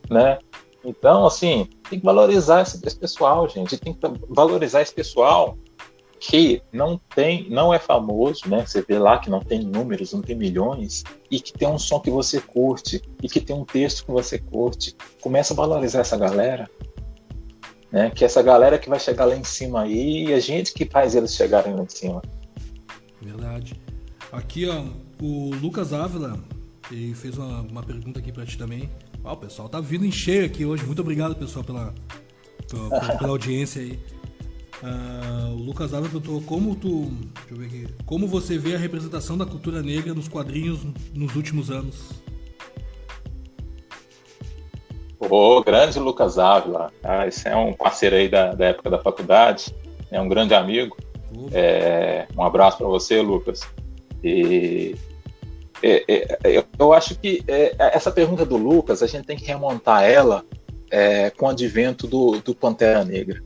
Né? 0.09 0.39
Então, 0.83 1.25
assim, 1.25 1.67
tem 1.89 1.99
que 1.99 2.05
valorizar 2.05 2.61
esse, 2.61 2.79
esse, 2.85 2.97
pessoal, 2.97 3.47
gente. 3.49 3.77
Tem 3.77 3.93
que 3.93 3.99
valorizar 4.29 4.81
esse 4.81 4.93
pessoal 4.93 5.57
que 6.19 6.61
não 6.71 6.99
tem, 7.15 7.49
não 7.49 7.73
é 7.73 7.79
famoso, 7.79 8.41
né? 8.47 8.65
Você 8.65 8.81
vê 8.81 8.99
lá 8.99 9.19
que 9.19 9.29
não 9.29 9.39
tem 9.39 9.61
números, 9.61 10.13
não 10.13 10.21
tem 10.21 10.35
milhões, 10.35 11.03
e 11.31 11.39
que 11.39 11.53
tem 11.53 11.67
um 11.67 11.79
som 11.79 11.99
que 11.99 12.09
você 12.09 12.41
curte, 12.41 13.01
e 13.21 13.29
que 13.29 13.39
tem 13.39 13.55
um 13.55 13.65
texto 13.65 14.05
que 14.05 14.11
você 14.11 14.37
curte. 14.37 14.95
Começa 15.21 15.53
a 15.53 15.55
valorizar 15.55 16.01
essa 16.01 16.17
galera, 16.17 16.69
né? 17.91 18.09
Que 18.09 18.25
essa 18.25 18.41
galera 18.41 18.77
que 18.77 18.89
vai 18.89 18.99
chegar 18.99 19.25
lá 19.25 19.35
em 19.35 19.43
cima 19.43 19.83
aí, 19.83 20.27
e 20.27 20.33
a 20.33 20.39
gente 20.39 20.73
que 20.73 20.85
faz 20.85 21.15
eles 21.15 21.35
chegarem 21.35 21.75
lá 21.75 21.83
em 21.83 21.89
cima. 21.89 22.21
Verdade. 23.21 23.79
Aqui, 24.31 24.67
ó, 24.67 24.83
o 25.21 25.51
Lucas 25.55 25.91
Ávila 25.91 26.39
ele 26.91 27.13
fez 27.13 27.37
uma, 27.37 27.61
uma 27.61 27.83
pergunta 27.83 28.19
aqui 28.19 28.31
para 28.31 28.45
ti 28.45 28.57
também. 28.57 28.89
Ó, 29.23 29.33
o 29.33 29.37
pessoal 29.37 29.69
tá 29.69 29.79
vindo 29.79 30.05
em 30.05 30.11
cheio 30.11 30.45
aqui 30.45 30.65
hoje. 30.65 30.83
Muito 30.85 31.01
obrigado, 31.01 31.35
pessoal, 31.35 31.63
pela, 31.63 31.93
pela, 32.69 33.17
pela 33.17 33.29
audiência 33.29 33.81
aí. 33.81 33.99
Uh, 34.81 35.55
o 35.55 35.63
Lucas 35.63 35.93
Ávila 35.93 36.09
perguntou 36.09 36.41
como 36.41 36.75
tu. 36.75 37.11
Deixa 37.33 37.51
eu 37.51 37.57
ver 37.57 37.65
aqui. 37.65 37.87
Como 38.05 38.27
você 38.27 38.57
vê 38.57 38.75
a 38.75 38.77
representação 38.77 39.37
da 39.37 39.45
cultura 39.45 39.81
negra 39.83 40.13
nos 40.13 40.27
quadrinhos 40.27 40.79
nos 41.13 41.35
últimos 41.35 41.69
anos? 41.69 42.11
O 45.19 45.61
grande 45.61 45.99
Lucas 45.99 46.39
Ávila. 46.39 46.93
Ah, 47.03 47.27
esse 47.27 47.47
é 47.47 47.55
um 47.55 47.73
parceiro 47.73 48.15
aí 48.15 48.29
da, 48.29 48.53
da 48.53 48.67
época 48.67 48.89
da 48.89 48.99
faculdade. 48.99 49.75
É 50.09 50.19
um 50.19 50.29
grande 50.29 50.53
amigo. 50.53 50.95
É, 51.51 52.25
um 52.35 52.43
abraço 52.43 52.77
para 52.77 52.87
você, 52.87 53.21
Lucas. 53.21 53.61
E 54.23 54.95
é, 55.81 56.03
é, 56.07 56.65
eu 56.77 56.93
acho 56.93 57.15
que 57.15 57.43
é, 57.47 57.73
essa 57.77 58.11
pergunta 58.11 58.45
do 58.45 58.57
Lucas, 58.57 59.01
a 59.01 59.07
gente 59.07 59.25
tem 59.25 59.37
que 59.37 59.45
remontar 59.45 60.03
ela 60.03 60.43
é, 60.91 61.29
com 61.29 61.45
o 61.45 61.49
advento 61.49 62.07
do, 62.07 62.39
do 62.39 62.53
Pantera 62.53 63.03
Negra. 63.03 63.41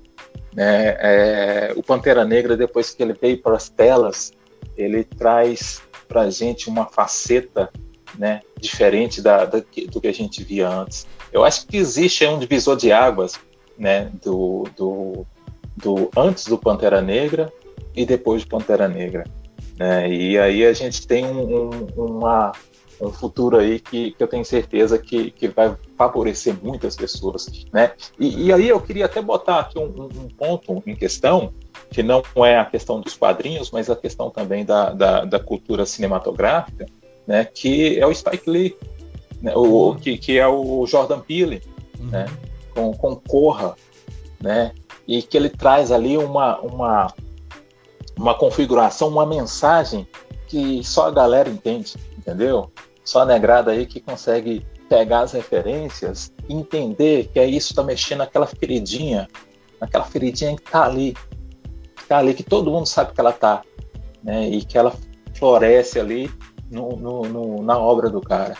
Né? 0.54 0.96
É, 1.00 1.74
o 1.76 1.84
Pantera 1.84 2.26
Negra, 2.26 2.58
depois 2.58 2.92
que 2.92 3.04
ele 3.04 3.14
veio 3.14 3.42
para 3.42 3.56
as 3.56 3.70
telas, 3.70 4.34
ele 4.76 5.04
traz 5.04 5.82
para 6.08 6.22
a 6.22 6.30
gente 6.30 6.70
uma 6.70 6.86
faceta 6.86 7.70
né, 8.18 8.42
diferente 8.60 9.22
da, 9.22 9.46
da, 9.46 9.60
do 9.90 10.02
que 10.02 10.08
a 10.08 10.14
gente 10.14 10.44
via 10.44 10.70
antes. 10.70 11.08
Eu 11.32 11.44
acho 11.44 11.66
que 11.68 11.78
existe 11.78 12.26
um 12.26 12.40
divisor 12.40 12.78
de 12.78 12.92
águas 12.92 13.40
né, 13.78 14.12
do, 14.24 14.68
do, 14.78 15.26
do 15.76 16.10
antes 16.16 16.46
do 16.46 16.58
Pantera 16.58 17.02
Negra 17.02 17.52
e 17.96 18.06
depois 18.06 18.44
do 18.44 18.50
Pantera 18.50 18.88
Negra. 18.88 19.24
Né? 19.78 20.12
E 20.12 20.38
aí 20.38 20.66
a 20.66 20.74
gente 20.74 21.06
tem 21.08 21.26
um, 21.26 21.70
um, 21.70 21.88
uma, 21.96 22.52
um 23.02 23.12
futuro 23.12 23.58
aí 23.58 23.80
que, 23.80 24.12
que 24.12 24.24
eu 24.24 24.28
tenho 24.28 24.46
certeza 24.46 24.98
que, 24.98 25.32
que 25.32 25.48
vai 25.48 25.76
favorecer 25.98 26.56
muitas 26.62 26.96
pessoas. 26.96 27.66
Né? 27.72 27.92
E, 28.20 28.46
e 28.46 28.54
aí 28.54 28.70
eu 28.70 28.80
queria 28.80 29.06
até 29.06 29.22
botar 29.22 29.60
aqui 29.60 29.80
um, 29.80 29.86
um, 29.86 30.28
ponto 30.28 30.82
em 30.86 30.96
questão, 30.96 31.54
que 31.90 32.04
não 32.04 32.24
é 32.38 32.58
a 32.58 32.66
questão 32.66 33.02
dos 33.02 33.16
quadrinhos, 33.16 33.72
mas 33.72 33.90
a 33.90 33.96
questão 33.96 34.30
também 34.30 34.64
da, 34.64 34.92
da, 34.92 35.26
da 35.26 35.40
cultura 35.40 35.86
cinematográfica, 35.86 36.86
né? 37.26 37.46
que 37.46 38.00
é 38.00 38.06
o 38.06 38.14
Spike 38.14 38.50
Lee, 38.50 38.78
né? 39.42 39.56
o, 39.56 39.90
uhum. 39.90 39.96
que, 39.96 40.18
que 40.18 40.38
é 40.38 40.48
o 40.48 40.86
Jordan 40.86 41.20
Peele, 41.20 41.62
uhum. 42.00 42.08
né? 42.08 42.26
com, 42.74 42.94
com 42.94 43.16
Corra, 43.16 43.76
né? 44.42 44.74
e 45.08 45.22
que 45.22 45.38
ele 45.38 45.50
traz 45.50 45.92
ali 45.92 46.18
uma, 46.18 46.60
uma, 46.60 47.14
uma 48.18 48.36
configuração, 48.36 49.08
uma 49.08 49.26
mensagem 49.26 50.08
que 50.48 50.84
só 50.84 51.08
a 51.08 51.12
galera 51.12 51.50
entende, 51.50 51.96
entendeu? 52.18 52.72
Só 53.04 53.22
a 53.22 53.26
negrada 53.26 53.72
aí 53.72 53.86
que 53.86 54.00
consegue 54.00 54.66
pegar 54.88 55.22
as 55.22 55.32
referências 55.32 56.32
e 56.48 56.54
entender 56.54 57.30
que 57.34 57.40
é 57.40 57.46
isso 57.46 57.72
está 57.72 57.84
mexendo 57.84 58.20
naquela 58.20 58.46
feridinha, 58.46 59.28
naquela 59.80 60.06
feridinha 60.06 60.56
que 60.56 60.62
está 60.62 60.86
ali, 60.86 61.14
que 61.96 62.06
tá 62.08 62.20
ali, 62.20 62.34
que 62.34 62.44
todo 62.44 62.72
mundo 62.72 62.86
sabe 62.86 63.14
que 63.14 63.20
ela 63.20 63.32
está, 63.32 63.64
né? 64.24 64.48
E 64.48 64.64
que 64.64 64.78
ela 64.78 64.94
floresce 65.34 66.00
ali 66.00 66.30
no, 66.70 66.96
no, 66.96 67.22
no, 67.24 67.64
na 67.64 67.78
obra 67.78 68.10
do 68.10 68.22
cara, 68.22 68.56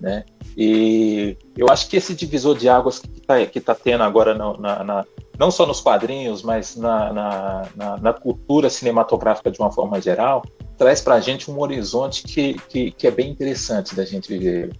né? 0.00 0.24
E 0.56 1.36
eu 1.56 1.68
acho 1.70 1.88
que 1.88 1.96
esse 1.96 2.14
divisor 2.14 2.56
de 2.56 2.68
águas 2.68 2.98
que 2.98 3.08
está 3.08 3.46
que 3.46 3.60
tá 3.60 3.74
tendo 3.74 4.02
agora 4.02 4.34
na, 4.34 4.84
na, 4.84 5.06
não 5.40 5.50
só 5.50 5.64
nos 5.64 5.80
quadrinhos, 5.80 6.42
mas 6.42 6.76
na, 6.76 7.10
na, 7.14 7.68
na, 7.74 7.96
na 7.96 8.12
cultura 8.12 8.68
cinematográfica 8.68 9.50
de 9.50 9.58
uma 9.58 9.72
forma 9.72 9.98
geral, 9.98 10.44
traz 10.76 11.00
para 11.00 11.14
a 11.14 11.20
gente 11.20 11.50
um 11.50 11.58
horizonte 11.58 12.24
que, 12.24 12.60
que, 12.68 12.90
que, 12.90 13.06
é 13.06 13.10
bem 13.10 13.30
interessante 13.30 13.94
da 13.94 14.04
gente 14.04 14.28
viver. 14.28 14.76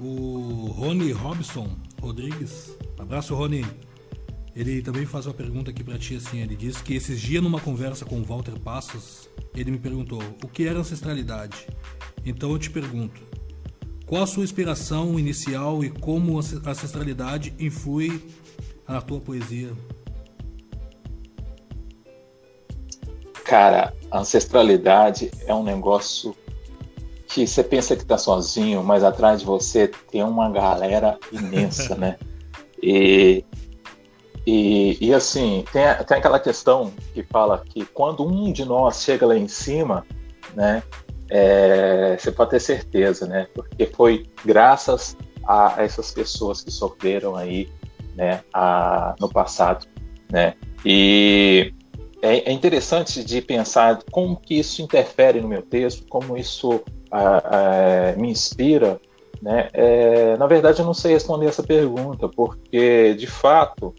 O 0.00 0.72
Rony 0.74 1.12
Robson 1.12 1.68
Rodrigues, 2.00 2.74
abraço 2.98 3.34
Rony. 3.34 3.62
Ele 4.54 4.80
também 4.80 5.04
faz 5.04 5.26
uma 5.26 5.34
pergunta 5.34 5.70
aqui 5.70 5.84
para 5.84 5.98
ti 5.98 6.16
assim, 6.16 6.40
ele 6.40 6.56
diz 6.56 6.80
que 6.80 6.94
esses 6.94 7.20
dias 7.20 7.42
numa 7.42 7.60
conversa 7.60 8.06
com 8.06 8.18
o 8.20 8.24
Walter 8.24 8.58
Passos, 8.58 9.28
ele 9.54 9.70
me 9.70 9.78
perguntou 9.78 10.22
o 10.42 10.48
que 10.48 10.66
era 10.66 10.78
ancestralidade. 10.78 11.66
Então 12.24 12.52
eu 12.52 12.58
te 12.58 12.70
pergunto, 12.70 13.20
qual 14.06 14.22
a 14.22 14.26
sua 14.26 14.44
inspiração 14.44 15.18
inicial 15.18 15.84
e 15.84 15.90
como 15.90 16.38
a 16.38 16.70
ancestralidade 16.70 17.52
influi 17.58 18.24
na 18.88 19.00
tua 19.00 19.20
poesia? 19.20 19.72
Cara, 23.44 23.94
a 24.10 24.20
ancestralidade 24.20 25.30
é 25.46 25.54
um 25.54 25.62
negócio 25.62 26.34
que 27.28 27.46
você 27.46 27.62
pensa 27.62 27.94
que 27.96 28.02
está 28.02 28.18
sozinho, 28.18 28.82
mas 28.82 29.04
atrás 29.04 29.40
de 29.40 29.46
você 29.46 29.88
tem 30.10 30.22
uma 30.22 30.50
galera 30.50 31.18
imensa, 31.32 31.94
né? 31.94 32.16
E 32.82 33.42
e, 34.46 34.96
e 35.00 35.12
assim, 35.12 35.64
tem, 35.72 35.82
tem 36.06 36.18
aquela 36.18 36.38
questão 36.38 36.92
que 37.12 37.24
fala 37.24 37.64
que 37.68 37.84
quando 37.84 38.24
um 38.24 38.52
de 38.52 38.64
nós 38.64 39.02
chega 39.02 39.26
lá 39.26 39.36
em 39.36 39.48
cima, 39.48 40.06
né, 40.54 40.84
é, 41.28 42.16
você 42.16 42.30
pode 42.30 42.50
ter 42.50 42.60
certeza, 42.60 43.26
né, 43.26 43.48
porque 43.52 43.86
foi 43.86 44.24
graças 44.44 45.16
a 45.44 45.74
essas 45.78 46.12
pessoas 46.12 46.62
que 46.62 46.70
sofreram 46.70 47.34
aí, 47.34 47.68
né, 48.16 48.42
a, 48.52 49.14
no 49.20 49.28
passado, 49.28 49.86
né, 50.32 50.54
e 50.84 51.72
é, 52.22 52.50
é, 52.50 52.52
interessante 52.52 53.22
de 53.22 53.40
pensar 53.40 54.02
como 54.10 54.36
que 54.36 54.58
isso 54.58 54.82
interfere 54.82 55.40
no 55.40 55.48
meu 55.48 55.62
texto, 55.62 56.06
como 56.08 56.36
isso 56.36 56.82
a, 57.10 58.10
a, 58.10 58.16
me 58.16 58.30
inspira, 58.30 59.00
né, 59.40 59.68
é, 59.72 60.36
na 60.36 60.46
verdade 60.46 60.80
eu 60.80 60.86
não 60.86 60.94
sei 60.94 61.12
responder 61.12 61.46
essa 61.46 61.62
pergunta, 61.62 62.28
porque 62.28 63.14
de 63.14 63.26
fato 63.26 63.94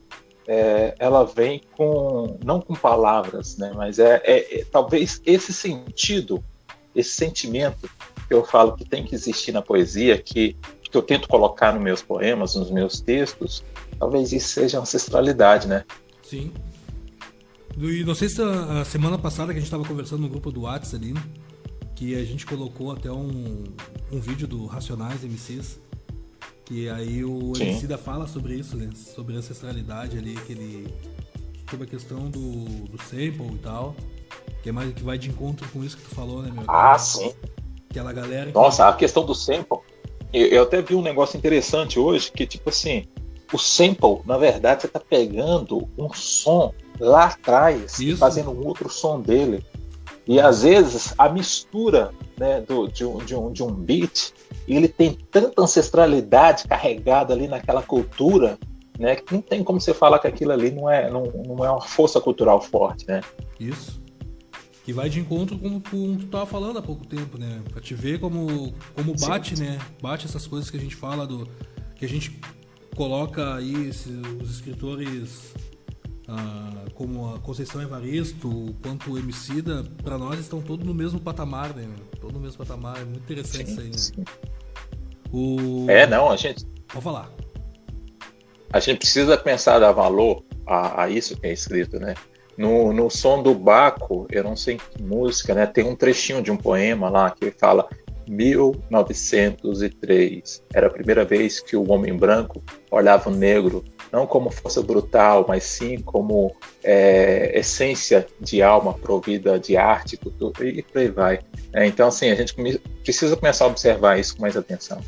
é, 0.48 0.96
ela 0.98 1.26
vem 1.26 1.62
com 1.76 2.38
não 2.44 2.60
com 2.60 2.74
palavras, 2.74 3.58
né, 3.58 3.72
mas 3.76 4.00
é, 4.00 4.22
é, 4.24 4.60
é, 4.60 4.66
talvez 4.66 5.22
esse 5.26 5.54
sentido, 5.54 6.44
esse 6.96 7.12
sentimento 7.12 7.90
que 8.28 8.34
eu 8.34 8.44
falo 8.44 8.76
que 8.76 8.84
tem 8.84 9.04
que 9.04 9.14
existir 9.14 9.52
na 9.52 9.62
poesia, 9.62 10.18
que, 10.18 10.58
que 10.82 10.98
eu 10.98 11.02
tento 11.02 11.28
colocar 11.28 11.74
nos 11.74 11.84
meus 11.84 12.02
poemas, 12.02 12.56
nos 12.56 12.72
meus 12.72 13.00
textos, 13.00 13.64
talvez 14.00 14.32
isso 14.32 14.50
seja 14.50 14.80
ancestralidade, 14.80 15.68
né? 15.68 15.84
Sim. 16.24 16.52
E 17.78 18.04
não 18.04 18.16
sei 18.16 18.30
se 18.30 18.42
a, 18.42 18.84
semana 18.86 19.18
passada 19.18 19.54
que 19.54 19.60
a 19.60 19.62
gente 19.62 19.68
estava 19.68 19.86
conversando 19.86 20.22
no 20.22 20.30
grupo 20.30 20.52
do 20.52 20.62
WhatsApp 20.62 21.04
ali, 21.04 21.14
que 21.96 22.16
a 22.16 22.24
gente 22.24 22.46
colocou 22.46 22.92
até 22.92 23.12
um, 23.12 23.64
um 24.12 24.20
vídeo 24.20 24.48
do 24.48 24.66
Racionais 24.66 25.24
MCs 25.24 25.80
que 26.68 26.90
aí 26.90 27.24
o 27.24 27.54
Emicida 27.58 27.98
fala 27.98 28.28
sobre 28.28 28.56
isso, 28.56 28.76
né? 28.76 28.90
Sobre 28.94 29.36
a 29.36 29.38
ancestralidade 29.38 30.18
ali, 30.18 30.36
que 30.36 30.52
ele. 30.52 30.94
Sobre 31.70 31.86
a 31.86 31.90
questão 31.90 32.30
do, 32.30 32.66
do 32.90 33.02
sample 33.02 33.54
e 33.54 33.60
tal. 33.64 33.96
Que 34.62 34.70
é 34.70 34.72
mais 34.74 34.94
que 34.94 35.02
vai 35.02 35.18
de 35.18 35.30
encontro 35.30 35.66
com 35.70 35.82
isso 35.82 35.96
que 35.96 36.04
tu 36.04 36.14
falou, 36.14 36.42
né, 36.42 36.52
meu? 36.54 36.66
Ah, 36.68 37.00
sim. 37.00 37.34
Aquela 37.90 38.12
galera. 38.12 38.52
Nossa, 38.52 38.84
que... 38.84 38.90
a 38.90 38.94
questão 38.94 39.26
do 39.26 39.34
sample. 39.34 39.80
Eu, 40.34 40.48
eu 40.48 40.64
até 40.64 40.82
vi 40.82 40.94
um 40.94 41.02
negócio 41.02 41.38
interessante 41.38 41.98
hoje, 41.98 42.30
que 42.34 42.46
tipo 42.46 42.70
assim, 42.70 43.06
o 43.52 43.58
sample, 43.58 44.22
na 44.26 44.38
verdade, 44.38 44.82
você 44.82 44.88
tá 44.88 45.00
pegando 45.00 45.88
um 45.98 46.12
som 46.14 46.74
lá 47.00 47.26
atrás, 47.26 48.00
Isso. 48.00 48.18
fazendo 48.18 48.52
um 48.52 48.66
outro 48.66 48.90
som 48.90 49.22
dele. 49.22 49.64
E 50.28 50.40
às 50.40 50.64
vezes 50.64 51.14
a 51.18 51.30
mistura 51.30 52.12
né, 52.38 52.62
do, 52.62 52.88
de, 52.88 53.06
um, 53.06 53.18
de, 53.20 53.36
um, 53.36 53.52
de 53.52 53.64
um 53.64 53.74
beat, 53.74 54.34
ele 54.68 54.88
tem 54.88 55.18
tanta 55.32 55.62
ancestralidade 55.62 56.68
carregada 56.68 57.34
ali 57.34 57.48
naquela 57.48 57.82
cultura, 57.82 58.58
né, 59.00 59.16
que 59.16 59.34
não 59.34 59.42
tem 59.42 59.64
como 59.64 59.80
você 59.80 59.94
falar 59.94 60.20
que 60.20 60.28
aquilo 60.28 60.52
ali 60.52 60.72
não 60.72 60.90
é, 60.90 61.10
não, 61.10 61.24
não 61.24 61.64
é 61.64 61.72
uma 61.72 61.82
força 61.82 62.20
cultural 62.20 62.60
forte, 62.62 63.08
né? 63.08 63.22
Isso. 63.60 64.02
Que 64.84 64.92
vai 64.92 65.10
de 65.10 65.20
encontro 65.20 65.58
com 65.58 65.68
o 65.78 65.82
que 65.82 65.92
tu 65.92 66.26
estava 66.26 66.46
falando 66.46 66.80
há 66.80 66.82
pouco 66.82 67.06
tempo, 67.06 67.38
né? 67.38 67.62
Pra 67.72 67.82
te 67.82 67.94
ver 67.94 68.20
como, 68.20 68.74
como 68.96 69.14
bate, 69.20 69.56
Sim. 69.56 69.64
né? 69.64 69.80
Bate 70.02 70.26
essas 70.26 70.48
coisas 70.48 70.70
que 70.70 70.78
a 70.78 70.80
gente 70.80 70.96
fala 70.96 71.28
do. 71.28 71.48
que 71.96 72.06
a 72.06 72.08
gente 72.08 72.40
coloca 72.98 73.56
aí 73.56 73.88
esses, 73.88 74.20
os 74.42 74.50
escritores 74.50 75.54
ah, 76.28 76.86
como 76.96 77.36
a 77.36 77.40
Conceição 77.40 77.82
Evaristo, 77.82 78.76
quanto 78.82 79.12
o 79.12 79.20
Emicida, 79.20 79.86
para 80.04 80.18
nós 80.18 80.40
estão 80.40 80.62
todos 80.62 80.86
no 80.86 80.94
mesmo 80.94 81.20
patamar, 81.20 81.74
né? 81.74 81.88
Todo 82.20 82.34
no 82.34 82.40
mesmo 82.40 82.58
patamar, 82.58 82.98
é 83.00 83.06
muito 83.06 83.20
interessante 83.20 83.70
sim, 83.70 83.90
isso 83.92 84.14
aí, 84.18 84.20
né? 84.20 84.26
O... 85.32 85.86
É, 85.90 86.08
não, 86.08 86.30
a 86.30 86.36
gente. 86.36 86.66
Pode 86.88 87.04
falar. 87.04 87.32
A 88.74 88.80
gente 88.80 88.98
precisa 88.98 89.38
pensar 89.38 89.80
dar 89.80 89.92
valor 89.92 90.44
a, 90.66 91.04
a 91.04 91.10
isso 91.10 91.38
que 91.38 91.46
é 91.48 91.54
escrito, 91.54 92.00
né? 92.00 92.16
No, 92.58 92.92
no 92.92 93.10
som 93.10 93.44
do 93.44 93.54
Baco, 93.54 94.26
eu 94.32 94.44
não 94.44 94.56
sei 94.56 94.78
que 94.78 95.04
música, 95.04 95.54
né? 95.54 95.68
Tem 95.68 95.86
um 95.86 95.96
trechinho 95.96 96.42
de 96.42 96.50
um 96.50 96.58
poema 96.58 97.10
lá 97.10 97.30
que 97.30 97.52
fala 97.52 97.88
1903. 98.28 100.64
Era 100.74 100.88
a 100.88 100.90
primeira 100.90 101.26
vez 101.26 101.60
que 101.60 101.76
o 101.76 101.92
homem 101.92 102.16
branco 102.16 102.64
olhava 102.92 103.30
o 103.30 103.36
negro 103.36 103.84
não 104.12 104.26
como 104.26 104.50
força 104.50 104.82
brutal, 104.82 105.46
mas 105.48 105.64
sim 105.64 106.00
como 106.00 106.56
é, 106.84 107.58
essência 107.58 108.28
de 108.40 108.62
alma 108.62 108.94
provida 108.94 109.60
de 109.60 109.76
arte 109.76 110.18
cultura, 110.18 110.68
e 110.68 110.82
por 110.82 111.00
aí 111.00 111.10
vai. 111.10 111.40
É, 111.74 111.86
então, 111.86 112.08
assim, 112.08 112.30
a 112.30 112.36
gente 112.36 112.56
precisa 113.04 113.36
começar 113.36 113.66
a 113.66 113.68
observar 113.68 114.20
isso 114.20 114.36
com 114.36 114.42
mais 114.42 114.56
atenção. 114.56 115.02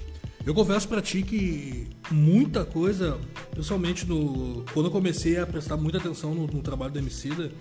Eu 0.45 0.53
confesso 0.53 0.87
para 0.87 1.01
ti 1.01 1.21
que 1.21 1.87
muita 2.09 2.65
coisa, 2.65 3.17
principalmente 3.51 4.05
no, 4.05 4.63
quando 4.73 4.87
eu 4.87 4.91
comecei 4.91 5.37
a 5.37 5.45
prestar 5.45 5.77
muita 5.77 5.97
atenção 5.97 6.33
no, 6.33 6.47
no 6.47 6.61
trabalho 6.61 6.91
do 6.91 6.99
Emicida, 6.99 7.51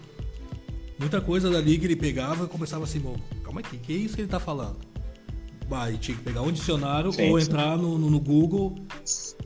muita 0.98 1.20
coisa 1.20 1.50
dali 1.50 1.78
que 1.78 1.84
ele 1.84 1.96
pegava 1.96 2.46
começava 2.46 2.84
assim, 2.84 3.02
calma 3.42 3.60
aqui, 3.60 3.78
que 3.78 3.92
é 3.92 3.96
isso 3.96 4.14
que 4.14 4.22
ele 4.22 4.28
tá 4.28 4.40
falando? 4.40 4.87
Vai, 5.68 5.98
tinha 5.98 6.16
que 6.16 6.24
pegar 6.24 6.40
um 6.40 6.50
dicionário 6.50 7.12
sim, 7.12 7.30
ou 7.30 7.38
sim. 7.38 7.46
entrar 7.46 7.76
no, 7.76 7.98
no, 7.98 8.08
no 8.08 8.18
Google 8.18 8.74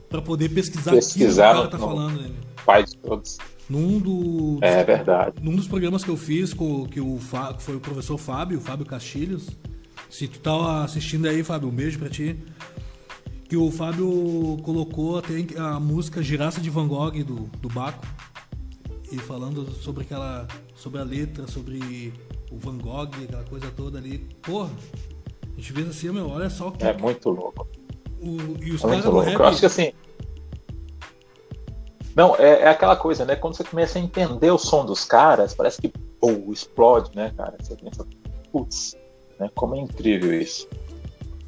para 0.09 0.21
poder 0.21 0.49
pesquisar, 0.49 0.91
pesquisar 0.91 1.49
aquilo 1.49 1.63
que 1.63 1.67
o 1.67 1.71
cara 1.71 1.83
tá 1.83 1.93
falando. 1.93 2.21
Né? 2.21 2.29
Pai 2.65 2.85
de 2.85 2.95
todos. 2.97 3.37
Num 3.69 3.99
do, 3.99 4.59
é 4.61 4.83
verdade. 4.83 5.35
Num 5.41 5.55
dos 5.55 5.67
programas 5.67 6.03
que 6.03 6.09
eu 6.09 6.15
fiz 6.15 6.53
com 6.53 6.85
que 6.85 7.01
o 7.01 7.19
foi 7.59 7.75
o 7.75 7.79
professor 7.79 8.17
Fábio, 8.17 8.61
Fábio 8.61 8.85
Castilhos. 8.85 9.49
Se 10.09 10.27
tu 10.27 10.39
tá 10.39 10.83
assistindo 10.83 11.27
aí, 11.27 11.43
Fábio, 11.43 11.69
um 11.69 11.71
beijo 11.71 11.99
para 11.99 12.09
ti. 12.09 12.37
Que 13.49 13.57
o 13.57 13.69
Fábio 13.71 14.57
colocou 14.63 15.17
até 15.17 15.33
a 15.57 15.79
música 15.79 16.23
Giraça 16.23 16.61
de 16.61 16.69
Van 16.69 16.87
Gogh 16.87 17.23
do, 17.23 17.49
do 17.59 17.67
Baco. 17.69 18.05
E 19.11 19.17
falando 19.17 19.69
sobre 19.81 20.03
aquela. 20.03 20.47
sobre 20.75 20.99
a 21.01 21.03
letra, 21.03 21.47
sobre 21.47 22.13
o 22.51 22.57
Van 22.57 22.77
Gogh, 22.77 23.09
aquela 23.23 23.43
coisa 23.43 23.71
toda 23.75 23.97
ali. 23.97 24.19
Porra, 24.41 24.71
a 25.53 25.59
gente 25.59 25.73
vê 25.73 25.81
assim, 25.83 26.09
meu, 26.11 26.29
olha 26.29 26.49
só 26.49 26.71
que. 26.71 26.83
É 26.83 26.93
muito 26.93 27.29
louco. 27.29 27.67
O, 28.21 28.63
e 28.63 28.71
os 28.71 28.83
é 28.83 28.87
caras 28.87 29.03
do 29.03 29.19
rap. 29.19 29.33
Eu 29.33 29.45
acho 29.45 29.59
que 29.59 29.65
assim. 29.65 29.93
Não, 32.15 32.35
é, 32.35 32.61
é, 32.61 32.67
aquela 32.67 32.95
coisa, 32.95 33.25
né? 33.25 33.35
Quando 33.35 33.55
você 33.55 33.63
começa 33.63 33.97
a 33.97 34.01
entender 34.01 34.51
o 34.51 34.57
som 34.57 34.85
dos 34.85 35.03
caras, 35.03 35.53
parece 35.53 35.81
que 35.81 35.89
pô, 36.19 36.31
explode, 36.51 37.11
né, 37.15 37.33
cara? 37.35 37.55
Você 37.59 37.75
pensa, 37.75 38.05
putz, 38.51 38.95
né? 39.39 39.49
Como 39.55 39.75
é 39.75 39.79
incrível 39.79 40.33
isso. 40.39 40.67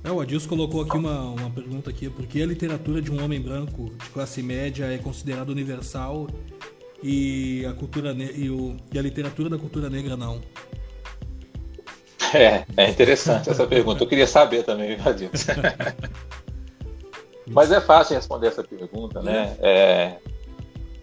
É, 0.03 0.11
o 0.11 0.21
Adilson 0.21 0.49
colocou 0.49 0.81
aqui 0.81 0.97
uma, 0.97 1.21
uma 1.21 1.49
pergunta 1.49 1.89
aqui, 1.89 2.09
por 2.09 2.27
que 2.27 2.41
a 2.41 2.45
literatura 2.45 3.01
de 3.01 3.11
um 3.11 3.23
homem 3.23 3.41
branco 3.41 3.85
de 3.89 4.09
classe 4.09 4.41
média 4.43 4.85
é 4.85 4.99
considerada 4.99 5.51
universal 5.51 6.27
e 7.01 7.65
a 7.65 7.73
cultura 7.73 8.11
e, 8.11 8.49
o, 8.49 8.75
e 8.93 8.99
a 8.99 9.01
literatura 9.01 9.49
da 9.49 9.57
cultura 9.57 9.89
negra 9.89 10.15
não? 10.15 10.41
É, 12.33 12.65
é 12.75 12.89
interessante 12.89 13.49
essa 13.49 13.65
pergunta. 13.65 14.03
Eu 14.03 14.07
queria 14.07 14.27
saber 14.27 14.63
também, 14.63 14.97
Adilson. 15.05 15.53
Mas 17.47 17.71
é 17.71 17.79
fácil 17.79 18.15
responder 18.15 18.47
essa 18.47 18.63
pergunta, 18.63 19.21
né? 19.21 19.55
É, 19.59 20.17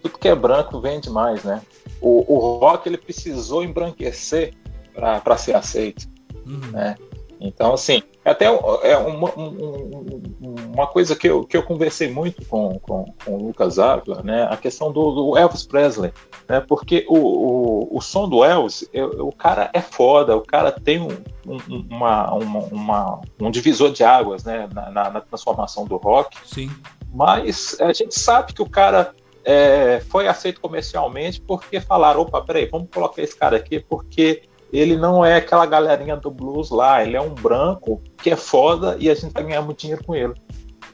tudo 0.03 0.19
que 0.19 0.29
é 0.29 0.35
branco 0.35 0.81
vende 0.81 1.09
mais, 1.09 1.45
né? 1.45 1.63
O, 2.01 2.35
o 2.35 2.59
rock 2.59 2.89
ele 2.89 2.99
precisou 2.99 3.63
embranquecer 3.63 4.53
para 4.93 5.37
ser 5.37 5.55
aceito, 5.55 6.09
uhum. 6.45 6.71
né? 6.73 6.97
Então, 7.43 7.75
assim, 7.75 8.03
é 8.25 8.31
até 8.31 8.47
é 8.47 8.97
uma, 8.97 9.31
um, 9.37 10.55
uma 10.73 10.87
coisa 10.87 11.17
que 11.17 11.29
eu, 11.29 11.45
que 11.45 11.57
eu 11.57 11.63
conversei 11.63 12.11
muito 12.11 12.45
com, 12.47 12.79
com, 12.79 13.05
com 13.25 13.35
o 13.35 13.47
Lucas 13.47 13.79
Ávila, 13.79 14.23
né? 14.23 14.47
A 14.51 14.57
questão 14.57 14.93
do, 14.93 15.11
do 15.11 15.37
Elvis 15.37 15.65
Presley, 15.65 16.13
né? 16.49 16.61
Porque 16.61 17.05
o, 17.09 17.17
o, 17.17 17.97
o 17.97 18.01
som 18.01 18.29
do 18.29 18.45
Elvis, 18.45 18.89
eu, 18.93 19.27
o 19.27 19.33
cara 19.33 19.71
é 19.73 19.81
foda, 19.81 20.37
o 20.37 20.41
cara 20.41 20.71
tem 20.71 21.01
um, 21.01 21.09
um, 21.47 21.87
uma, 21.91 22.33
uma, 22.33 22.59
uma, 22.61 23.21
um 23.41 23.51
divisor 23.51 23.91
de 23.91 24.05
águas, 24.05 24.45
né? 24.45 24.69
Na, 24.73 24.91
na, 24.91 25.11
na 25.11 25.21
transformação 25.21 25.85
do 25.85 25.97
rock. 25.97 26.37
Sim. 26.47 26.71
Mas 27.13 27.77
a 27.81 27.93
gente 27.93 28.19
sabe 28.19 28.53
que 28.53 28.63
o 28.63 28.69
cara 28.69 29.15
é, 29.45 30.01
foi 30.09 30.29
aceito 30.29 30.61
comercialmente 30.61 31.41
porque 31.41 31.81
falaram, 31.81 32.21
opa, 32.21 32.41
peraí, 32.41 32.67
vamos 32.67 32.89
colocar 32.93 33.23
esse 33.23 33.37
cara 33.37 33.57
aqui 33.57 33.81
porque 33.81 34.43
ele 34.73 34.97
não 34.97 35.25
é 35.25 35.37
aquela 35.37 35.67
galerinha 35.67 36.17
do 36.17 36.31
blues 36.31 36.71
lá, 36.71 37.05
ele 37.05 37.17
é 37.17 37.21
um 37.21 37.35
branco 37.35 38.01
que 38.17 38.31
é 38.31 38.37
foda 38.37 38.97
e 38.99 39.11
a 39.11 39.15
gente 39.15 39.33
vai 39.33 39.45
ganhar 39.45 39.63
muito 39.63 39.81
dinheiro 39.81 40.03
com 40.03 40.15
ele. 40.15 40.33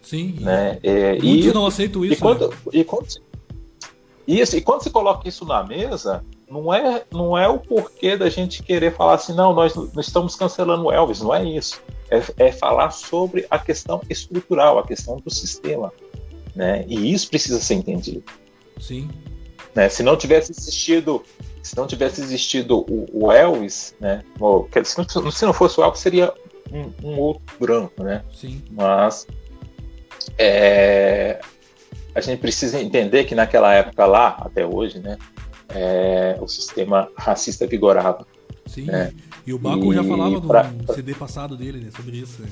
Sim. 0.02 0.36
Né? 0.40 0.78
É, 0.82 1.18
e, 1.18 1.52
não 1.52 1.66
aceitam 1.66 2.04
isso. 2.04 2.14
E 2.14 2.16
quando, 2.16 2.48
né? 2.48 2.56
e, 2.72 2.84
quando, 2.84 3.06
e 4.26 4.60
quando 4.62 4.82
se 4.82 4.90
coloca 4.90 5.28
isso 5.28 5.44
na 5.44 5.62
mesa, 5.62 6.24
não 6.50 6.72
é, 6.72 7.04
não 7.12 7.36
é 7.38 7.46
o 7.46 7.58
porquê 7.58 8.16
da 8.16 8.28
gente 8.28 8.62
querer 8.62 8.94
falar 8.94 9.14
assim, 9.14 9.34
não, 9.34 9.52
nós 9.52 9.74
não 9.74 10.00
estamos 10.00 10.34
cancelando 10.34 10.84
o 10.84 10.92
Elvis, 10.92 11.20
não 11.20 11.34
é 11.34 11.44
isso. 11.44 11.80
É, 12.10 12.46
é 12.48 12.52
falar 12.52 12.90
sobre 12.90 13.46
a 13.50 13.58
questão 13.58 14.00
estrutural, 14.08 14.78
a 14.78 14.86
questão 14.86 15.18
do 15.18 15.30
sistema. 15.30 15.92
Né? 16.56 16.84
E 16.88 17.12
isso 17.12 17.28
precisa 17.28 17.60
ser 17.60 17.74
entendido. 17.74 18.24
Sim. 18.80 19.08
Né? 19.74 19.88
Se 19.88 20.02
não 20.02 20.16
tivesse 20.16 20.52
existido, 20.52 21.22
se 21.62 21.76
não 21.76 21.86
tivesse 21.86 22.20
existido 22.20 22.78
o, 22.78 23.06
o 23.12 23.32
Elvis, 23.32 23.94
né? 24.00 24.22
se, 24.84 24.98
não, 24.98 25.30
se 25.30 25.46
não 25.46 25.52
fosse 25.52 25.80
o 25.80 25.84
Elvis, 25.84 26.00
seria 26.00 26.32
um, 26.72 26.92
um 27.02 27.18
outro 27.18 27.42
branco, 27.58 28.02
né? 28.02 28.24
Sim. 28.32 28.62
Mas 28.70 29.26
é, 30.36 31.40
a 32.14 32.20
gente 32.20 32.40
precisa 32.40 32.80
entender 32.80 33.24
que 33.24 33.34
naquela 33.34 33.74
época 33.74 34.06
lá, 34.06 34.36
até 34.40 34.66
hoje, 34.66 34.98
né? 34.98 35.16
É, 35.70 36.38
o 36.40 36.48
sistema 36.48 37.10
racista 37.16 37.66
vigorava. 37.66 38.26
Sim. 38.66 38.84
Né? 38.84 39.12
E 39.46 39.52
o 39.52 39.58
Baco 39.58 39.92
e 39.92 39.96
já 39.96 40.04
falava 40.04 40.30
no 40.30 40.42
pra... 40.42 40.72
CD 40.94 41.14
passado 41.14 41.56
dele, 41.56 41.80
né, 41.80 41.90
sobre 41.94 42.16
isso. 42.16 42.42
Né? 42.42 42.48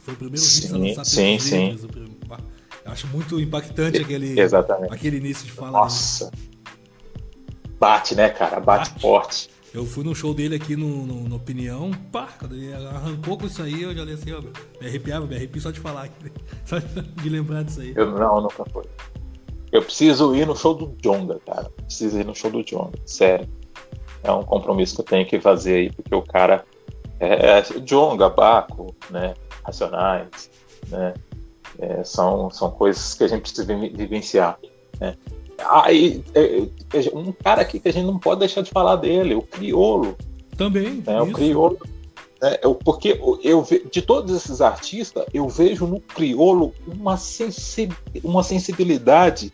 Foi 0.00 0.14
o 0.14 0.16
primeiro 0.16 0.40
sim, 0.40 0.72
a 0.72 0.76
lançar 0.76 1.04
sim, 1.04 1.38
sim. 1.38 1.78
Acho 2.84 3.06
muito 3.08 3.38
impactante 3.40 4.00
aquele, 4.00 4.40
Exatamente. 4.40 4.92
aquele 4.92 5.18
início 5.18 5.44
de 5.44 5.52
fala. 5.52 5.72
Nossa. 5.72 6.30
Dele. 6.30 6.49
Bate, 7.80 8.14
né, 8.14 8.28
cara? 8.28 8.60
Bate, 8.60 8.90
Bate, 8.90 9.00
forte. 9.00 9.50
Eu 9.72 9.86
fui 9.86 10.04
no 10.04 10.14
show 10.14 10.34
dele 10.34 10.56
aqui 10.56 10.76
no, 10.76 11.06
no, 11.06 11.28
no 11.28 11.36
Opinião, 11.36 11.90
pá, 12.12 12.28
quando 12.38 12.54
ele 12.54 12.74
arrancou 12.74 13.38
com 13.38 13.46
isso 13.46 13.62
aí, 13.62 13.82
eu 13.82 13.94
já 13.94 14.04
li 14.04 14.12
assim, 14.12 14.32
ó, 14.32 14.40
me 14.40 14.86
arrepiava, 14.86 15.26
me 15.26 15.34
arrepio 15.34 15.62
só 15.62 15.70
de 15.70 15.80
falar, 15.80 16.10
só 16.66 16.76
de 16.78 17.28
lembrar 17.28 17.62
disso 17.62 17.80
aí. 17.80 17.94
Eu, 17.96 18.10
não, 18.10 18.42
nunca 18.42 18.64
foi. 18.66 18.84
Eu 19.72 19.80
preciso 19.80 20.34
ir 20.34 20.46
no 20.46 20.56
show 20.56 20.74
do 20.74 20.94
Jonga, 21.00 21.38
cara. 21.46 21.70
Preciso 21.86 22.18
ir 22.18 22.26
no 22.26 22.34
show 22.34 22.50
do 22.50 22.62
Jonga, 22.64 22.98
sério. 23.06 23.48
É 24.22 24.30
um 24.30 24.42
compromisso 24.42 24.96
que 24.96 25.00
eu 25.00 25.06
tenho 25.06 25.26
que 25.26 25.40
fazer 25.40 25.74
aí, 25.74 25.90
porque 25.92 26.14
o 26.14 26.22
cara 26.22 26.64
é, 27.20 27.58
é 27.58 27.62
Jonga, 27.80 28.28
Baco, 28.28 28.94
né, 29.08 29.34
Racionais, 29.64 30.50
né, 30.88 31.14
é, 31.78 32.02
são, 32.02 32.50
são 32.50 32.72
coisas 32.72 33.14
que 33.14 33.24
a 33.24 33.28
gente 33.28 33.42
precisa 33.42 33.64
vivenciar. 33.64 34.58
Né? 35.00 35.16
Aí, 35.68 36.24
é, 36.34 36.62
é, 36.62 37.16
um 37.16 37.32
cara 37.32 37.62
aqui 37.62 37.80
que 37.80 37.88
a 37.88 37.92
gente 37.92 38.06
não 38.06 38.18
pode 38.18 38.40
deixar 38.40 38.62
de 38.62 38.70
falar 38.70 38.96
dele, 38.96 39.34
o 39.34 39.42
Criolo. 39.42 40.16
Também. 40.56 41.02
Né? 41.06 41.20
O 41.20 41.32
Criolo. 41.32 41.78
É, 42.42 42.58
porque 42.84 43.20
eu, 43.42 43.66
de 43.92 44.00
todos 44.00 44.34
esses 44.34 44.62
artistas, 44.62 45.26
eu 45.32 45.46
vejo 45.48 45.86
no 45.86 46.00
Criolo 46.00 46.72
uma, 46.86 47.16
sensi 47.18 47.90
uma 48.24 48.42
sensibilidade 48.42 49.52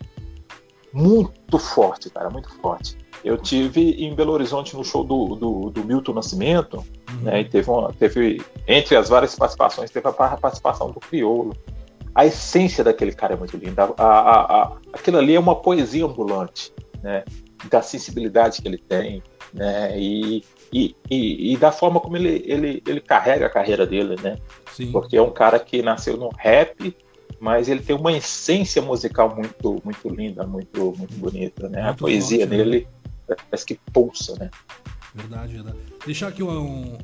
muito 0.93 1.59
forte, 1.59 2.09
cara, 2.11 2.31
muito 2.31 2.49
forte. 2.61 2.97
Eu 3.25 3.37
tive 3.37 4.05
em 4.05 4.15
Belo 4.15 4.33
Horizonte 4.33 4.77
no 4.77 4.85
show 4.85 5.03
do, 5.03 5.35
do, 5.35 5.71
do 5.71 5.85
Milton 5.85 6.13
Nascimento, 6.13 6.77
uhum. 7.11 7.23
né, 7.23 7.41
e 7.41 7.45
teve, 7.45 7.69
uma, 7.69 7.93
teve, 7.93 8.41
entre 8.69 8.97
as 8.97 9.09
várias 9.09 9.35
participações, 9.35 9.91
teve 9.91 10.07
a 10.07 10.13
participação 10.13 10.93
do 10.93 11.01
Criolo 11.01 11.57
a 12.17 12.25
essência 12.25 12.83
daquele 12.83 13.13
cara 13.13 13.35
é 13.35 13.37
muito 13.37 13.59
linda. 13.59 13.93
A, 13.99 14.05
a, 14.05 14.63
a, 14.63 14.77
aquilo 14.95 15.19
ali 15.19 15.35
é 15.35 15.39
uma 15.39 15.55
poesia 15.55 16.07
ambulante, 16.07 16.73
né? 17.03 17.23
Da 17.69 17.83
sensibilidade 17.83 18.63
que 18.63 18.67
ele 18.67 18.79
tem, 18.79 19.23
né? 19.53 20.01
E, 20.01 20.43
e, 20.73 20.97
e, 21.11 21.53
e 21.53 21.57
da 21.59 21.71
forma 21.71 22.01
como 22.01 22.17
ele, 22.17 22.43
ele, 22.47 22.83
ele 22.87 23.03
carrega 23.03 23.45
a 23.45 23.51
carreira 23.51 23.87
dele, 23.87 24.17
né? 24.23 24.39
Sim. 24.73 24.91
Porque 24.93 25.19
é 25.19 25.21
um 25.21 25.31
cara 25.31 25.59
que 25.59 25.83
nasceu 25.83 26.17
no 26.17 26.31
rap, 26.39 26.97
mas 27.39 27.69
ele 27.69 27.83
tem 27.83 27.95
uma 27.95 28.13
essência 28.13 28.81
musical 28.81 29.37
muito, 29.37 29.79
muito 29.85 30.09
linda, 30.09 30.47
muito, 30.47 30.95
muito 30.97 31.15
bonita, 31.17 31.69
né? 31.69 31.83
Muito 31.83 31.91
a 31.91 31.99
poesia 31.99 32.47
forte, 32.47 32.51
né? 32.51 32.57
dele 32.57 32.89
né? 33.29 33.37
parece 33.51 33.67
que 33.67 33.79
pulsa, 33.93 34.35
né? 34.41 34.49
Verdade, 35.15 35.53
verdade. 35.53 35.79
Deixar 36.07 36.29
aqui 36.29 36.43
um, 36.43 36.97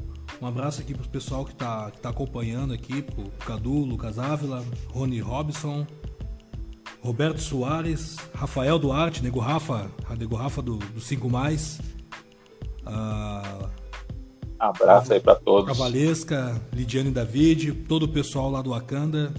um 0.43 0.47
abraço 0.47 0.81
aqui 0.81 0.93
pro 0.93 1.09
pessoal 1.09 1.45
que 1.45 1.55
tá, 1.55 1.89
que 1.93 2.01
tá 2.01 2.09
acompanhando 2.09 2.75
aqui, 2.75 3.01
pro 3.01 3.31
Cadu, 3.47 3.85
Lucas 3.85 4.19
Ávila, 4.19 4.65
Rony 4.89 5.21
Robson, 5.21 5.87
Roberto 7.01 7.41
Soares, 7.41 8.17
Rafael 8.35 8.77
Duarte, 8.77 9.23
Nego 9.23 9.39
Rafa, 9.39 9.89
a 10.09 10.17
Nego 10.17 10.35
Rafa 10.35 10.61
do, 10.61 10.79
do 10.79 11.01
5 11.01 11.31
Mais. 11.31 11.81
Uh, 12.81 13.69
Abraço 14.59 15.13
aí 15.13 15.21
para 15.21 15.37
todos. 15.37 15.71
A 15.71 15.75
Valesca, 15.75 16.61
Lidiane 16.73 17.13
David, 17.13 17.73
todo 17.89 18.05
o 18.05 18.09
pessoal 18.09 18.51
lá 18.51 18.61
do 18.63 18.71
Wakanda. 18.71 19.33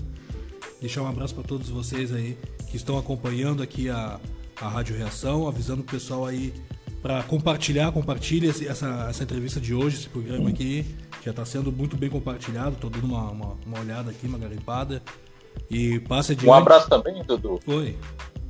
Deixar 0.80 1.02
um 1.02 1.08
abraço 1.08 1.36
para 1.36 1.44
todos 1.44 1.70
vocês 1.70 2.14
aí 2.14 2.38
que 2.70 2.78
estão 2.78 2.98
acompanhando 2.98 3.62
aqui 3.62 3.90
a, 3.90 4.20
a 4.60 4.68
Rádio 4.70 4.98
Reação, 4.98 5.50
avisando 5.50 5.82
o 5.82 5.86
pessoal 5.86 6.26
aí 6.26 6.54
para 7.04 7.22
compartilhar, 7.24 7.92
compartilhe 7.92 8.50
essa, 8.50 9.08
essa 9.10 9.24
entrevista 9.24 9.60
de 9.60 9.74
hoje, 9.74 9.98
esse 9.98 10.10
programa 10.10 10.50
aqui. 10.50 10.86
Já 11.22 11.32
está 11.32 11.44
sendo 11.44 11.70
muito 11.70 11.98
bem 11.98 12.10
compartilhado, 12.10 12.76
estou 12.76 12.90
dando 12.90 13.06
uma, 13.06 13.30
uma, 13.30 13.58
uma, 13.66 13.80
olhada 13.82 14.10
aqui, 14.10 14.26
uma 14.26 14.38
garimpada. 14.38 15.04
E 15.70 16.00
passe 16.00 16.32
adiante. 16.32 16.50
Um 16.50 16.54
abraço 16.54 16.90
também, 16.90 17.22
Dudu. 17.24 17.60
Oi. 17.68 17.98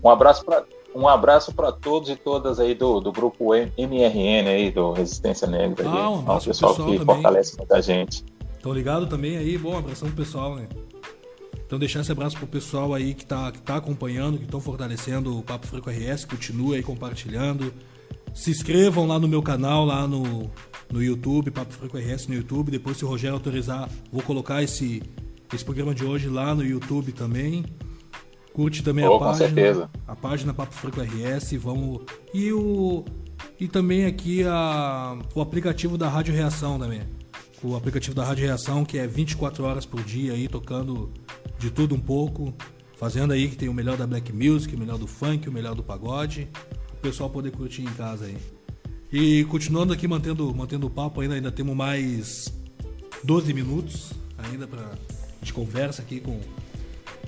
Um 0.03 0.09
abraço 0.09 0.45
para 0.45 0.63
um 0.95 1.07
abraço 1.07 1.51
para 1.51 1.71
todos 1.71 2.07
e 2.09 2.15
todas 2.15 2.59
aí 2.59 2.75
do, 2.75 2.99
do 2.99 3.11
grupo 3.11 3.55
MRN 3.55 4.47
aí, 4.47 4.69
do 4.69 4.91
Resistência 4.91 5.47
Negra. 5.47 5.89
Ah, 5.89 6.11
um 6.11 6.19
abraço 6.19 6.45
pessoal, 6.45 6.71
pessoal 6.73 6.91
que 6.91 6.99
também. 6.99 7.15
fortalece 7.15 7.57
muita 7.57 7.81
gente. 7.81 8.23
Estão 8.55 8.71
ligados 8.71 9.09
também 9.09 9.35
aí? 9.35 9.57
Bom, 9.57 9.75
abração 9.75 10.07
pro 10.09 10.17
pessoal, 10.17 10.55
né? 10.55 10.67
Então 11.65 11.79
deixar 11.79 12.01
esse 12.01 12.11
abraço 12.11 12.37
pro 12.37 12.45
pessoal 12.45 12.93
aí 12.93 13.15
que 13.15 13.25
tá, 13.25 13.51
que 13.51 13.59
tá 13.59 13.77
acompanhando, 13.77 14.37
que 14.37 14.45
estão 14.45 14.61
fortalecendo 14.61 15.35
o 15.35 15.41
Papo 15.41 15.65
Freco 15.65 15.89
RS, 15.89 16.25
continue 16.25 16.75
aí 16.75 16.83
compartilhando. 16.83 17.73
Se 18.33 18.49
inscrevam 18.49 19.05
lá 19.05 19.19
no 19.19 19.27
meu 19.27 19.43
canal, 19.43 19.85
lá 19.85 20.07
no, 20.07 20.49
no 20.91 21.03
YouTube, 21.03 21.51
Papo 21.51 21.71
Franco 21.71 21.97
RS 21.97 22.27
no 22.27 22.33
YouTube. 22.33 22.71
Depois, 22.71 22.97
se 22.97 23.05
o 23.05 23.07
Rogério 23.07 23.35
autorizar, 23.35 23.87
vou 24.11 24.23
colocar 24.23 24.63
esse, 24.63 25.03
esse 25.53 25.63
programa 25.63 25.93
de 25.93 26.03
hoje 26.03 26.27
lá 26.27 26.55
no 26.55 26.65
YouTube 26.65 27.11
também. 27.11 27.63
Curte 28.51 28.83
também 28.83 29.05
oh, 29.05 29.15
a 29.15 29.19
página. 29.19 29.45
Certeza. 29.45 29.89
A 30.07 30.15
página 30.15 30.53
Papo 30.53 30.73
Franco 30.73 30.99
RS. 30.99 31.53
Vamos. 31.53 32.01
E 32.33 32.51
o. 32.51 33.05
E 33.59 33.67
também 33.67 34.05
aqui 34.05 34.43
a, 34.43 35.17
o 35.35 35.41
aplicativo 35.41 35.95
da 35.95 36.09
Rádio 36.09 36.33
Reação 36.33 36.79
também. 36.79 37.01
O 37.63 37.75
aplicativo 37.75 38.15
da 38.15 38.25
Rádio 38.25 38.45
Reação, 38.45 38.83
que 38.83 38.97
é 38.97 39.07
24 39.07 39.63
horas 39.63 39.85
por 39.85 40.03
dia 40.03 40.33
aí, 40.33 40.47
tocando 40.47 41.11
de 41.59 41.69
tudo 41.69 41.93
um 41.93 41.99
pouco. 41.99 42.53
Fazendo 42.97 43.31
aí 43.31 43.47
que 43.47 43.55
tem 43.55 43.69
o 43.69 43.73
melhor 43.73 43.95
da 43.95 44.07
Black 44.07 44.33
Music, 44.33 44.75
o 44.75 44.79
melhor 44.79 44.97
do 44.97 45.07
funk, 45.07 45.47
o 45.47 45.51
melhor 45.51 45.75
do 45.75 45.83
pagode 45.83 46.47
pessoal 47.03 47.29
poder 47.29 47.51
curtir 47.51 47.81
em 47.81 47.93
casa 47.93 48.25
aí. 48.25 48.37
E 49.11 49.43
continuando 49.45 49.93
aqui, 49.93 50.07
mantendo, 50.07 50.55
mantendo 50.55 50.87
o 50.87 50.89
papo 50.89 51.21
ainda, 51.21 51.35
ainda 51.35 51.51
temos 51.51 51.75
mais 51.75 52.51
12 53.23 53.53
minutos 53.53 54.13
ainda 54.37 54.65
para 54.65 54.91
de 55.41 55.51
conversa 55.51 56.01
aqui 56.01 56.21
com, 56.21 56.39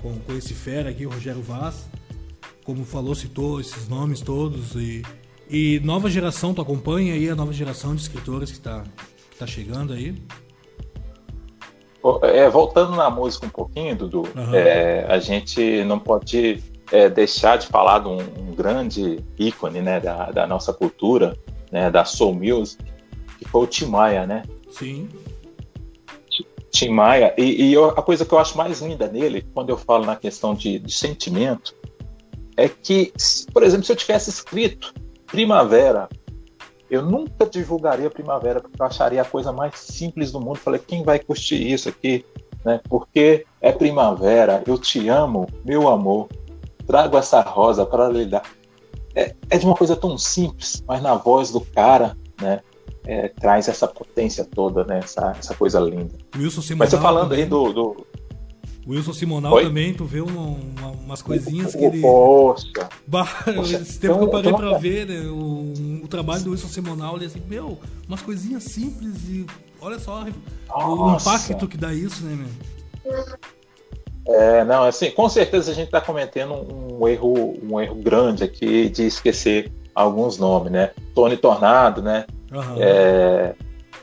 com, 0.00 0.18
com 0.20 0.32
esse 0.32 0.54
fera 0.54 0.88
aqui, 0.88 1.04
o 1.04 1.10
Rogério 1.10 1.42
Vaz. 1.42 1.86
Como 2.64 2.84
falou, 2.84 3.14
citou 3.14 3.60
esses 3.60 3.86
nomes 3.86 4.20
todos 4.20 4.74
e, 4.74 5.02
e 5.48 5.78
nova 5.84 6.10
geração, 6.10 6.54
tu 6.54 6.62
acompanha 6.62 7.12
aí 7.12 7.28
a 7.28 7.36
nova 7.36 7.52
geração 7.52 7.94
de 7.94 8.00
escritores 8.00 8.50
que 8.50 8.56
está 8.56 8.82
que 9.30 9.38
tá 9.38 9.46
chegando 9.46 9.92
aí? 9.92 10.20
É, 12.22 12.48
voltando 12.48 12.96
na 12.96 13.10
música 13.10 13.46
um 13.46 13.50
pouquinho, 13.50 13.94
Dudu, 13.94 14.22
uhum. 14.34 14.54
é, 14.54 15.04
a 15.08 15.18
gente 15.18 15.84
não 15.84 15.98
pode 15.98 16.62
é, 16.92 17.08
deixar 17.08 17.58
de 17.58 17.66
falar 17.66 18.00
de 18.00 18.08
um, 18.08 18.18
um, 18.18 18.54
grande 18.54 19.24
ícone 19.38 19.80
né, 19.80 20.00
da, 20.00 20.30
da 20.30 20.46
nossa 20.46 20.72
cultura, 20.72 21.36
né, 21.70 21.90
da 21.90 22.04
soul 22.04 22.34
music, 22.34 22.82
que 23.38 23.48
foi 23.48 23.62
o 23.62 23.66
Tim 23.66 23.86
Maia, 23.86 24.26
né? 24.26 24.42
Sim. 24.70 25.08
Tim 26.70 26.90
Maia, 26.90 27.34
e, 27.38 27.64
e 27.68 27.72
eu, 27.72 27.86
a 27.86 28.02
coisa 28.02 28.24
que 28.24 28.32
eu 28.32 28.38
acho 28.38 28.56
mais 28.56 28.80
linda 28.80 29.08
nele, 29.08 29.46
quando 29.54 29.70
eu 29.70 29.76
falo 29.76 30.04
na 30.04 30.14
questão 30.14 30.54
de, 30.54 30.78
de 30.78 30.92
sentimento, 30.92 31.74
é 32.56 32.68
que, 32.68 33.12
por 33.52 33.62
exemplo, 33.62 33.84
se 33.84 33.92
eu 33.92 33.96
tivesse 33.96 34.30
escrito 34.30 34.94
Primavera, 35.26 36.08
eu 36.90 37.02
nunca 37.02 37.46
divulgaria 37.46 38.10
Primavera, 38.10 38.60
porque 38.60 38.80
eu 38.80 38.86
acharia 38.86 39.22
a 39.22 39.24
coisa 39.24 39.52
mais 39.52 39.74
simples 39.78 40.30
do 40.30 40.40
mundo. 40.40 40.56
Falei, 40.56 40.80
quem 40.80 41.02
vai 41.02 41.18
curtir 41.18 41.70
isso 41.70 41.88
aqui? 41.88 42.24
Né? 42.64 42.80
Porque 42.88 43.44
é 43.60 43.72
primavera, 43.72 44.62
eu 44.66 44.76
te 44.76 45.08
amo, 45.08 45.46
meu 45.64 45.88
amor, 45.88 46.28
trago 46.86 47.16
essa 47.16 47.40
rosa 47.40 47.84
para 47.84 48.08
lhe 48.08 48.26
dar. 48.26 48.42
É, 49.14 49.34
é, 49.48 49.58
de 49.58 49.64
uma 49.64 49.74
coisa 49.74 49.96
tão 49.96 50.18
simples, 50.18 50.84
mas 50.86 51.02
na 51.02 51.14
voz 51.14 51.50
do 51.50 51.60
cara, 51.60 52.16
né, 52.40 52.60
é, 53.04 53.28
traz 53.28 53.66
essa 53.66 53.88
potência 53.88 54.44
toda, 54.44 54.84
né, 54.84 54.98
essa, 54.98 55.34
essa 55.38 55.54
coisa 55.54 55.80
linda. 55.80 56.14
Wilson 56.36 56.60
mas 56.76 56.90
você 56.90 56.98
falando 56.98 57.30
também. 57.30 57.44
aí 57.44 57.48
do, 57.48 57.72
do, 57.72 58.06
Wilson 58.86 59.12
Simonal 59.12 59.54
Oi? 59.54 59.64
também, 59.64 59.92
tu 59.94 60.04
vê 60.04 60.20
uma, 60.20 60.42
uma, 60.42 60.90
umas 60.90 61.22
coisinhas 61.22 61.74
que 61.74 61.84
ele. 61.84 62.00
Poxa! 62.00 62.88
Bah, 63.06 63.28
esse 63.64 63.98
tempo 63.98 64.18
que 64.18 64.24
eu 64.24 64.28
parei 64.28 64.52
pra 64.52 64.78
ver 64.78 65.06
né, 65.06 65.20
o, 65.28 66.04
o, 66.04 66.08
trabalho 66.08 66.44
do 66.44 66.50
Wilson 66.50 66.68
Simonal, 66.68 67.16
ele 67.16 67.26
assim, 67.26 67.42
meu, 67.48 67.78
umas 68.06 68.22
coisinhas 68.22 68.62
simples 68.62 69.28
e 69.28 69.44
olha 69.80 69.98
só 69.98 70.24
Nossa. 70.68 71.30
o 71.30 71.32
impacto 71.32 71.66
que 71.66 71.76
dá 71.76 71.92
isso, 71.92 72.22
né, 72.24 72.36
meu? 72.36 73.16
É, 74.28 74.64
não, 74.64 74.82
assim, 74.82 75.10
com 75.10 75.28
certeza 75.28 75.70
a 75.70 75.74
gente 75.74 75.86
está 75.86 76.00
cometendo 76.00 76.54
um 76.54 77.06
erro, 77.06 77.56
um 77.62 77.80
erro 77.80 77.94
grande 77.96 78.42
aqui 78.42 78.88
de 78.88 79.06
esquecer 79.06 79.72
alguns 79.94 80.36
nomes, 80.36 80.72
né? 80.72 80.90
Tony 81.14 81.36
Tornado, 81.36 82.02
né? 82.02 82.26
Uhum. 82.52 82.76
É, 82.78 83.54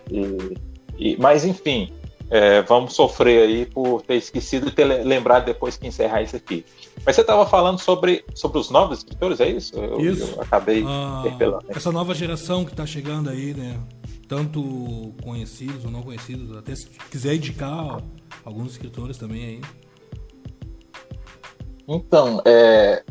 e, 0.09 0.57
e, 0.97 1.17
mas 1.17 1.45
enfim, 1.45 1.91
é, 2.29 2.61
vamos 2.63 2.93
sofrer 2.93 3.47
aí 3.47 3.65
por 3.65 4.01
ter 4.01 4.15
esquecido 4.15 4.69
e 4.69 4.71
ter 4.71 4.85
lembrado 4.85 5.45
depois 5.45 5.77
que 5.77 5.87
encerrar 5.87 6.21
isso 6.21 6.35
aqui. 6.35 6.65
Mas 7.05 7.15
você 7.15 7.21
estava 7.21 7.45
falando 7.45 7.79
sobre, 7.79 8.23
sobre 8.33 8.57
os 8.59 8.69
novos 8.69 8.99
escritores, 8.99 9.39
é 9.39 9.49
isso? 9.49 9.75
Eu, 9.75 9.99
isso. 9.99 10.33
eu 10.35 10.41
acabei 10.41 10.83
ah, 10.87 11.21
interpelando. 11.25 11.65
Essa 11.69 11.91
nova 11.91 12.15
geração 12.15 12.63
que 12.63 12.71
está 12.71 12.85
chegando 12.85 13.29
aí, 13.29 13.53
né? 13.53 13.79
Tanto 14.27 15.13
conhecidos 15.21 15.83
ou 15.83 15.91
não 15.91 16.01
conhecidos, 16.01 16.57
até 16.57 16.73
se 16.73 16.87
quiser 17.11 17.35
indicar 17.35 18.01
alguns 18.43 18.71
escritores 18.71 19.17
também 19.17 19.43
aí. 19.43 19.61
Então, 21.87 22.41
é, 22.45 23.03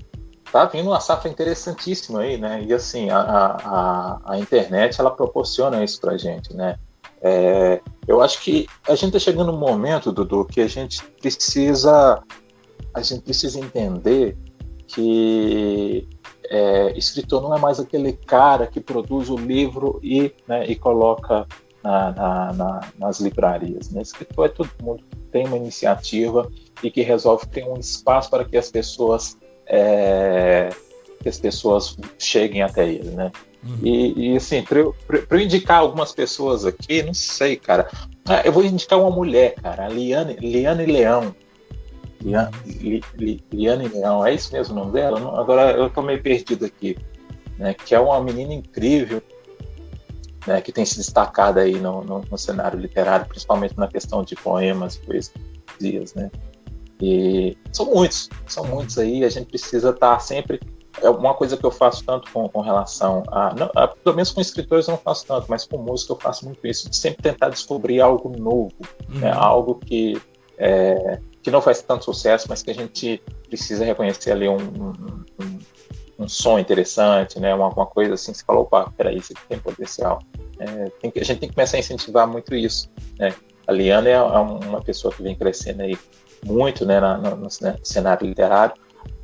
tá 0.50 0.64
vindo 0.66 0.88
uma 0.88 1.00
safra 1.00 1.30
interessantíssima 1.30 2.20
aí, 2.20 2.36
né? 2.36 2.64
E 2.66 2.72
assim, 2.72 3.10
a, 3.10 3.18
a, 3.18 4.20
a 4.32 4.38
internet 4.38 5.00
ela 5.00 5.10
proporciona 5.10 5.82
isso 5.82 6.00
pra 6.00 6.16
gente, 6.16 6.54
né? 6.54 6.78
É, 7.20 7.80
eu 8.06 8.20
acho 8.20 8.42
que 8.42 8.66
a 8.88 8.94
gente 8.94 9.16
está 9.16 9.18
chegando 9.18 9.52
num 9.52 9.58
momento, 9.58 10.10
Dudu, 10.10 10.44
que 10.44 10.60
a 10.60 10.66
gente 10.66 11.02
precisa 11.20 12.22
a 12.94 13.00
gente 13.00 13.22
precisa 13.22 13.58
entender 13.58 14.36
que 14.86 16.06
é, 16.50 16.98
escritor 16.98 17.40
não 17.40 17.56
é 17.56 17.58
mais 17.58 17.80
aquele 17.80 18.12
cara 18.12 18.66
que 18.66 18.80
produz 18.80 19.30
o 19.30 19.36
livro 19.36 19.98
e, 20.02 20.34
né, 20.46 20.66
e 20.66 20.76
coloca 20.76 21.46
na, 21.82 22.12
na, 22.12 22.52
na, 22.52 22.80
nas 22.98 23.20
livrarias. 23.20 23.90
Né? 23.90 24.02
Escritor 24.02 24.46
é 24.46 24.48
todo 24.48 24.70
mundo 24.82 25.02
que 25.08 25.16
tem 25.30 25.46
uma 25.46 25.56
iniciativa 25.56 26.50
e 26.82 26.90
que 26.90 27.02
resolve 27.02 27.46
ter 27.46 27.64
um 27.64 27.78
espaço 27.78 28.28
para 28.30 28.44
que 28.44 28.56
as 28.56 28.70
pessoas 28.70 29.36
é, 29.66 30.68
que 31.22 31.28
as 31.28 31.38
pessoas 31.38 31.96
cheguem 32.18 32.62
até 32.62 32.88
ele, 32.88 33.10
né? 33.10 33.30
Uhum. 33.64 33.78
E, 33.82 34.32
e, 34.32 34.36
assim, 34.36 34.62
para 34.62 34.80
eu, 34.80 34.94
eu, 35.30 35.40
indicar 35.40 35.78
algumas 35.78 36.12
pessoas 36.12 36.64
aqui, 36.64 37.02
não 37.02 37.14
sei, 37.14 37.56
cara. 37.56 37.88
Ah, 38.26 38.42
eu 38.44 38.52
vou 38.52 38.64
indicar 38.64 38.98
uma 38.98 39.10
mulher, 39.10 39.54
cara, 39.54 39.86
a 39.86 39.88
Liane, 39.88 40.34
Liane 40.34 40.84
Leão. 40.84 41.34
Liane, 42.20 42.50
Li, 42.66 43.02
Li, 43.16 43.44
Liane 43.52 43.88
Leão, 43.88 44.26
é 44.26 44.34
isso 44.34 44.52
mesmo 44.52 44.74
o 44.74 44.78
nome 44.78 44.92
dela? 44.92 45.40
Agora 45.40 45.72
eu 45.72 45.88
tô 45.88 46.02
meio 46.02 46.20
perdido 46.20 46.64
aqui. 46.64 46.96
Né? 47.56 47.74
Que 47.74 47.94
é 47.94 48.00
uma 48.00 48.20
menina 48.20 48.52
incrível, 48.52 49.22
né, 50.46 50.60
que 50.60 50.72
tem 50.72 50.84
se 50.84 50.96
destacado 50.96 51.60
aí 51.60 51.78
no, 51.78 52.02
no, 52.02 52.24
no, 52.28 52.38
cenário 52.38 52.78
literário, 52.78 53.26
principalmente 53.26 53.78
na 53.78 53.86
questão 53.86 54.24
de 54.24 54.34
poemas, 54.34 54.96
poesias, 54.96 56.14
né? 56.14 56.30
E 57.02 57.58
são 57.72 57.86
muitos, 57.86 58.30
são 58.46 58.64
muitos 58.64 58.96
aí, 58.96 59.24
a 59.24 59.28
gente 59.28 59.46
precisa 59.46 59.90
estar 59.90 60.20
sempre. 60.20 60.60
É 61.00 61.10
uma 61.10 61.34
coisa 61.34 61.56
que 61.56 61.64
eu 61.64 61.70
faço 61.70 62.04
tanto 62.04 62.30
com, 62.30 62.48
com 62.48 62.60
relação 62.60 63.24
a, 63.28 63.52
não, 63.54 63.70
a, 63.74 63.88
Pelo 63.88 64.14
menos 64.14 64.30
com 64.30 64.40
escritores 64.40 64.86
eu 64.86 64.92
não 64.92 64.98
faço 64.98 65.26
tanto, 65.26 65.46
mas 65.48 65.66
com 65.66 65.78
música 65.78 66.12
eu 66.12 66.18
faço 66.18 66.44
muito 66.44 66.64
isso, 66.66 66.88
de 66.88 66.96
sempre 66.96 67.22
tentar 67.22 67.48
descobrir 67.48 68.00
algo 68.00 68.28
novo, 68.38 68.74
né, 68.80 69.14
uhum. 69.14 69.20
né, 69.20 69.32
algo 69.32 69.74
que, 69.76 70.20
é, 70.58 71.18
que 71.42 71.50
não 71.50 71.60
faz 71.60 71.82
tanto 71.82 72.04
sucesso, 72.04 72.46
mas 72.48 72.62
que 72.62 72.70
a 72.70 72.74
gente 72.74 73.20
precisa 73.48 73.84
reconhecer 73.84 74.32
ali 74.32 74.48
um, 74.48 74.58
um, 74.58 75.24
um 75.40 75.58
um 76.22 76.28
som 76.28 76.58
interessante, 76.58 77.40
né? 77.40 77.54
Uma, 77.54 77.68
uma 77.68 77.86
coisa 77.86 78.14
assim, 78.14 78.32
você 78.32 78.44
falou, 78.44 78.62
opa, 78.62 78.90
peraí, 78.96 79.18
isso 79.18 79.32
aqui 79.32 79.42
tem 79.48 79.58
potencial. 79.58 80.20
É, 80.58 80.90
tem 81.00 81.10
que, 81.10 81.18
a 81.18 81.24
gente 81.24 81.40
tem 81.40 81.48
que 81.48 81.54
começar 81.54 81.76
a 81.76 81.80
incentivar 81.80 82.26
muito 82.26 82.54
isso, 82.54 82.88
né? 83.18 83.34
A 83.66 83.72
Liana 83.72 84.08
é, 84.08 84.12
é 84.12 84.18
uma 84.18 84.80
pessoa 84.80 85.12
que 85.12 85.22
vem 85.22 85.34
crescendo 85.34 85.82
aí 85.82 85.98
muito, 86.44 86.84
né, 86.84 87.00
na, 87.00 87.18
no, 87.18 87.36
no, 87.36 87.50
cenário 87.82 88.26
literário. 88.26 88.74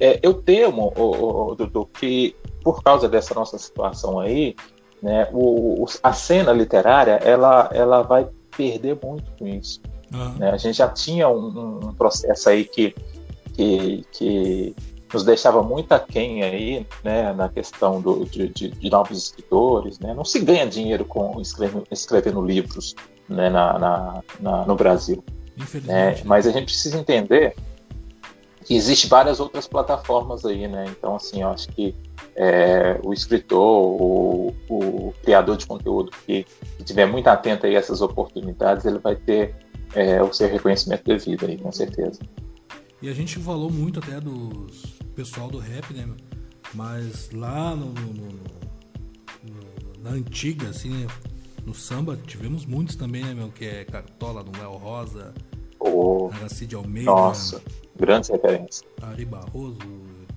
É, 0.01 0.19
eu 0.23 0.35
temo, 0.35 0.93
o, 0.97 1.51
o, 1.51 1.55
Dudu, 1.55 1.87
que 1.87 2.35
por 2.63 2.83
causa 2.83 3.09
dessa 3.09 3.35
nossa 3.35 3.59
situação 3.59 4.19
aí, 4.19 4.55
né, 5.03 5.29
o, 5.33 5.85
a 6.03 6.13
cena 6.13 6.53
literária, 6.53 7.13
ela, 7.25 7.71
ela 7.73 8.03
vai 8.03 8.29
perder 8.57 8.99
muito 9.03 9.31
com 9.39 9.47
isso. 9.47 9.81
Uhum. 10.13 10.35
Né? 10.39 10.51
A 10.51 10.57
gente 10.57 10.77
já 10.77 10.89
tinha 10.89 11.29
um, 11.29 11.81
um 11.89 11.95
processo 11.95 12.49
aí 12.49 12.65
que, 12.65 12.95
que, 13.55 14.05
que 14.13 14.77
nos 15.13 15.25
deixava 15.25 15.63
muito 15.63 15.93
aquém 15.93 16.43
aí, 16.43 16.87
né, 17.03 17.33
na 17.33 17.49
questão 17.49 18.01
do, 18.01 18.25
de, 18.25 18.49
de, 18.49 18.69
de, 18.69 18.91
novos 18.91 19.19
escritores, 19.19 19.99
né? 19.99 20.13
Não 20.15 20.25
se 20.25 20.39
ganha 20.41 20.67
dinheiro 20.67 21.05
com 21.05 21.41
escrevendo, 21.41 21.85
escrevendo 21.91 22.45
livros, 22.45 22.95
né, 23.29 23.49
na, 23.49 23.79
na, 23.79 24.23
na 24.41 24.67
no 24.67 24.75
Brasil. 24.75 25.25
Né? 25.85 26.21
Mas 26.25 26.47
a 26.47 26.51
gente 26.51 26.67
precisa 26.67 26.99
entender 26.99 27.55
que 28.65 28.75
existe 28.75 29.07
várias 29.07 29.41
outras 29.41 29.67
plataformas 29.67 30.45
aí, 30.45 30.69
né? 30.69 30.85
Então, 30.89 31.17
assim, 31.17 31.41
eu 31.41 31.49
acho 31.49 31.69
que 31.69 31.95
é, 32.37 33.01
o 33.03 33.15
escritor, 33.15 33.61
o, 33.61 34.55
o, 34.69 35.15
criador 35.23 35.57
de 35.57 35.67
conteúdo 35.67 36.11
que, 36.27 36.45
estiver 36.79 37.07
muito 37.07 37.27
atento 37.29 37.67
aí 37.67 37.77
a 37.77 37.79
essas 37.79 38.03
oportunidades, 38.03 38.85
ele 38.85 38.99
vai 38.99 39.17
ter 39.17 39.55
é, 39.95 40.23
o 40.23 40.33
seu 40.33 40.49
reconhecimento 40.49 41.05
devido 41.05 41.47
aí, 41.47 41.57
com 41.57 41.73
certeza. 41.73 42.21
E 43.01 43.09
a 43.09 43.15
gente 43.15 43.39
falou 43.39 43.71
muito 43.71 44.01
até 44.01 44.21
dos 44.21 44.99
pessoal 45.15 45.49
do 45.49 45.59
rap, 45.59 45.93
né? 45.95 46.07
Mas 46.75 47.31
lá 47.33 47.75
no, 47.75 47.87
no, 47.87 48.13
no, 48.13 48.29
no 49.43 50.03
na 50.03 50.11
antiga, 50.11 50.69
assim, 50.69 50.91
né? 50.91 51.07
no 51.69 51.75
samba, 51.75 52.17
tivemos 52.27 52.65
muitos 52.65 52.97
também, 52.97 53.25
né, 53.25 53.35
meu? 53.35 53.51
Que 53.51 53.65
é 53.67 53.85
Cartola, 53.85 54.43
Noel 54.43 54.73
Rosa, 54.73 55.35
oh, 55.81 56.31
Aracide 56.35 56.75
Almeida. 56.75 57.11
Nossa, 57.11 57.63
grandes 57.97 58.31
referências. 58.31 58.85
Ari 59.03 59.25
Barroso. 59.25 59.79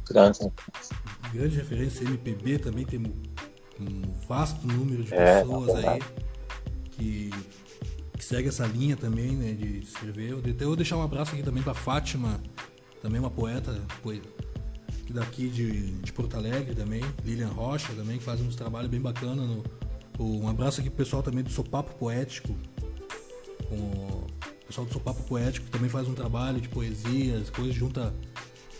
Grandes 0.09 0.41
referências. 0.41 0.89
Grande 1.33 1.55
referência 1.55 2.03
MPB 2.03 2.59
também 2.59 2.85
tem 2.85 2.99
um 2.99 4.01
vasto 4.27 4.65
número 4.67 5.03
de 5.03 5.13
é, 5.13 5.41
pessoas 5.41 5.75
aí 5.75 5.99
que, 6.91 7.31
que 8.13 8.23
segue 8.23 8.49
essa 8.49 8.65
linha 8.67 8.95
também, 8.95 9.31
né, 9.31 9.53
de 9.53 9.79
escrever. 9.79 10.31
Eu 10.31 10.67
vou 10.67 10.75
deixar 10.75 10.97
um 10.97 11.01
abraço 11.01 11.33
aqui 11.33 11.43
também 11.43 11.63
para 11.63 11.73
Fátima, 11.73 12.39
também 13.01 13.19
uma 13.19 13.31
poeta, 13.31 13.75
daqui 15.09 15.47
de, 15.49 15.91
de 15.93 16.13
Porto 16.13 16.37
Alegre 16.37 16.75
também, 16.75 17.01
Lilian 17.25 17.49
Rocha 17.49 17.93
também, 17.93 18.17
que 18.17 18.23
faz 18.23 18.39
uns 18.41 18.55
trabalhos 18.55 18.89
bem 18.89 19.01
bacana. 19.01 19.43
No, 19.43 19.63
um 20.19 20.47
abraço 20.47 20.79
aqui 20.79 20.89
pro 20.89 20.97
pessoal 20.97 21.23
também 21.23 21.43
do 21.43 21.49
Sopapo 21.49 21.95
Poético. 21.95 22.55
Com 23.71 23.77
o 23.77 24.27
pessoal 24.67 24.85
do 24.85 24.91
Sopapo 24.91 25.23
Poético 25.23 25.65
que 25.65 25.71
também 25.71 25.89
faz 25.89 26.05
um 26.09 26.13
trabalho 26.13 26.59
de 26.59 26.67
poesias, 26.67 27.49
coisas, 27.49 27.73
junta, 27.73 28.13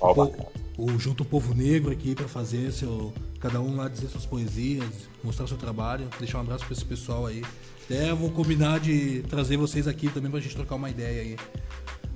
o, 0.02 0.84
o, 0.84 1.00
junta 1.00 1.24
o 1.24 1.26
povo 1.26 1.54
negro 1.54 1.92
aqui 1.94 2.14
para 2.14 2.28
fazer 2.28 2.74
seu. 2.74 3.14
Cada 3.39 3.62
um 3.62 3.76
lá 3.76 3.88
dizer 3.88 4.08
suas 4.10 4.26
poesias, 4.26 4.86
mostrar 5.24 5.48
seu 5.48 5.58
trabalho. 5.58 6.10
Deixar 6.20 6.39
um 6.39 6.42
abraço 6.42 6.66
para 6.66 6.74
esse 6.74 6.84
pessoal 6.84 7.26
aí. 7.26 7.42
Até 7.86 8.14
vou 8.14 8.30
combinar 8.30 8.80
de 8.80 9.22
trazer 9.24 9.56
vocês 9.56 9.88
aqui 9.88 10.10
também 10.10 10.30
pra 10.30 10.42
gente 10.42 10.56
trocar 10.56 10.76
uma 10.76 10.89
ideia 10.89 11.22
aí. 11.22 11.38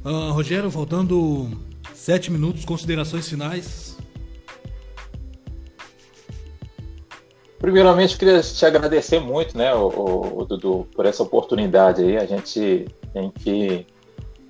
Uh, 0.03 0.34
Rogério, 0.34 0.69
faltando 0.69 1.49
sete 1.93 2.30
minutos, 2.30 2.65
considerações 2.65 3.28
finais. 3.28 3.94
Primeiramente, 7.59 8.17
queria 8.17 8.41
te 8.41 8.65
agradecer 8.65 9.19
muito, 9.19 9.57
né, 9.57 9.73
o, 9.73 10.39
o, 10.39 10.45
Dudu, 10.45 10.87
por 10.93 11.05
essa 11.05 11.23
oportunidade 11.23 12.03
aí. 12.03 12.17
A 12.17 12.25
gente 12.25 12.85
tem 13.13 13.31
que, 13.31 13.87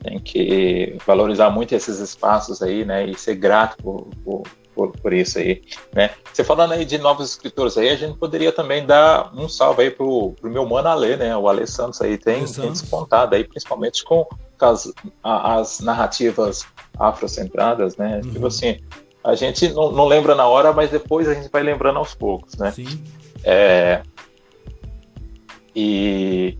tem 0.04 0.20
que 0.20 0.98
valorizar 1.06 1.50
muito 1.50 1.74
esses 1.74 2.00
espaços 2.00 2.62
aí, 2.62 2.84
né, 2.84 3.06
e 3.06 3.16
ser 3.16 3.36
grato 3.36 3.78
por, 3.78 4.08
por, 4.24 4.44
por, 4.74 4.92
por 4.92 5.14
isso 5.14 5.38
aí, 5.38 5.62
né. 5.94 6.12
Você 6.34 6.44
falando 6.44 6.74
aí 6.74 6.84
de 6.84 6.98
novos 6.98 7.30
escritores 7.30 7.78
aí, 7.78 7.90
a 7.90 7.96
gente 7.96 8.18
poderia 8.18 8.52
também 8.52 8.86
dar 8.86 9.32
um 9.36 9.48
salve 9.48 9.84
aí 9.84 9.92
pro, 9.92 10.34
pro 10.42 10.50
meu 10.50 10.66
mano 10.66 10.90
Ale, 10.90 11.16
né, 11.16 11.38
o 11.38 11.48
Ale 11.48 11.68
Santos 11.68 12.02
aí, 12.02 12.18
tem, 12.18 12.44
tem 12.46 12.72
despontado 12.72 13.36
aí, 13.36 13.44
principalmente 13.44 14.04
com 14.04 14.28
as, 14.60 14.92
as 15.24 15.80
narrativas 15.80 16.66
afrocentradas, 16.98 17.98
né, 17.98 18.16
tipo 18.16 18.28
uhum. 18.28 18.34
tipo 18.34 18.48
assim, 18.48 18.80
a 19.26 19.34
gente 19.34 19.70
não, 19.70 19.92
não, 19.92 20.06
lembra 20.06 20.36
na 20.36 20.48
hora, 20.48 20.72
mas 20.72 20.92
depois 20.92 21.28
a 21.28 21.34
gente 21.34 21.50
vai 21.50 21.64
lembrando 21.64 21.98
aos 21.98 22.14
poucos, 22.14 22.56
né? 22.56 22.72
Sim. 22.72 23.04
É, 23.44 24.04
e 25.76 26.58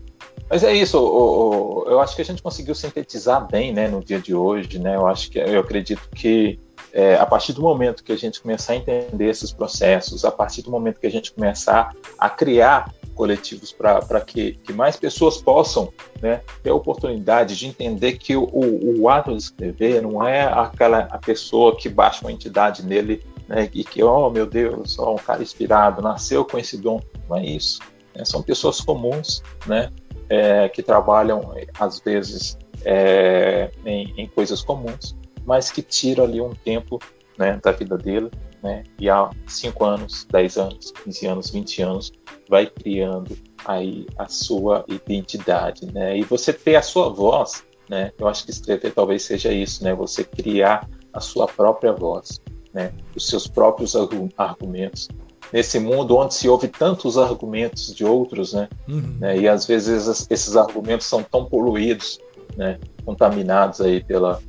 mas 0.50 0.64
é 0.64 0.74
isso, 0.74 1.00
o, 1.00 1.84
o, 1.84 1.90
eu 1.90 2.00
acho 2.00 2.16
que 2.16 2.22
a 2.22 2.26
gente 2.26 2.42
conseguiu 2.42 2.76
sintetizar 2.76 3.48
bem, 3.48 3.74
né, 3.74 3.88
no 3.88 4.04
dia 4.04 4.20
de 4.20 4.34
hoje, 4.34 4.80
né? 4.80 4.96
Eu 4.96 5.08
acho 5.08 5.30
que 5.30 5.40
eu 5.40 5.60
acredito 5.60 6.08
que 6.14 6.60
é, 6.92 7.16
a 7.16 7.26
partir 7.26 7.54
do 7.54 7.62
momento 7.62 8.04
que 8.04 8.12
a 8.12 8.18
gente 8.18 8.42
começar 8.42 8.74
a 8.74 8.76
entender 8.78 9.30
esses 9.30 9.52
processos, 9.52 10.24
a 10.24 10.32
partir 10.32 10.62
do 10.62 10.72
momento 10.72 11.00
que 11.00 11.08
a 11.08 11.12
gente 11.12 11.32
começar 11.32 11.92
a 12.18 12.30
criar 12.30 12.92
coletivos 13.16 13.72
para 13.72 14.22
que, 14.22 14.54
que 14.64 14.74
mais 14.74 14.96
pessoas 14.96 15.38
possam 15.38 15.92
né, 16.22 16.42
ter 16.62 16.70
a 16.70 16.76
oportunidade 16.76 17.56
de 17.56 17.66
entender 17.66 18.18
que 18.18 18.36
o, 18.36 18.44
o, 18.44 19.02
o, 19.02 19.10
ato 19.10 19.32
de 19.32 19.38
escrever 19.38 20.02
não 20.02 20.26
é 20.26 20.44
aquela 20.44 21.08
a 21.10 21.18
pessoa 21.18 21.76
que 21.76 21.90
baixa 21.90 22.22
uma 22.22 22.32
entidade 22.32 22.86
nele 22.86 23.26
né, 23.48 23.70
e 23.74 23.84
que, 23.84 24.04
oh 24.04 24.30
meu 24.30 24.46
Deus, 24.46 25.00
oh, 25.00 25.14
um 25.14 25.18
cara 25.18 25.42
inspirado, 25.42 26.02
nasceu 26.02 26.44
com 26.46 26.58
esse 26.58 26.78
dom. 26.78 27.00
Não 27.30 27.38
é 27.38 27.46
isso. 27.46 27.80
Né? 28.16 28.26
São 28.26 28.42
pessoas 28.42 28.82
comuns 28.82 29.42
né, 29.66 29.92
é, 30.30 30.70
que 30.70 30.84
trabalham, 30.84 31.54
às 31.80 32.00
vezes, 32.00 32.58
é, 32.84 33.72
em, 33.86 34.14
em 34.18 34.28
coisas 34.28 34.62
comuns, 34.62 35.16
mas 35.46 35.72
que 35.72 35.82
tiram 35.82 36.24
ali 36.24 36.42
um 36.42 36.54
tempo 36.54 37.00
né, 37.38 37.60
da 37.64 37.72
vida 37.72 37.98
dele 37.98 38.30
né? 38.66 38.84
E 39.00 39.08
há 39.08 39.30
5 39.46 39.86
anos, 39.86 40.28
10 40.32 40.58
anos, 40.58 40.92
15 41.04 41.28
anos, 41.28 41.50
20 41.52 41.82
anos, 41.84 42.12
vai 42.50 42.66
criando 42.66 43.38
aí 43.64 44.08
a 44.18 44.28
sua 44.28 44.84
identidade, 44.88 45.86
né? 45.94 46.18
E 46.18 46.24
você 46.24 46.52
ter 46.52 46.76
a 46.76 46.82
sua 46.82 47.10
voz, 47.10 47.64
né? 47.88 48.12
Eu 48.18 48.28
acho 48.28 48.44
que 48.44 48.50
escrever 48.50 48.92
talvez 48.92 49.22
seja 49.22 49.54
isso, 49.54 49.84
né? 49.84 49.94
Você 49.94 50.24
criar 50.24 50.90
a 51.14 51.20
sua 51.20 51.46
própria 51.46 51.94
voz, 51.94 52.42
né? 52.74 52.92
Os 53.16 53.28
seus 53.28 53.48
próprios 53.48 53.96
argumentos. 54.36 55.10
Nesse 55.54 55.80
mundo 55.80 56.18
onde 56.18 56.34
se 56.34 56.50
ouve 56.50 56.68
tantos 56.68 57.20
argumentos 57.20 57.94
de 57.94 58.04
outros, 58.04 58.54
né? 58.54 58.68
Uhum. 58.90 59.16
né? 59.20 59.38
E 59.38 59.48
às 59.48 59.68
vezes 59.68 60.26
esses 60.28 60.56
argumentos 60.56 61.06
são 61.06 61.22
tão 61.22 61.46
poluídos, 61.46 62.18
né? 62.58 62.80
Contaminados 63.06 63.80
aí 63.80 64.04
pela 64.04 64.42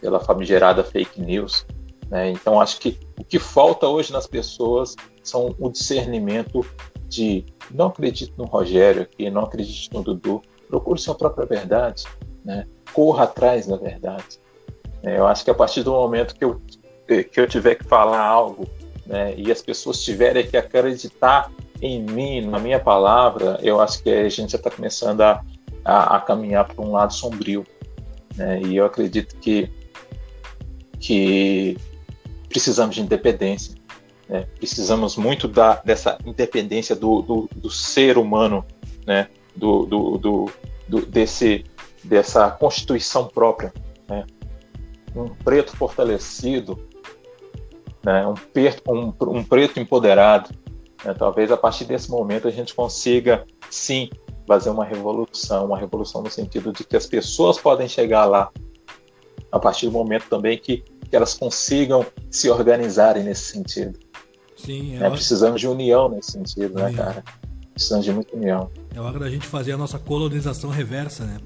pela 0.00 0.20
famigerada 0.20 0.84
fake 0.84 1.18
news, 1.18 1.66
né? 2.14 2.30
Então, 2.30 2.60
acho 2.60 2.78
que 2.78 2.96
o 3.18 3.24
que 3.24 3.40
falta 3.40 3.88
hoje 3.88 4.12
nas 4.12 4.24
pessoas 4.24 4.94
são 5.20 5.52
o 5.58 5.68
discernimento 5.68 6.64
de 7.08 7.44
não 7.72 7.86
acredite 7.86 8.32
no 8.38 8.44
Rogério 8.44 9.02
aqui, 9.02 9.28
não 9.28 9.42
acredite 9.42 9.92
no 9.92 10.00
Dudu, 10.00 10.40
procure 10.68 11.00
sua 11.00 11.16
própria 11.16 11.44
verdade, 11.44 12.04
né? 12.44 12.68
corra 12.92 13.24
atrás 13.24 13.66
da 13.66 13.76
verdade. 13.76 14.38
É, 15.02 15.18
eu 15.18 15.26
acho 15.26 15.44
que 15.44 15.50
a 15.50 15.54
partir 15.54 15.82
do 15.82 15.90
momento 15.90 16.36
que 16.36 16.44
eu, 16.44 16.60
que 17.08 17.40
eu 17.40 17.48
tiver 17.48 17.74
que 17.74 17.84
falar 17.84 18.24
algo 18.24 18.64
né, 19.04 19.34
e 19.36 19.50
as 19.50 19.60
pessoas 19.60 20.00
tiverem 20.00 20.46
que 20.46 20.56
acreditar 20.56 21.50
em 21.82 22.00
mim, 22.00 22.42
na 22.42 22.60
minha 22.60 22.78
palavra, 22.78 23.58
eu 23.60 23.80
acho 23.80 24.00
que 24.00 24.08
a 24.08 24.28
gente 24.28 24.52
já 24.52 24.58
está 24.58 24.70
começando 24.70 25.20
a, 25.20 25.44
a, 25.84 26.16
a 26.16 26.20
caminhar 26.20 26.64
para 26.64 26.80
um 26.80 26.92
lado 26.92 27.12
sombrio. 27.12 27.66
Né? 28.36 28.62
E 28.62 28.76
eu 28.76 28.86
acredito 28.86 29.34
que, 29.40 29.68
que 31.00 31.76
precisamos 32.54 32.94
de 32.94 33.02
independência. 33.02 33.74
Né? 34.28 34.46
Precisamos 34.56 35.16
muito 35.16 35.48
da, 35.48 35.74
dessa 35.84 36.16
independência 36.24 36.94
do, 36.94 37.20
do, 37.20 37.50
do 37.56 37.68
ser 37.68 38.16
humano, 38.16 38.64
né? 39.04 39.26
do, 39.56 39.84
do, 39.84 40.18
do, 40.18 40.50
do, 40.86 41.06
desse, 41.06 41.64
dessa 42.04 42.48
constituição 42.52 43.26
própria. 43.26 43.74
Né? 44.08 44.24
Um 45.16 45.30
preto 45.30 45.76
fortalecido, 45.76 46.78
né? 48.04 48.24
um, 48.24 48.34
um, 48.88 49.12
um 49.36 49.42
preto 49.42 49.80
empoderado. 49.80 50.50
Né? 51.04 51.12
Talvez 51.12 51.50
a 51.50 51.56
partir 51.56 51.86
desse 51.86 52.08
momento 52.08 52.46
a 52.46 52.52
gente 52.52 52.72
consiga, 52.72 53.44
sim, 53.68 54.08
fazer 54.46 54.70
uma 54.70 54.84
revolução, 54.84 55.66
uma 55.66 55.76
revolução 55.76 56.22
no 56.22 56.30
sentido 56.30 56.72
de 56.72 56.84
que 56.84 56.94
as 56.94 57.06
pessoas 57.06 57.58
podem 57.58 57.88
chegar 57.88 58.26
lá 58.26 58.48
a 59.50 59.58
partir 59.58 59.86
do 59.86 59.92
momento 59.92 60.26
também 60.28 60.56
que 60.56 60.84
que 61.14 61.16
elas 61.16 61.34
consigam 61.34 62.04
se 62.28 62.50
organizarem 62.50 63.22
nesse 63.22 63.52
sentido. 63.52 63.96
Sim, 64.56 64.96
é 64.96 64.98
né? 64.98 65.10
Precisamos 65.10 65.60
de 65.60 65.68
união 65.68 66.08
nesse 66.08 66.32
sentido, 66.32 66.74
né, 66.74 66.92
cara? 66.92 67.22
Precisamos 67.72 68.04
de 68.04 68.12
muita 68.12 68.34
união. 68.34 68.68
É 68.92 69.00
hora 69.00 69.20
da 69.20 69.30
gente 69.30 69.46
fazer 69.46 69.70
a 69.70 69.76
nossa 69.76 69.96
colonização 69.96 70.70
reversa, 70.70 71.24
né? 71.24 71.38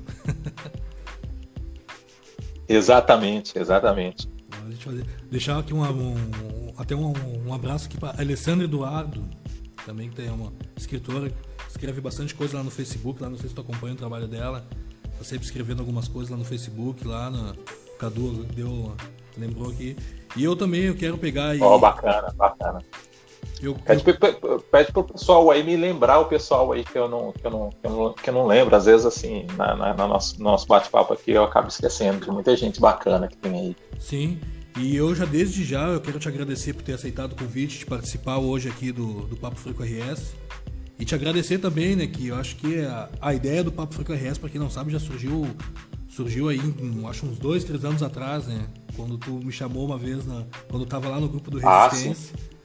exatamente, 2.67 3.59
exatamente. 3.59 4.27
Fazer... 4.79 5.05
Deixar 5.31 5.59
aqui 5.59 5.75
uma, 5.75 5.91
um, 5.91 6.15
até 6.79 6.97
um, 6.97 7.13
um 7.47 7.53
abraço 7.53 7.89
aqui 7.89 7.99
para 7.99 8.19
Alessandra 8.19 8.65
Eduardo, 8.65 9.23
também 9.85 10.09
que 10.09 10.17
tem 10.17 10.31
uma 10.31 10.51
escritora, 10.79 11.31
escreve 11.69 12.01
bastante 12.01 12.35
coisa 12.35 12.57
lá 12.57 12.65
no 12.65 12.71
Facebook, 12.71 13.21
lá 13.21 13.29
não 13.29 13.37
sei 13.37 13.51
se 13.51 13.55
tu 13.55 13.61
acompanha 13.61 13.93
o 13.93 13.99
trabalho 13.99 14.27
dela, 14.27 14.67
tá 15.19 15.25
sempre 15.25 15.45
escrevendo 15.45 15.81
algumas 15.81 16.09
coisas 16.09 16.31
lá 16.31 16.39
no 16.39 16.45
Facebook, 16.45 17.07
lá 17.07 17.29
no 17.29 17.55
Cadu 17.99 18.45
deu 18.45 18.97
lembrou 19.39 19.71
aqui. 19.71 19.97
E 20.37 20.45
eu 20.45 20.55
também 20.55 20.83
eu 20.83 20.95
quero 20.95 21.17
pegar 21.17 21.49
aí. 21.49 21.61
Ó, 21.61 21.77
oh, 21.77 21.79
bacana, 21.79 22.33
bacana. 22.37 22.81
Eu, 23.61 23.75
pede, 23.75 24.05
eu... 24.43 24.61
pede 24.61 24.93
pro 24.93 25.05
pessoal 25.05 25.51
aí 25.51 25.63
me 25.63 25.77
lembrar 25.77 26.21
o 26.21 26.27
pessoal 26.27 26.71
aí 26.73 26.85
que 26.85 26.97
eu 26.97 27.09
não, 27.09 27.33
que 27.33 27.47
eu 27.47 27.51
não, 27.51 27.71
que 27.71 27.87
eu 27.87 27.91
não, 27.91 28.13
que 28.13 28.31
eu 28.31 28.35
não 28.35 28.47
lembro. 28.47 28.75
Às 28.77 28.85
vezes, 28.85 29.05
assim, 29.05 29.47
na, 29.57 29.75
na, 29.75 29.95
na 29.95 30.07
nosso, 30.07 30.41
nosso 30.43 30.67
bate-papo 30.67 31.13
aqui, 31.13 31.33
eu 31.33 31.45
acabo 31.45 31.69
esquecendo 31.69 32.25
de 32.25 32.31
muita 32.31 32.57
gente 32.57 32.81
bacana 32.81 33.27
que 33.27 33.37
tem 33.37 33.53
aí. 33.53 33.77
Sim. 33.99 34.39
E 34.79 34.95
eu 34.95 35.13
já, 35.13 35.25
desde 35.25 35.65
já, 35.65 35.89
eu 35.89 36.01
quero 36.01 36.21
te 36.21 36.29
agradecer 36.29 36.73
por 36.73 36.83
ter 36.83 36.93
aceitado 36.93 37.33
o 37.33 37.37
convite 37.37 37.79
de 37.79 37.87
participar 37.87 38.39
hoje 38.39 38.69
aqui 38.69 38.93
do, 38.93 39.27
do 39.27 39.37
Papo 39.37 39.57
Frico 39.57 39.83
RS. 39.83 40.35
E 40.99 41.05
te 41.05 41.15
agradecer 41.15 41.59
também, 41.59 41.97
né, 41.97 42.07
que 42.07 42.29
eu 42.29 42.37
acho 42.37 42.57
que 42.57 42.81
a, 42.81 43.09
a 43.21 43.35
ideia 43.35 43.63
do 43.63 43.73
Papo 43.73 43.95
Frico 43.95 44.13
RS, 44.13 44.39
para 44.39 44.49
quem 44.49 44.61
não 44.61 44.71
sabe, 44.71 44.93
já 44.93 45.01
surgiu 45.01 45.49
surgiu 46.09 46.49
aí, 46.49 46.61
acho 47.09 47.27
uns 47.27 47.39
dois, 47.39 47.65
três 47.65 47.85
anos 47.85 48.03
atrás, 48.03 48.47
né? 48.47 48.67
Quando 48.97 49.19
tu 49.19 49.33
me 49.33 49.53
chamou 49.53 49.85
uma 49.85 49.99
vez, 49.99 50.27
na, 50.27 50.45
quando 50.69 50.83
eu 50.83 50.89
tava 50.89 51.09
lá 51.09 51.21
no 51.21 51.29
grupo 51.29 51.51
do 51.51 51.67
ah, 51.67 51.89
Resistência. 51.89 52.35
Ah, 52.37 52.59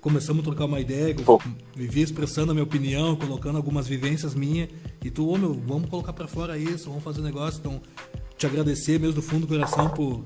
começamos 0.00 0.40
a 0.40 0.44
trocar 0.44 0.64
uma 0.64 0.80
ideia, 0.80 1.14
eu 1.14 1.40
vivia 1.74 2.02
expressando 2.02 2.52
a 2.52 2.54
minha 2.54 2.64
opinião, 2.64 3.16
colocando 3.16 3.56
algumas 3.56 3.86
vivências 3.86 4.34
minhas. 4.34 4.68
E 5.04 5.10
tu, 5.10 5.26
ô 5.26 5.34
oh, 5.34 5.38
meu, 5.38 5.54
vamos 5.54 5.88
colocar 5.88 6.12
para 6.12 6.26
fora 6.26 6.56
isso, 6.56 6.88
vamos 6.88 7.04
fazer 7.04 7.20
um 7.20 7.24
negócio. 7.24 7.60
Então, 7.60 7.80
te 8.36 8.46
agradecer 8.46 8.98
mesmo 8.98 9.14
do 9.14 9.22
fundo 9.22 9.46
do 9.46 9.48
coração 9.48 9.90
por, 9.90 10.24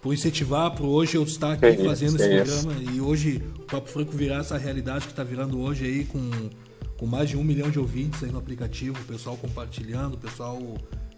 por 0.00 0.12
incentivar, 0.12 0.74
por 0.74 0.86
hoje 0.86 1.16
eu 1.16 1.22
estar 1.22 1.52
aqui 1.52 1.76
que 1.76 1.84
fazendo 1.84 2.16
isso, 2.16 2.24
esse 2.24 2.62
programa. 2.62 2.82
Isso. 2.82 2.92
E 2.92 3.00
hoje 3.00 3.42
o 3.58 3.62
Papo 3.62 3.88
Franco 3.88 4.12
virar 4.12 4.40
essa 4.40 4.58
realidade 4.58 5.06
que 5.06 5.12
está 5.12 5.22
virando 5.22 5.60
hoje 5.60 5.84
aí 5.84 6.04
com, 6.04 6.30
com 6.96 7.06
mais 7.06 7.28
de 7.28 7.36
um 7.36 7.44
milhão 7.44 7.70
de 7.70 7.78
ouvintes 7.78 8.22
aí 8.24 8.30
no 8.30 8.38
aplicativo, 8.38 8.98
o 9.00 9.04
pessoal 9.04 9.36
compartilhando, 9.36 10.14
o 10.14 10.18
pessoal 10.18 10.60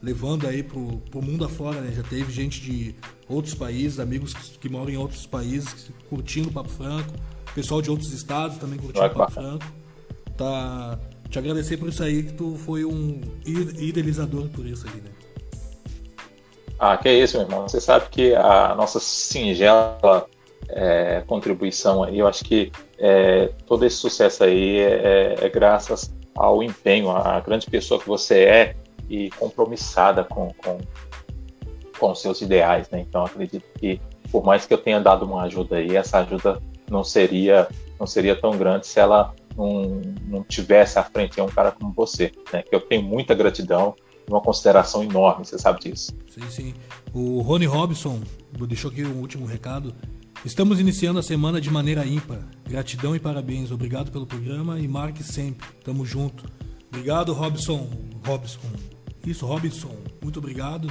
levando 0.03 0.47
aí 0.47 0.63
pro, 0.63 0.99
pro 1.11 1.23
mundo 1.23 1.45
afora, 1.45 1.81
né? 1.81 1.93
Já 1.93 2.03
teve 2.03 2.33
gente 2.33 2.61
de 2.61 2.95
outros 3.29 3.55
países, 3.55 3.99
amigos 3.99 4.35
que, 4.35 4.59
que 4.59 4.69
moram 4.69 4.91
em 4.91 4.97
outros 4.97 5.27
países 5.27 5.91
curtindo 6.09 6.49
o 6.49 6.53
Papo 6.53 6.69
Franco, 6.69 7.13
pessoal 7.55 7.81
de 7.81 7.91
outros 7.91 8.13
estados 8.13 8.59
também 8.59 8.79
curtindo 8.79 9.07
o 9.07 9.11
Papo 9.11 9.33
Franco. 9.33 9.65
Tá, 10.37 10.99
te 11.31 11.39
agradecer 11.39 11.77
por 11.77 11.89
isso 11.89 12.03
aí, 12.03 12.23
que 12.25 12.33
tu 12.35 12.57
foi 12.57 12.85
um 12.85 13.21
idealizador 13.45 14.49
por 14.49 14.67
isso 14.67 14.87
aí, 14.87 15.01
né? 15.01 15.11
Ah, 16.79 16.97
que 16.97 17.09
é 17.09 17.15
isso, 17.15 17.39
meu 17.39 17.47
irmão. 17.47 17.67
Você 17.67 17.81
sabe 17.81 18.07
que 18.11 18.35
a 18.35 18.75
nossa 18.75 19.01
singela 19.01 20.29
é, 20.69 21.23
contribuição 21.27 22.03
aí, 22.03 22.19
eu 22.19 22.27
acho 22.27 22.45
que 22.45 22.71
é, 22.99 23.51
todo 23.67 23.85
esse 23.85 23.97
sucesso 23.97 24.45
aí 24.45 24.79
é, 24.79 25.37
é, 25.41 25.47
é 25.47 25.49
graças 25.49 26.15
ao 26.35 26.63
empenho, 26.63 27.11
à 27.11 27.41
grande 27.41 27.67
pessoa 27.69 27.99
que 27.99 28.07
você 28.07 28.41
é, 28.41 28.77
e 29.09 29.31
compromissada 29.31 30.25
com, 30.25 30.53
com, 30.55 30.79
com 31.99 32.15
seus 32.15 32.41
ideais, 32.41 32.89
né? 32.91 33.01
Então 33.01 33.25
acredito 33.25 33.65
que 33.79 34.01
por 34.31 34.45
mais 34.45 34.67
que 34.67 34.75
eu 34.75 34.79
tenha 34.79 35.01
dado 35.01 35.25
uma 35.25 35.43
ajuda 35.43 35.77
aí, 35.77 35.97
essa 35.97 36.19
ajuda 36.19 36.61
não 36.91 37.05
seria 37.05 37.69
não 37.99 38.07
seria 38.07 38.37
tão 38.39 38.51
grande 38.57 38.87
se 38.87 39.01
ela 39.01 39.35
não, 39.57 40.03
não 40.27 40.43
tivesse 40.45 40.99
à 40.99 41.03
frente 41.03 41.41
um 41.41 41.47
cara 41.47 41.73
como 41.73 41.93
você, 41.93 42.33
né? 42.53 42.63
Que 42.63 42.75
eu 42.75 42.81
tenho 42.81 43.03
muita 43.03 43.35
gratidão 43.35 43.95
uma 44.29 44.41
consideração 44.41 45.03
enorme, 45.03 45.45
você 45.45 45.59
sabe 45.59 45.81
disso. 45.81 46.13
Sim, 46.29 46.51
sim. 46.51 46.75
O 47.13 47.41
Rony 47.41 47.67
Robson 47.67 48.21
deixou 48.67 48.91
aqui 48.91 49.05
um 49.05 49.21
último 49.21 49.47
recado. 49.47 49.95
Estamos 50.45 50.79
iniciando 50.81 51.19
a 51.19 51.23
semana 51.23 51.61
de 51.61 51.71
maneira 51.71 52.07
ímpar. 52.07 52.41
Gratidão 52.69 53.17
e 53.17 53.21
parabéns. 53.21 53.71
Obrigado 53.71 54.11
pelo 54.11 54.27
programa 54.27 54.79
e 54.79 54.87
marque 54.87 55.23
sempre. 55.23 55.67
Tamo 55.85 56.05
junto. 56.05 56.45
Obrigado, 56.89 57.33
Robson. 57.33 57.89
Robson. 58.25 58.96
Isso, 59.27 59.45
Robinson, 59.45 59.93
muito 60.23 60.39
obrigado. 60.39 60.89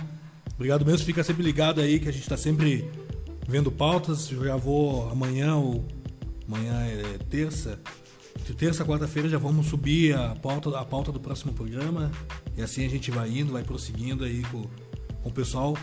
Obrigado 0.55 0.86
mesmo, 0.86 1.05
fica 1.05 1.23
sempre 1.23 1.41
ligado 1.41 1.79
aí 1.79 1.99
que 1.99 2.09
a 2.09 2.11
gente 2.11 2.23
está 2.23 2.36
sempre 2.36 2.89
vendo 3.47 3.71
pautas. 3.71 4.27
Já 4.27 4.57
vou 4.57 5.09
amanhã, 5.09 5.55
ou 5.55 5.86
amanhã 6.45 6.73
é 6.86 7.17
terça. 7.29 7.79
De 8.45 8.53
terça 8.53 8.83
quarta-feira 8.86 9.29
já 9.29 9.38
vamos 9.38 9.67
subir 9.67 10.15
a 10.15 10.36
pauta, 10.36 10.77
a 10.77 10.83
pauta 10.83 11.11
do 11.11 11.19
próximo 11.19 11.53
programa. 11.53 12.11
E 12.57 12.61
assim 12.61 12.86
a 12.86 12.89
gente 12.89 13.09
vai 13.09 13.29
indo, 13.29 13.53
vai 13.53 13.63
prosseguindo 13.63 14.25
aí 14.25 14.43
com, 14.51 14.63
com 15.23 15.29
o 15.29 15.31
pessoal. 15.31 15.75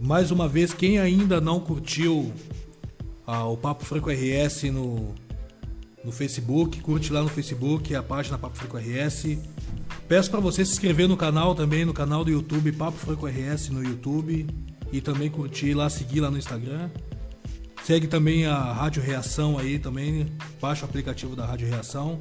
Mais 0.00 0.30
uma 0.30 0.48
vez, 0.48 0.72
quem 0.72 1.00
ainda 1.00 1.40
não 1.40 1.58
curtiu 1.58 2.32
ah, 3.26 3.44
o 3.44 3.56
Papo 3.56 3.84
Franco 3.84 4.08
RS 4.08 4.62
no, 4.64 5.14
no 6.04 6.12
Facebook, 6.12 6.80
curte 6.80 7.12
lá 7.12 7.22
no 7.22 7.28
Facebook 7.28 7.92
a 7.94 8.02
página 8.02 8.38
Papo 8.38 8.56
Franco 8.56 8.76
RS. 8.78 9.36
Peço 10.08 10.30
para 10.30 10.40
você 10.40 10.64
se 10.64 10.72
inscrever 10.72 11.06
no 11.06 11.18
canal 11.18 11.54
também, 11.54 11.84
no 11.84 11.92
canal 11.92 12.24
do 12.24 12.30
YouTube 12.30 12.72
Papo 12.72 12.96
Franco 12.96 13.26
RS 13.26 13.68
no 13.68 13.84
YouTube 13.84 14.46
e 14.90 15.02
também 15.02 15.28
curtir 15.28 15.74
lá, 15.74 15.90
seguir 15.90 16.20
lá 16.20 16.30
no 16.30 16.38
Instagram. 16.38 16.88
Segue 17.84 18.06
também 18.06 18.46
a 18.46 18.56
Rádio 18.72 19.02
Reação 19.02 19.58
aí 19.58 19.78
também, 19.78 20.26
baixa 20.62 20.86
o 20.86 20.88
aplicativo 20.88 21.36
da 21.36 21.44
Rádio 21.44 21.68
Reação. 21.68 22.18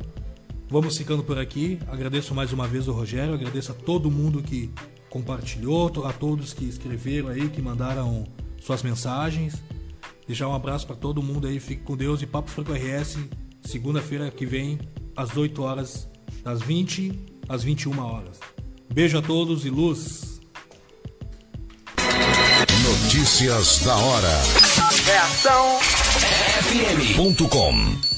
Vamos 0.69 0.97
ficando 0.97 1.23
por 1.23 1.39
aqui. 1.39 1.79
Agradeço 1.87 2.35
mais 2.35 2.51
uma 2.51 2.67
vez 2.67 2.89
o 2.89 2.91
Rogério, 2.91 3.33
agradeço 3.33 3.71
a 3.71 3.75
todo 3.75 4.11
mundo 4.11 4.43
que 4.43 4.69
compartilhou, 5.09 5.89
a 6.05 6.11
todos 6.11 6.51
que 6.51 6.65
escreveram 6.65 7.29
aí, 7.29 7.47
que 7.47 7.61
mandaram 7.61 8.25
suas 8.59 8.83
mensagens. 8.83 9.63
Deixar 10.27 10.49
um 10.49 10.53
abraço 10.53 10.85
para 10.85 10.97
todo 10.97 11.23
mundo 11.23 11.47
aí, 11.47 11.57
fique 11.57 11.83
com 11.83 11.95
Deus 11.95 12.21
e 12.21 12.27
Papo 12.27 12.49
Franco 12.49 12.73
RS, 12.73 13.17
segunda-feira 13.61 14.29
que 14.29 14.45
vem, 14.45 14.77
às 15.15 15.37
8 15.37 15.61
horas, 15.61 16.09
das 16.43 16.61
20 16.61 17.36
às 17.47 17.63
21 17.63 17.99
horas. 17.99 18.39
Beijo 18.93 19.17
a 19.17 19.21
todos 19.21 19.65
e 19.65 19.69
luz! 19.69 20.39
Notícias 22.83 23.79
da 23.79 23.95
hora. 23.95 24.41
Reação 25.05 25.79
FM.com 26.61 28.17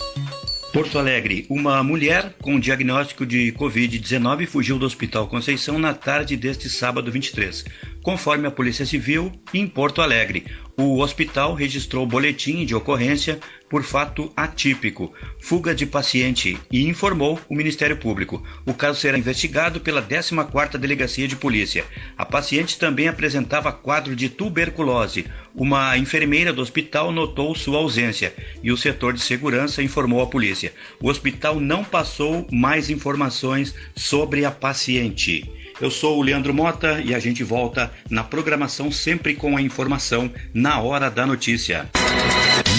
Porto 0.71 0.99
Alegre, 0.99 1.47
uma 1.49 1.83
mulher 1.83 2.35
com 2.43 2.59
diagnóstico 2.59 3.25
de 3.25 3.51
Covid-19 3.53 4.45
fugiu 4.45 4.77
do 4.77 4.85
Hospital 4.85 5.27
Conceição 5.27 5.79
na 5.79 5.95
tarde 5.95 6.37
deste 6.37 6.69
sábado 6.69 7.11
23. 7.11 7.65
Conforme 8.03 8.47
a 8.47 8.51
Polícia 8.51 8.85
Civil, 8.85 9.31
em 9.51 9.67
Porto 9.67 9.99
Alegre, 9.99 10.45
o 10.77 10.99
hospital 10.99 11.55
registrou 11.55 12.05
boletim 12.05 12.65
de 12.65 12.75
ocorrência 12.75 13.39
por 13.69 13.83
fato 13.83 14.31
atípico, 14.35 15.13
fuga 15.39 15.75
de 15.75 15.85
paciente, 15.85 16.57
e 16.71 16.87
informou 16.87 17.39
o 17.47 17.55
Ministério 17.55 17.97
Público. 17.97 18.43
O 18.65 18.73
caso 18.73 18.99
será 18.99 19.17
investigado 19.17 19.79
pela 19.79 20.01
14ª 20.01 20.77
Delegacia 20.77 21.27
de 21.27 21.35
Polícia. 21.35 21.85
A 22.17 22.25
paciente 22.25 22.79
também 22.79 23.07
apresentava 23.07 23.71
quadro 23.71 24.15
de 24.15 24.27
tuberculose. 24.27 25.27
Uma 25.53 25.97
enfermeira 25.97 26.51
do 26.51 26.61
hospital 26.61 27.11
notou 27.11 27.53
sua 27.53 27.77
ausência 27.77 28.33
e 28.63 28.71
o 28.71 28.77
setor 28.77 29.13
de 29.13 29.21
segurança 29.21 29.83
informou 29.83 30.21
a 30.21 30.27
polícia. 30.27 30.73
O 30.99 31.09
hospital 31.09 31.59
não 31.59 31.83
passou 31.83 32.47
mais 32.51 32.89
informações 32.89 33.75
sobre 33.95 34.45
a 34.45 34.51
paciente. 34.51 35.58
Eu 35.81 35.89
sou 35.89 36.17
o 36.17 36.21
Leandro 36.21 36.53
Mota 36.53 37.01
e 37.03 37.15
a 37.15 37.19
gente 37.19 37.43
volta 37.43 37.91
na 38.09 38.23
programação 38.23 38.91
sempre 38.91 39.33
com 39.33 39.55
a 39.55 39.61
informação 39.61 40.29
na 40.53 40.79
hora 40.81 41.09
da 41.09 41.25
notícia. 41.25 41.89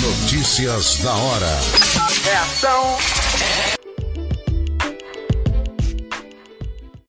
Notícias 0.02 0.98
da 0.98 1.14
hora. 1.14 1.60
Reação 2.24 2.98